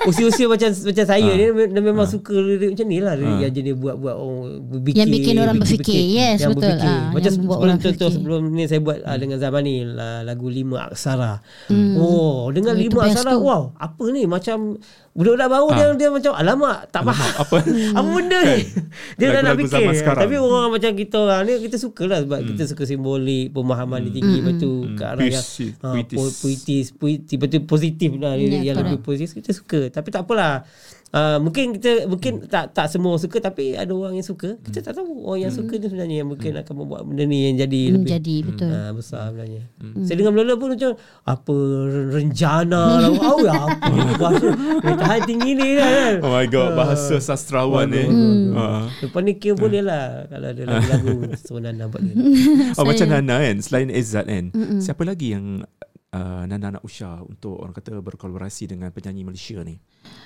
[0.07, 3.75] usia-usia macam macam saya ni dia memang suka lirik macam ni lah lirik yang jenis
[3.75, 6.01] buat-buat orang berfikir Yang bikin orang berfikir.
[6.07, 6.63] Yes, yang betul.
[6.63, 6.87] berfikir.
[6.89, 10.87] Ah, macam yang sebelum contoh sebelum ni saya buat ah, dengan Zamani lah, lagu Lima
[10.87, 11.43] Aksara.
[11.99, 13.75] Oh dengan Oh, itu Lima Aksara wow.
[13.75, 14.23] Apa ni?
[14.25, 14.79] Macam
[15.17, 17.33] budak-budak baru dia dia macam alamak tak faham.
[17.39, 17.57] apa?
[17.97, 18.61] Apa benda ni?
[19.17, 19.89] Dia dah nak fikir.
[20.05, 24.13] tapi orang macam kita orang ni kita suka lah sebab kita suka simbolik pemahaman dia
[24.15, 26.15] tinggi lepas tu ke arah yang Puisi- ha, puitis.
[26.15, 28.93] po- puitis puitis betul positif lah Ya, yeah, yang correct.
[28.93, 29.33] lebih positif.
[29.35, 29.81] Kita suka.
[29.89, 30.63] Tapi tak apalah
[31.15, 34.59] Uh, mungkin kita mungkin tak tak semua orang suka tapi ada orang yang suka.
[34.59, 37.57] Kita tak tahu orang yang suka ni sebenarnya yang mungkin akan membuat benda ni yang
[37.63, 38.69] jadi Hmm, lebih jadi betul.
[38.69, 39.63] uh, besar sebenarnya.
[40.03, 40.91] Saya dengar mula-mula pun macam
[41.23, 41.57] apa
[42.11, 44.47] rencana lah oh, apa ni bahasa
[44.83, 46.13] eh, tahan tinggi ni kan.
[46.21, 48.09] Oh my god, bahasa sastrawan eh.
[48.57, 48.89] Ah.
[48.99, 51.15] lepas ni kira boleh lah kalau ada lagu-lagu
[51.47, 52.13] so Nana buat ni.
[52.79, 55.65] Oh, macam Nana kan, selain Izzat kan, siapa lagi yang
[56.13, 59.81] uh, Nana nak usah untuk orang kata berkolaborasi dengan penyanyi Malaysia ni?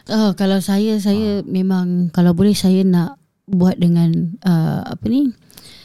[0.08, 3.16] Oh, kalau saya saya memang kalau boleh saya nak
[3.46, 4.12] buat dengan
[4.42, 5.32] uh, apa ni?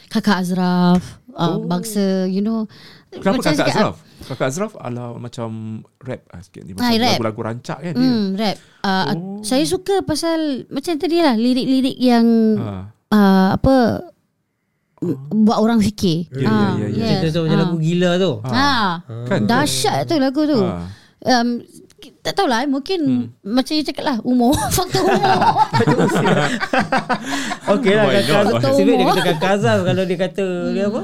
[0.06, 1.02] Kakak Azraf,
[1.34, 2.64] uh, bangsa you know.
[3.10, 3.96] Kenapa macam kakak Azraf?
[4.22, 5.48] Kakak Azraf ala macam
[5.98, 6.72] rap ah, sikit ni.
[6.72, 7.18] Macam Ah, rap.
[7.18, 8.06] lagu-lagu rancak kan dia.
[8.06, 8.56] Hmm, rap.
[8.80, 9.42] Uh, Oh.
[9.42, 12.26] Saya suka pasal macam tadi lah lirik-lirik yang
[12.56, 12.84] Ah.
[13.10, 13.74] uh, apa
[15.28, 16.24] buat orang fikir.
[16.32, 17.16] Ya, Ah, ya, ya, ya.
[17.20, 18.32] macam tu macam lagu gila tu.
[18.42, 18.90] Ah,
[19.28, 19.40] Kan?
[19.44, 20.60] dahsyat tu lagu tu.
[20.60, 20.88] Ah.
[21.26, 21.60] Um,
[22.22, 23.00] tak tahulah mungkin
[23.42, 24.54] macam you cakap lah umur.
[24.76, 25.36] Faktor umur.
[27.76, 28.62] Okey lah kakak not?
[28.72, 31.02] Sibik dia kata kakak Azhar Kalau dia kata Dia apa?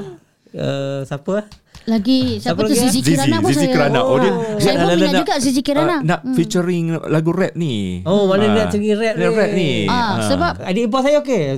[0.53, 1.31] Uh, Siapa?
[1.33, 1.45] lah
[1.85, 3.99] lagi siapa, Siapa tu Zizi Zizi, Kirana pun Zizi saya Kirana.
[4.01, 7.53] Oh, dia, saya pun nak- minat nak- juga Zizi Kirana ah, nak featuring lagu rap
[7.53, 7.99] ni.
[8.03, 8.51] Oh mana Ah.
[8.53, 9.71] nak cari rap ni Rap ni.
[9.85, 11.43] Ah, sebab Adik ipar saya okey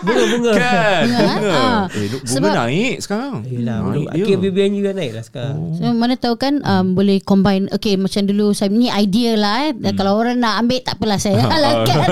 [0.00, 1.82] Bunga-bunga Kan Bunga, Bunga ah.
[1.88, 3.78] Eh bunga Sebab- naik sekarang Yelah.
[4.08, 8.22] Akhir BBN juga naik lah sekarang So, mana tahu kan um, boleh combine okay macam
[8.24, 9.94] dulu saya ni idea lah eh Hmm.
[9.94, 12.06] kalau orang nak ambil tak apalah saya halalkan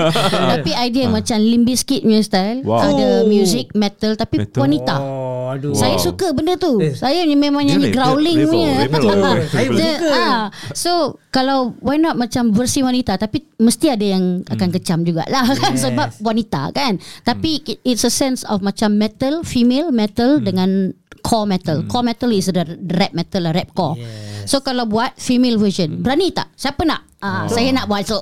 [0.51, 2.79] tapi idea macam Limp Bizkit punya style Wow.
[2.81, 6.03] ada music metal tapi wanita Oh aduh Saya Wow.
[6.03, 6.75] suka benda tu.
[6.77, 6.91] Eh.
[6.97, 8.69] Saya ni memang nyanyi growling punya.
[8.81, 9.01] rebel.
[9.53, 10.91] Saya ah, so
[11.29, 15.83] kalau why not macam versi wanita tapi mesti ada yang akan kecam jugalah kan Yes.
[15.83, 16.97] sebab wanita kan.
[17.21, 21.83] Tapi it- it's a sense of macam metal, female metal dengan core metal.
[21.85, 23.95] Core metal is the rap metal, lah, rap core.
[23.95, 24.47] Yes.
[24.47, 26.51] So kalau buat female version, berani tak?
[26.53, 27.06] Siapa nak?
[27.17, 28.21] Ah, saya nak buat so.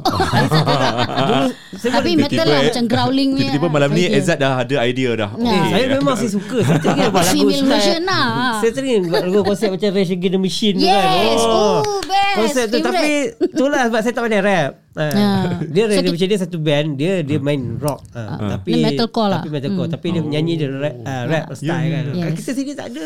[2.00, 3.52] Tapi metal lah macam growling punya.
[3.52, 4.08] Tiba-tiba malam ni.
[4.08, 5.52] Ezad dah ada idea dah Nah.
[5.52, 8.28] Eh, saya memang saya suka Saya teringin buat lagu Female style- version lah.
[8.64, 12.36] Saya teringin buat lagu konsep macam Rage Against the Machine tu kan Yes, oh, best.
[12.40, 12.78] Konsep tu.
[12.80, 13.08] Tapi
[13.52, 15.06] itulah sebab saya tak pandai rap Ha.
[15.06, 15.60] Ah.
[15.60, 18.56] Dia So, ki- Machine dia satu band Dia dia main rock ha.
[18.56, 19.40] Tapi Dia metalcore lah.
[19.40, 22.32] Tapi metalcore Tapi dia menyanyi dia rap, ah, rap style kan Yes.
[22.34, 23.02] Kita sini tak ada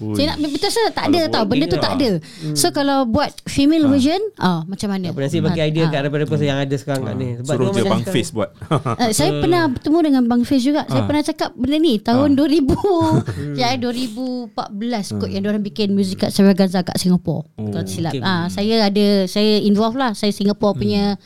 [0.00, 0.16] Ui.
[0.16, 2.10] Saya nak betul saya tak ada tau benda tu tak ada.
[2.52, 5.12] So kalau buat female version ah macam mana?
[5.12, 5.90] Apa nasib bagi Ah, idea ah.
[5.90, 8.30] kat daripada person yang ada sekarang kat ni Sebab Suruh dia je macam Bang Face
[8.30, 10.82] buat Uh, saya pernah bertemu dengan Bang Fiz juga.
[10.86, 11.06] Saya Ah.
[11.06, 12.72] pernah cakap benda ni tahun 2000.
[13.34, 13.54] Hmm.
[13.54, 14.48] ya 2014
[15.14, 17.46] kot yang orang bikin muzik kat Extravaganza kat Singapore.
[17.54, 18.12] Oh, Kalau silap.
[18.12, 18.22] okay.
[18.22, 20.12] Ah saya ada saya involve lah.
[20.12, 21.16] Saya Singapore punya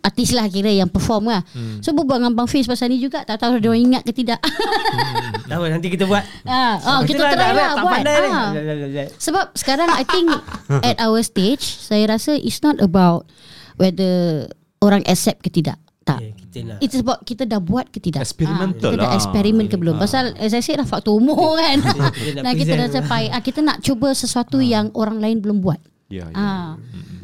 [0.00, 1.44] artis lah kira yang perform lah.
[1.84, 4.40] So berbual dengan Bang Fiz pasal ni juga tak tahu dia orang ingat ke tidak.
[5.50, 8.00] Tahu nanti kita buat ah, oh, kita Itulah, try lah buat.
[8.06, 8.48] Ah.
[9.18, 10.30] Sebab sekarang I think
[10.86, 13.26] at our stage saya rasa it's not about
[13.76, 14.46] whether
[14.80, 15.76] orang accept ke tidak.
[16.00, 16.18] Tak.
[16.24, 18.24] Eh, kita nak It's about kita dah buat ke tidak.
[18.24, 19.18] Experimental Ah, kita dah lah.
[19.20, 20.00] eksperimen ke belum.
[20.00, 21.82] Pasal as I said lah faktor umur kan.
[21.82, 23.22] kita nak Dan kita dah capai.
[23.28, 25.78] Ah, kita nak cuba sesuatu yang orang lain belum buat.
[26.10, 26.74] Ya Ah.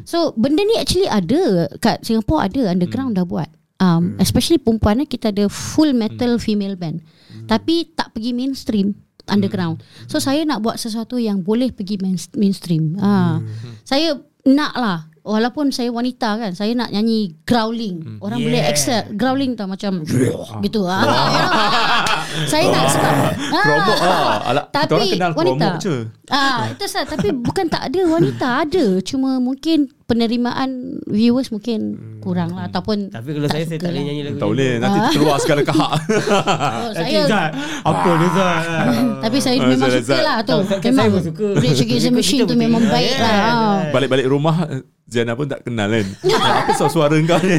[0.07, 3.51] So benda ni actually ada kat Singapore ada underground dah buat.
[3.77, 7.03] Um, especially perempuan eh, kita ada full metal female band.
[7.45, 8.95] Tapi tak pergi mainstream
[9.27, 9.83] underground.
[10.07, 12.95] So saya nak buat sesuatu yang boleh pergi main, mainstream.
[12.97, 13.43] Ah.
[13.83, 14.17] Saya
[14.47, 18.71] nak lah Walaupun saya wanita kan Saya nak nyanyi growling Orang boleh Yeah.
[18.71, 20.07] accept Growling tau macam
[20.63, 21.03] Gitu ah.
[21.03, 22.47] You know?
[22.47, 23.13] Saya nak sebab
[23.51, 23.63] ah.
[23.67, 24.35] Kromok ah.
[24.47, 25.95] Alah, kita Tapi orang kenal wanita je.
[26.27, 27.03] Ah, itu sah.
[27.03, 28.85] Tapi bukan tak ada wanita ada.
[29.03, 34.07] Cuma mungkin penerimaan viewers mungkin kurang lah ataupun Tapi kalau saya Saya tak boleh lah.
[34.07, 35.91] nyanyi lagu Tak boleh Nanti terkeluar segala kahak
[36.79, 37.51] Oh, saya Zat
[37.83, 38.61] Apa dia Zat
[39.27, 40.57] tapi saya Ah, memang suka lah tu.
[40.63, 41.47] Memang saya pun suka.
[41.59, 43.35] Rage Against the Machine tu memang baik lah.
[43.35, 43.77] Ah.
[43.91, 44.55] Balik-balik rumah
[45.03, 46.07] Ziana pun tak kenal kan
[46.63, 47.57] Apa suara suara kau ni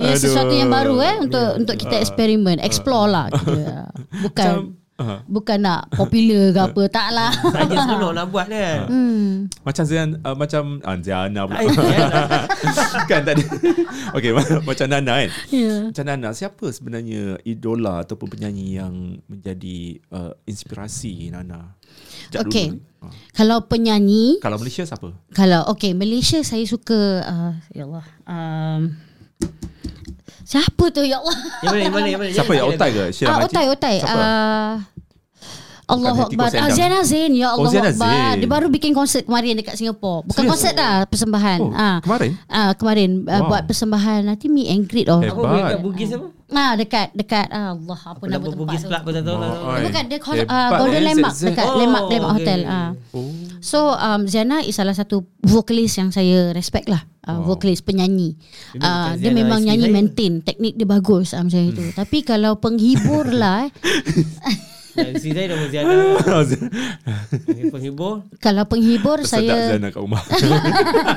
[0.00, 3.92] Ya, sesuatu yang baru eh untuk untuk kita eksperimen, explore lah kita.
[4.24, 5.20] Bukan Macam ah.
[5.24, 7.32] bukan nak popular ke apa tak lah.
[7.56, 9.48] Saja seronok nak buat kan Hmm.
[9.62, 12.22] Macam Zian uh, Macam uh, Ziana pula Ay, Ziana.
[13.10, 13.40] Kan tadi
[14.16, 15.88] Okay ma- Macam Nana kan Ya.
[15.88, 18.94] Macam Nana Siapa sebenarnya Idola Ataupun penyanyi Yang
[19.24, 19.78] menjadi
[20.10, 21.72] uh, Inspirasi Nana
[22.26, 22.66] Sejak Okay.
[22.68, 22.84] dulu.
[23.00, 23.12] Ah.
[23.32, 28.04] Kalau penyanyi Kalau Malaysia siapa Kalau okay Malaysia saya suka uh, ya Allah.
[28.24, 28.80] Um,
[30.50, 31.36] siapa tu ya Allah?
[31.62, 33.46] Yang mana yang mana yang mana Siapa ya Otai ke Ah Majid?
[33.46, 33.96] Otai Otai.
[34.02, 34.72] Siapa Uh,
[35.90, 36.48] Allah Akbar.
[36.70, 37.32] Ziana Zain.
[37.32, 38.32] Ya Oh, Allah Ziana Akbar.
[38.36, 40.22] Dia baru bikin konsert kemarin dekat Singapura.
[40.22, 40.50] Bukan Serius?
[40.50, 41.58] konsert dah, persembahan.
[41.60, 41.98] Oh, Ah.
[42.00, 42.30] kemarin?
[42.46, 43.48] Ah, kemarin ah, Wow.
[43.48, 45.18] buat persembahan nanti meet and greet oh.
[45.18, 45.46] Eh, Apa Hebat.
[45.46, 46.28] boleh kat Bugis apa?
[46.50, 48.88] Ah dekat dekat ah, Allah apa, nama Nama tempat Bugis tu.
[48.88, 49.50] Club pun tak tahu lah.
[49.52, 52.42] Oh, Bukan dia uh, Golden eh, Landmark dekat Oh, Landmark Landmark okay.
[52.42, 52.60] Hotel.
[52.66, 52.90] Ah.
[53.12, 53.30] Oh.
[53.60, 57.02] So um, Ziana is salah satu vokalis yang saya respect lah.
[57.20, 57.54] Uh, Wow.
[57.54, 58.34] Vokalis penyanyi.
[58.72, 59.94] Ini Uh, dia Ziana memang nyanyi saya.
[59.94, 60.32] maintain.
[60.40, 61.84] Teknik dia bagus uh, macam itu.
[61.92, 63.70] Tapi kalau penghibur lah
[64.96, 65.94] isteri saya nama Ziana.
[67.70, 68.26] Penghibur.
[68.42, 70.22] kalau penghibur Sedap saya Zana kat rumah.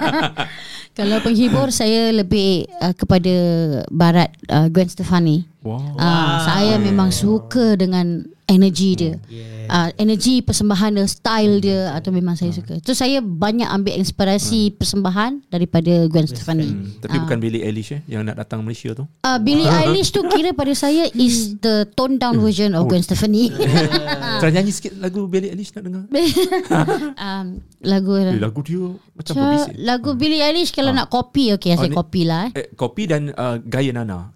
[0.97, 3.35] kalau penghibur saya lebih uh, kepada
[3.89, 5.49] barat uh, Gwen Stefani.
[5.65, 5.79] wow.
[5.97, 9.15] Uh, saya memang suka dengan energi dia.
[9.29, 9.52] Yeah.
[9.65, 12.79] Uh, energi persembahan dia, style dia atau memang saya suka.
[12.79, 16.67] Tu saya banyak ambil inspirasi persembahan daripada Gwen Stefani.
[16.67, 19.03] Hmm, tapi bukan Billie Eilish eh yang nak datang Malaysia tu.
[19.19, 23.49] Uh, Billie Eilish tu kira pada saya is the toned down version of Gwen Stefani.
[24.39, 26.03] Try nyanyi sikit lagu Billie Eilish nak dengar.
[27.25, 27.45] um,
[27.81, 29.73] lagu Eh, lagu dia macam Ca- berbisik.
[29.79, 32.51] lagu Billie Eilish kalau nak copy okay Oh, saya copy lah eh.
[32.55, 34.29] Eh, kopi dan uh, gaya Nana.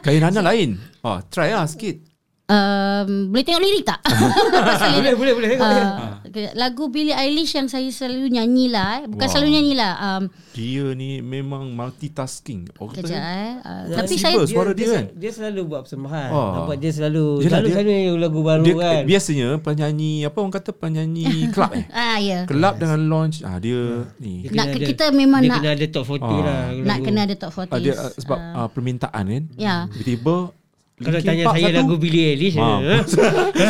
[0.00, 0.76] gaya Nana lain.
[1.00, 2.07] Ah, try lah sikit.
[2.48, 4.00] Um, boleh tengok lirik tak?
[4.96, 5.48] Boleh, boleh, boleh.
[5.50, 5.68] Tengok.
[5.68, 6.52] Uh, kejap.
[6.54, 9.02] lagu Billie Eilish yang saya selalu nyanyi lah eh.
[9.04, 9.30] Bukan Wah.
[9.30, 12.72] selalu nyanyi lah um, Dia ni memang multitasking.
[12.76, 15.04] Oh, Kejap eh uh, Nah, Tapi saya suara dia kan?
[15.12, 16.28] Dia selalu buat persembahan.
[16.30, 16.50] Oh.
[16.56, 19.02] Nampak dia selalu Yelah, selalu dia- selalu lagu baru Dia kan.
[19.04, 21.84] biasanya penyanyi apa orang kata penyanyi club eh.
[21.90, 23.80] Ah ya Club dengan launch ah dia
[24.16, 24.32] ni.
[24.42, 26.32] Dia Nak ada- kita memang dia nak kena ada top 40 Ah.
[26.40, 26.60] lah.
[26.72, 27.04] Nak lagu.
[27.04, 29.44] kena ada top 40 Ah, dia uh, sebab uh, permintaan kan.
[29.54, 29.84] Ya.
[29.92, 30.56] Tiba-tiba
[30.98, 31.78] Kalau Linkin tanya Park saya satu.
[31.78, 32.78] lagu Billie Eilish Ah.
[32.80, 33.02] eh,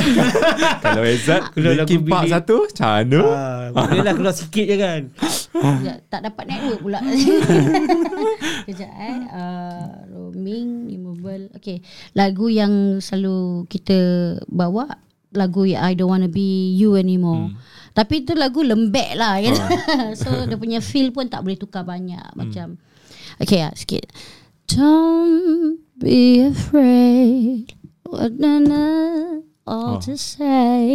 [0.85, 4.64] Kalau Ezad Kalau lagu Linkin Park Billie- satu Macam mana ah, Boleh lah keluar sikit
[4.64, 5.01] je kan.
[5.49, 7.01] Kejap, tak dapat network pula.
[8.66, 9.18] Kejap eh.
[9.29, 11.41] Uh, roaming, removal.
[11.55, 11.83] Okay.
[12.12, 13.99] Lagu yang selalu kita
[14.47, 14.87] bawa,
[15.31, 17.51] lagu yang I Don't Wanna Be You Anymore.
[17.51, 17.59] Hmm.
[17.91, 19.57] Tapi tu lagu lembek lah kan.
[20.20, 22.22] so dia punya feel pun tak boleh tukar banyak.
[22.33, 22.79] Macam.
[23.37, 24.07] Okay lah sikit.
[24.68, 27.74] Don't be afraid.
[28.09, 28.82] What na na
[29.68, 30.01] all Oh.
[30.01, 30.88] to say.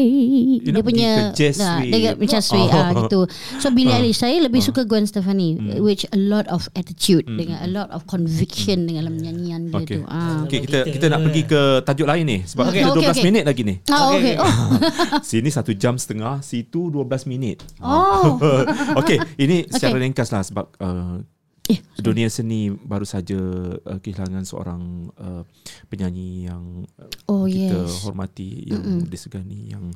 [0.66, 1.94] nah, way.
[1.94, 2.74] dia macam sway Oh.
[2.74, 3.20] ah gitu.
[3.62, 7.70] So Billie Eilish saya lebih suka Gwen Stefani which a lot of attitude dengan a
[7.70, 10.02] lot of conviction dengan dalam nyanyian dia Okay.
[10.02, 10.10] tu.
[10.10, 10.42] Ah.
[10.50, 13.24] Okay, kita kita nak pergi ke tajuk lain ni sebab Okay, kita 12 okay, okay.
[13.30, 13.76] minit lagi ni.
[13.94, 14.36] Ah, Okay, okay.
[14.42, 14.42] okay.
[14.42, 15.22] Oh.
[15.30, 17.62] Sini satu jam setengah, situ 12 minit.
[17.78, 18.42] Oh.
[19.00, 21.22] okay, ini secara ringkas lah sebab uh,
[21.64, 23.40] Eh, dunia seni baru saja
[23.80, 25.48] uh, kehilangan seorang uh,
[25.88, 28.04] penyanyi yang uh, Oh, kita yes.
[28.04, 29.08] hormati yang Mm-mm.
[29.08, 29.96] disegani yang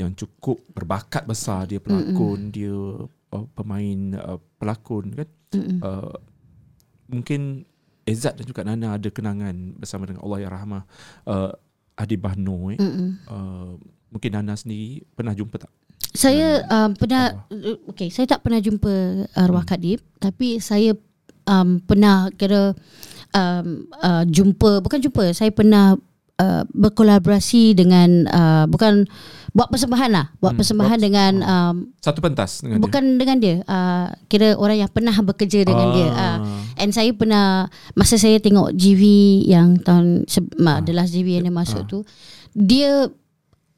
[0.00, 2.54] yang cukup berbakat besar dia pelakon Mm-mm.
[2.56, 2.72] dia
[3.36, 5.28] uh, pemain uh, pelakon kan
[5.84, 6.16] uh,
[7.12, 7.68] mungkin
[8.08, 10.82] Ezad dan juga Nana ada kenangan bersama dengan Allah yang rahmah
[11.28, 11.52] uh,
[12.00, 12.80] Adi Bahno eh.
[12.80, 13.76] uh,
[14.08, 15.72] mungkin Nana sendiri pernah jumpa tak
[16.14, 17.42] Saya um, pernah
[17.86, 18.90] okay, saya tak pernah jumpa
[19.34, 20.94] arwah Kadip tapi saya
[21.44, 22.70] um, pernah kira
[23.30, 25.98] um, uh, jumpa bukan jumpa saya pernah
[26.38, 29.10] uh, berkolaborasi dengan uh, bukan
[29.50, 33.56] buat persembahan lah buat Hmm, persembahan buat- dengan um, satu pentas dengan bukan dengan dia
[33.64, 35.92] uh, kira orang yang pernah bekerja dengan Ah.
[35.92, 36.38] dia uh,
[36.78, 39.02] and saya pernah masa saya tengok GV
[39.44, 40.78] yang tahun se- ah.
[40.78, 41.90] the last GV yang dia masuk Ah.
[41.90, 41.98] tu
[42.54, 43.10] dia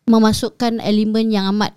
[0.05, 1.73] memasukkan elemen yang amat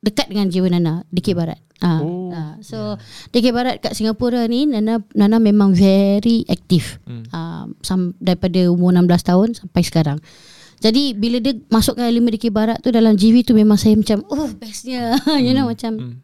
[0.00, 1.60] dekat dengan jiwa Nana DK Barat.
[1.80, 2.96] Ah, Oh, ah, so
[3.32, 7.24] DK Barat kat Singapura ni Nana Nana memang very aktif Hmm.
[7.30, 10.18] ah, sam, daripada umur 16 tahun sampai sekarang.
[10.80, 14.48] Jadi bila dia masukkan elemen DK Barat tu dalam GV tu memang saya macam oh
[14.56, 15.16] bestnya.
[15.44, 16.14] You know macam Hmm.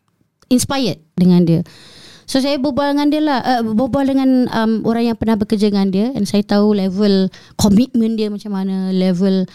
[0.48, 1.60] inspired dengan dia.
[2.26, 3.38] So saya berbual dengan dia lah.
[3.38, 6.10] Uh, Berbual dengan um, orang yang pernah bekerja dengan dia.
[6.10, 9.46] And saya tahu level komitmen dia macam mana Level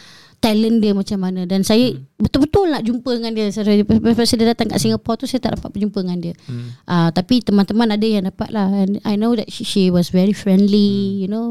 [0.41, 2.17] talent dia macam mana Dan saya hmm.
[2.17, 5.69] betul-betul nak jumpa dengan dia Saya- Lepas dia datang kat Singapore tu Saya tak dapat
[5.69, 6.89] berjumpa dengan dia hmm.
[6.89, 10.33] uh, Tapi teman-teman ada yang dapat lah And I know that she, she was very
[10.33, 11.17] friendly hmm.
[11.21, 11.47] You know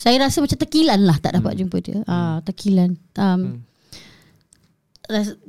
[0.00, 1.60] Saya rasa macam tekilan lah Tak dapat hmm.
[1.60, 3.73] jumpa dia uh, Tekilan um, hmm.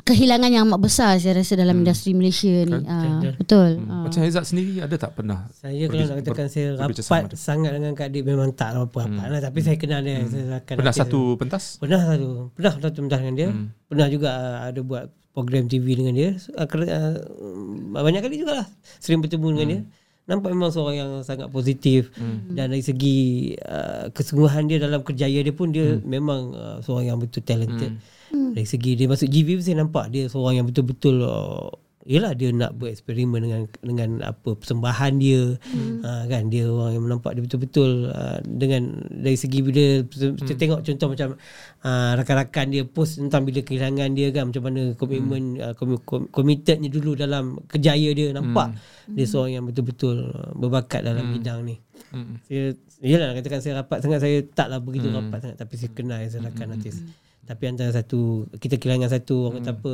[0.04, 1.84] Kehilangan yang amat besar Saya rasa dalam hmm.
[1.88, 2.84] industri Malaysia ni Kan?
[2.84, 3.32] uh, Betul.
[3.40, 3.88] Betul Hmm.
[3.88, 4.04] uh.
[4.04, 5.48] Macam Ezad sendiri ada tak pernah?
[5.56, 9.40] Saya kalau nak katakan saya rapat sangat dengan Kak Dip memang tak apa-apa lah.
[9.40, 10.28] Tapi saya kenal dia.
[10.28, 11.80] Saya akan Pernah satu pentas?
[11.80, 13.68] Pernah satu Pernah satu mentah dengan dia Hmm.
[13.88, 17.16] Pernah juga uh, ada buat program TV dengan dia uh, uh,
[17.96, 18.68] Banyak kali jugalah
[19.00, 19.82] Sering bertemu dengan dia
[20.26, 22.10] Nampak memang seorang yang sangat positif
[22.52, 27.18] Dan dari segi uh, Kesungguhan dia dalam kerjaya dia pun Dia memang uh, seorang yang
[27.22, 27.96] betul talented
[28.56, 31.70] Dari segi dia masuk GV pun saya nampak Dia seorang yang betul-betul uh,
[32.06, 36.06] Yelah dia nak bereksperimen dengan dengan apa persembahan dia hmm.
[36.06, 40.54] ha, kan dia orang yang nampak dia betul-betul uh, dengan dari segi bila kita hmm.
[40.62, 41.30] tengok contoh macam
[41.82, 45.66] uh, rakan-rakan dia post tentang bila kehilangan dia kan macam mana komitmen hmm.
[45.66, 45.74] uh,
[46.06, 49.18] kom- committednya dulu dalam kejaya dia nampak hmm.
[49.18, 51.34] dia seorang yang betul-betul uh, berbakat dalam hmm.
[51.42, 51.82] bidang ni.
[52.14, 52.38] Hmm.
[52.46, 55.26] Saya yalah nak katakan saya rapat sangat saya taklah begitu hmm.
[55.26, 56.76] rapat sangat tapi saya kenal saya rakan hmm.
[56.78, 57.02] artis.
[57.46, 59.94] Tapi antara satu kita kehilangan satu orang kata apa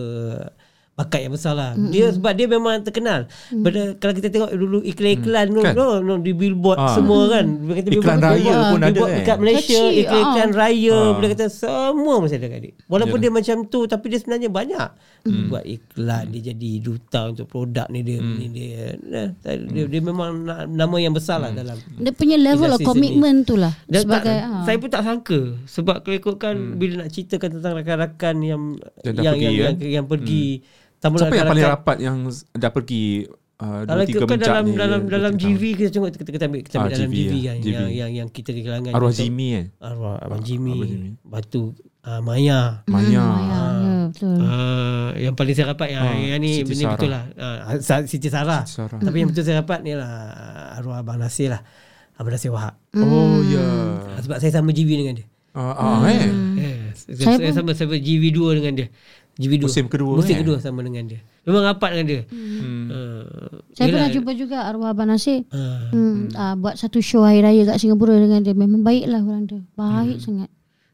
[1.02, 1.74] bakat yang besar lah.
[1.74, 1.91] Mm-hmm.
[1.91, 3.26] Dia sebab dia memang terkenal.
[3.49, 3.64] Mm.
[3.66, 5.64] Pada kalau kita tengok dulu iklan-iklan mm.
[5.66, 5.74] kan?
[5.74, 6.93] no, no, di billboard ah.
[6.93, 7.45] semua kan.
[7.49, 9.18] Dia kata iklan billboard, raya billboard, pun ada billboard kan.
[9.20, 10.58] Dekat Malaysia Kecil, iklan-iklan ah.
[10.58, 11.10] raya Ah.
[11.18, 12.74] boleh kata semua masih ada kat dia.
[12.86, 13.34] Walaupun Yalah.
[13.34, 14.89] dia macam tu tapi dia sebenarnya banyak.
[15.26, 15.45] Mm.
[15.49, 18.38] Buat iklan dia jadi duta untuk produk ni dia Hmm.
[18.38, 18.93] ni dia.
[19.02, 19.24] Dia,
[19.58, 23.58] dia, dia memang na- nama yang besar lah dalam Dia punya level of commitment tu
[23.58, 24.64] lah dan sebagai tak, ah.
[24.68, 26.78] saya pun tak sangka sebab kalau ikutkan hmm.
[26.78, 28.62] bila nak ceritakan tentang rakan-rakan yang
[29.02, 30.47] Yang yang pergi, yang, yang, yang pergi
[31.02, 32.18] Siapa yang paling rakan-rakan- rapat yang
[32.53, 33.03] dah pergi
[33.57, 34.76] uh, dua tiga mencak dalam ni?
[34.76, 37.34] dalam dia- dalam GV kita tengok kita, kita ambil kita ambil Ah, dalam GV, GV
[37.34, 37.41] ya.
[37.44, 37.72] kan GV.
[37.72, 39.65] yang yang yang kita kehilangan Arwah Contoh- Jimmy kan?
[39.82, 41.10] arwah abang Jimmy, Abang Jimmy.
[41.23, 41.61] batu
[42.02, 43.10] uh, Maya Maya.
[43.10, 43.61] ya, ya,
[44.07, 44.36] betul.
[44.36, 46.94] Uh, yang paling saya rapat yang, Ah, yang ni Siti Sarah.
[46.95, 47.57] betul lah uh,
[48.03, 48.61] Siti Sarah.
[48.64, 48.99] Siti Sarah.
[48.99, 50.14] Tapi yang betul saya rapat ni lah
[50.76, 51.61] arwah Abang Nasir lah.
[52.14, 52.78] Abang Nasir Wahab.
[52.94, 53.65] Oh ya.
[54.19, 55.28] Sebab saya sama GV dengan dia.
[55.52, 56.32] Ah, ah, eh.
[56.56, 57.03] Yes.
[57.03, 57.11] Hmm.
[57.11, 58.88] Saya Saya, saya sama sama GV2 dengan dia.
[59.41, 59.65] GV2.
[59.65, 60.39] Musim kedua, Musim eh?
[60.45, 61.19] kedua sama dengan dia.
[61.41, 62.22] Memang rapat dengan dia.
[62.30, 62.85] Hmm.
[62.88, 65.41] Uh, Saya yelah, pernah jumpa juga arwah Abang Nasir.
[65.49, 68.53] Uh, Hmm, ah, buat satu show hari raya kat Singapura dengan dia.
[68.53, 69.61] Memang baik lah orang dia.
[69.73, 70.49] Baik sangat.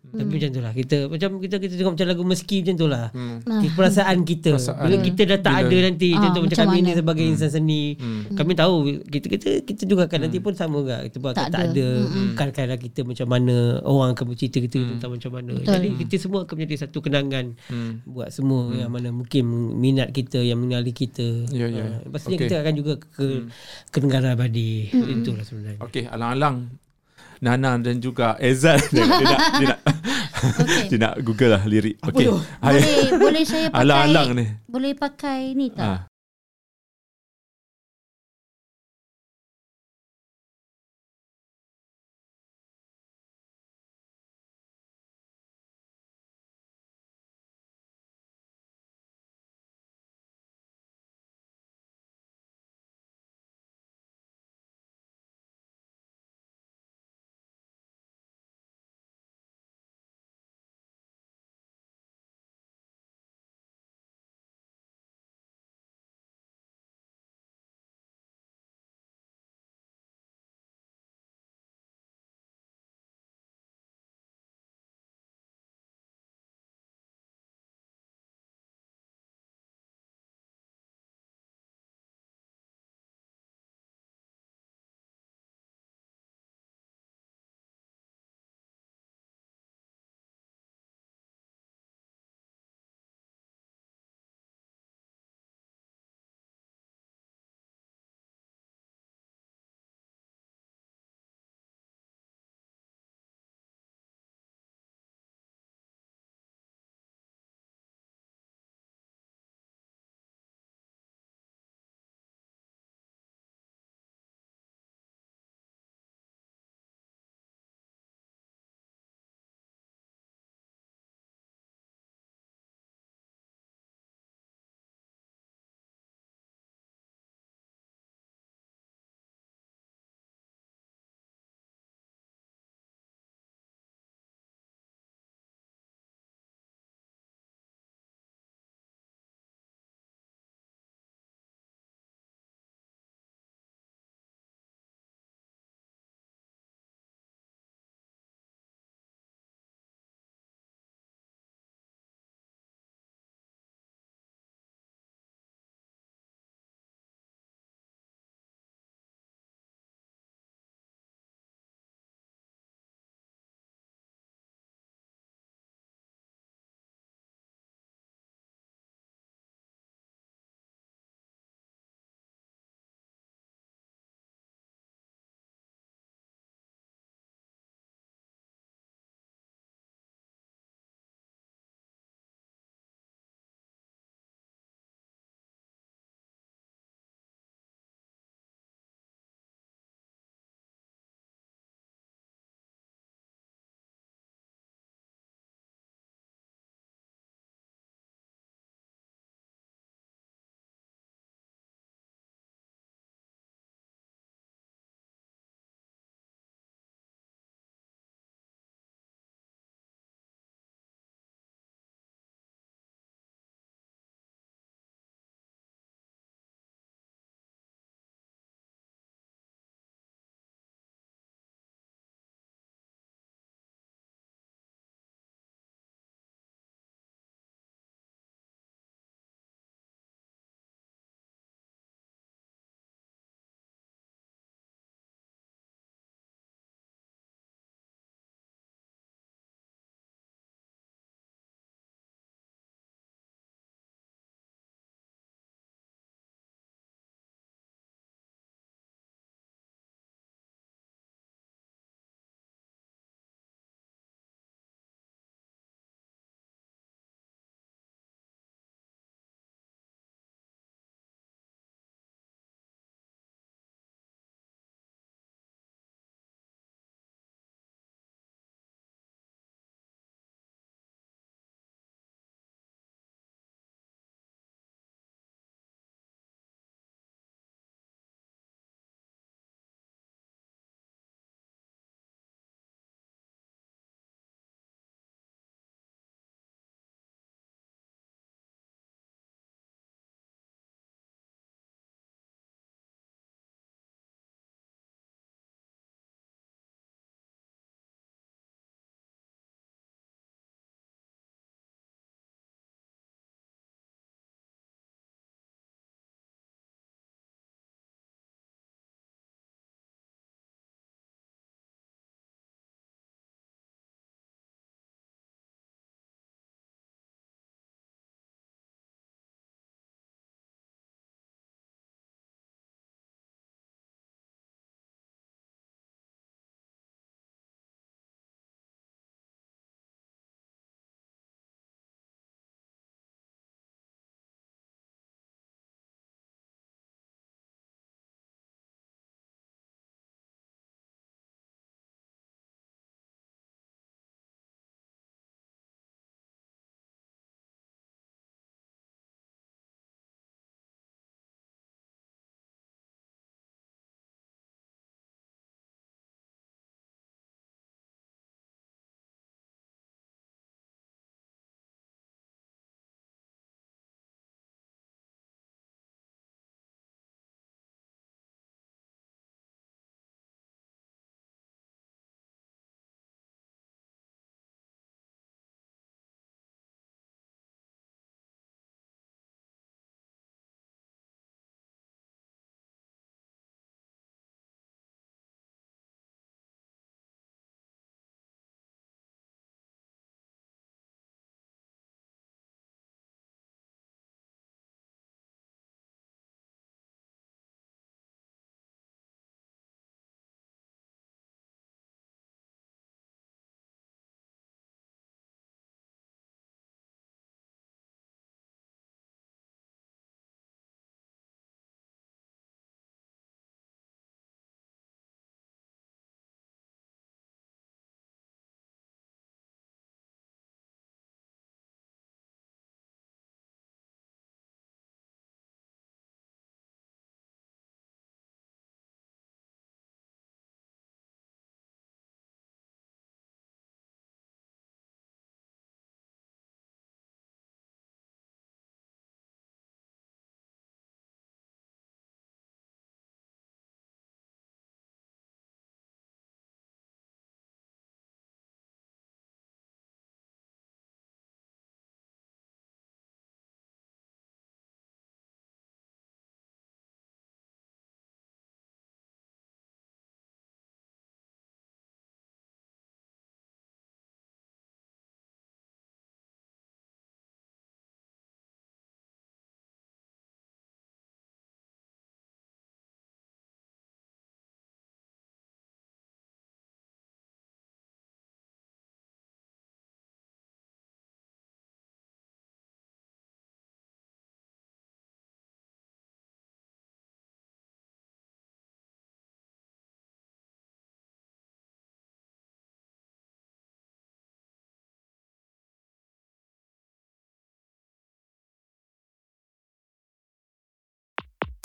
[0.08, 3.06] Tapi macam tu lah kita macam kita kita tengok macam lagu meski macam tu lah.
[3.12, 3.38] Hmm.
[3.44, 3.62] Ah.
[3.68, 4.84] Perasaan kita Perasaan.
[4.84, 7.50] bila kita dah tak Bila- ada nanti Ah, contoh macam macam kami ni sebagai insan
[7.50, 7.84] seni.
[8.30, 8.74] Kami tahu
[9.04, 10.24] kita kita kita juga kan Hmm.
[10.26, 11.70] nanti pun sama juga kita buat tak, Tak ada.
[11.74, 11.88] ada.
[12.32, 14.90] Bukan kadang kita macam mana orang akan bercerita kita Hmm.
[14.96, 15.54] tentang macam mana.
[15.54, 15.74] Betul.
[15.74, 17.92] Jadi kita semua akan menjadi satu kenangan Hmm.
[18.04, 19.44] buat semua yang mana mungkin
[19.76, 21.48] minat kita yang mengenali kita.
[21.50, 21.84] Ya, ya.
[21.84, 22.48] Ah, pastinya Okey.
[22.48, 23.28] kita akan juga ke
[23.90, 24.88] ke negara abadi.
[24.90, 25.80] Itulah sebenarnya.
[25.80, 26.72] Okey, alang-alang
[27.42, 29.80] Nana dan juga Ezal dia, dia nak dia nak
[30.38, 30.84] Okey.
[30.94, 31.98] dia nak Google lah lirik.
[32.06, 32.30] Okey.
[32.30, 32.86] Boleh
[33.18, 34.46] boleh saya pakai Alang-alang ni.
[34.70, 35.86] Boleh pakai ni tak?
[35.86, 36.00] Ah.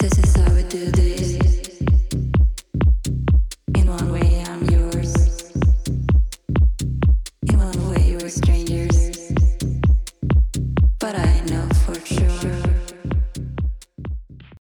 [0.03, 1.12] This is how we do this.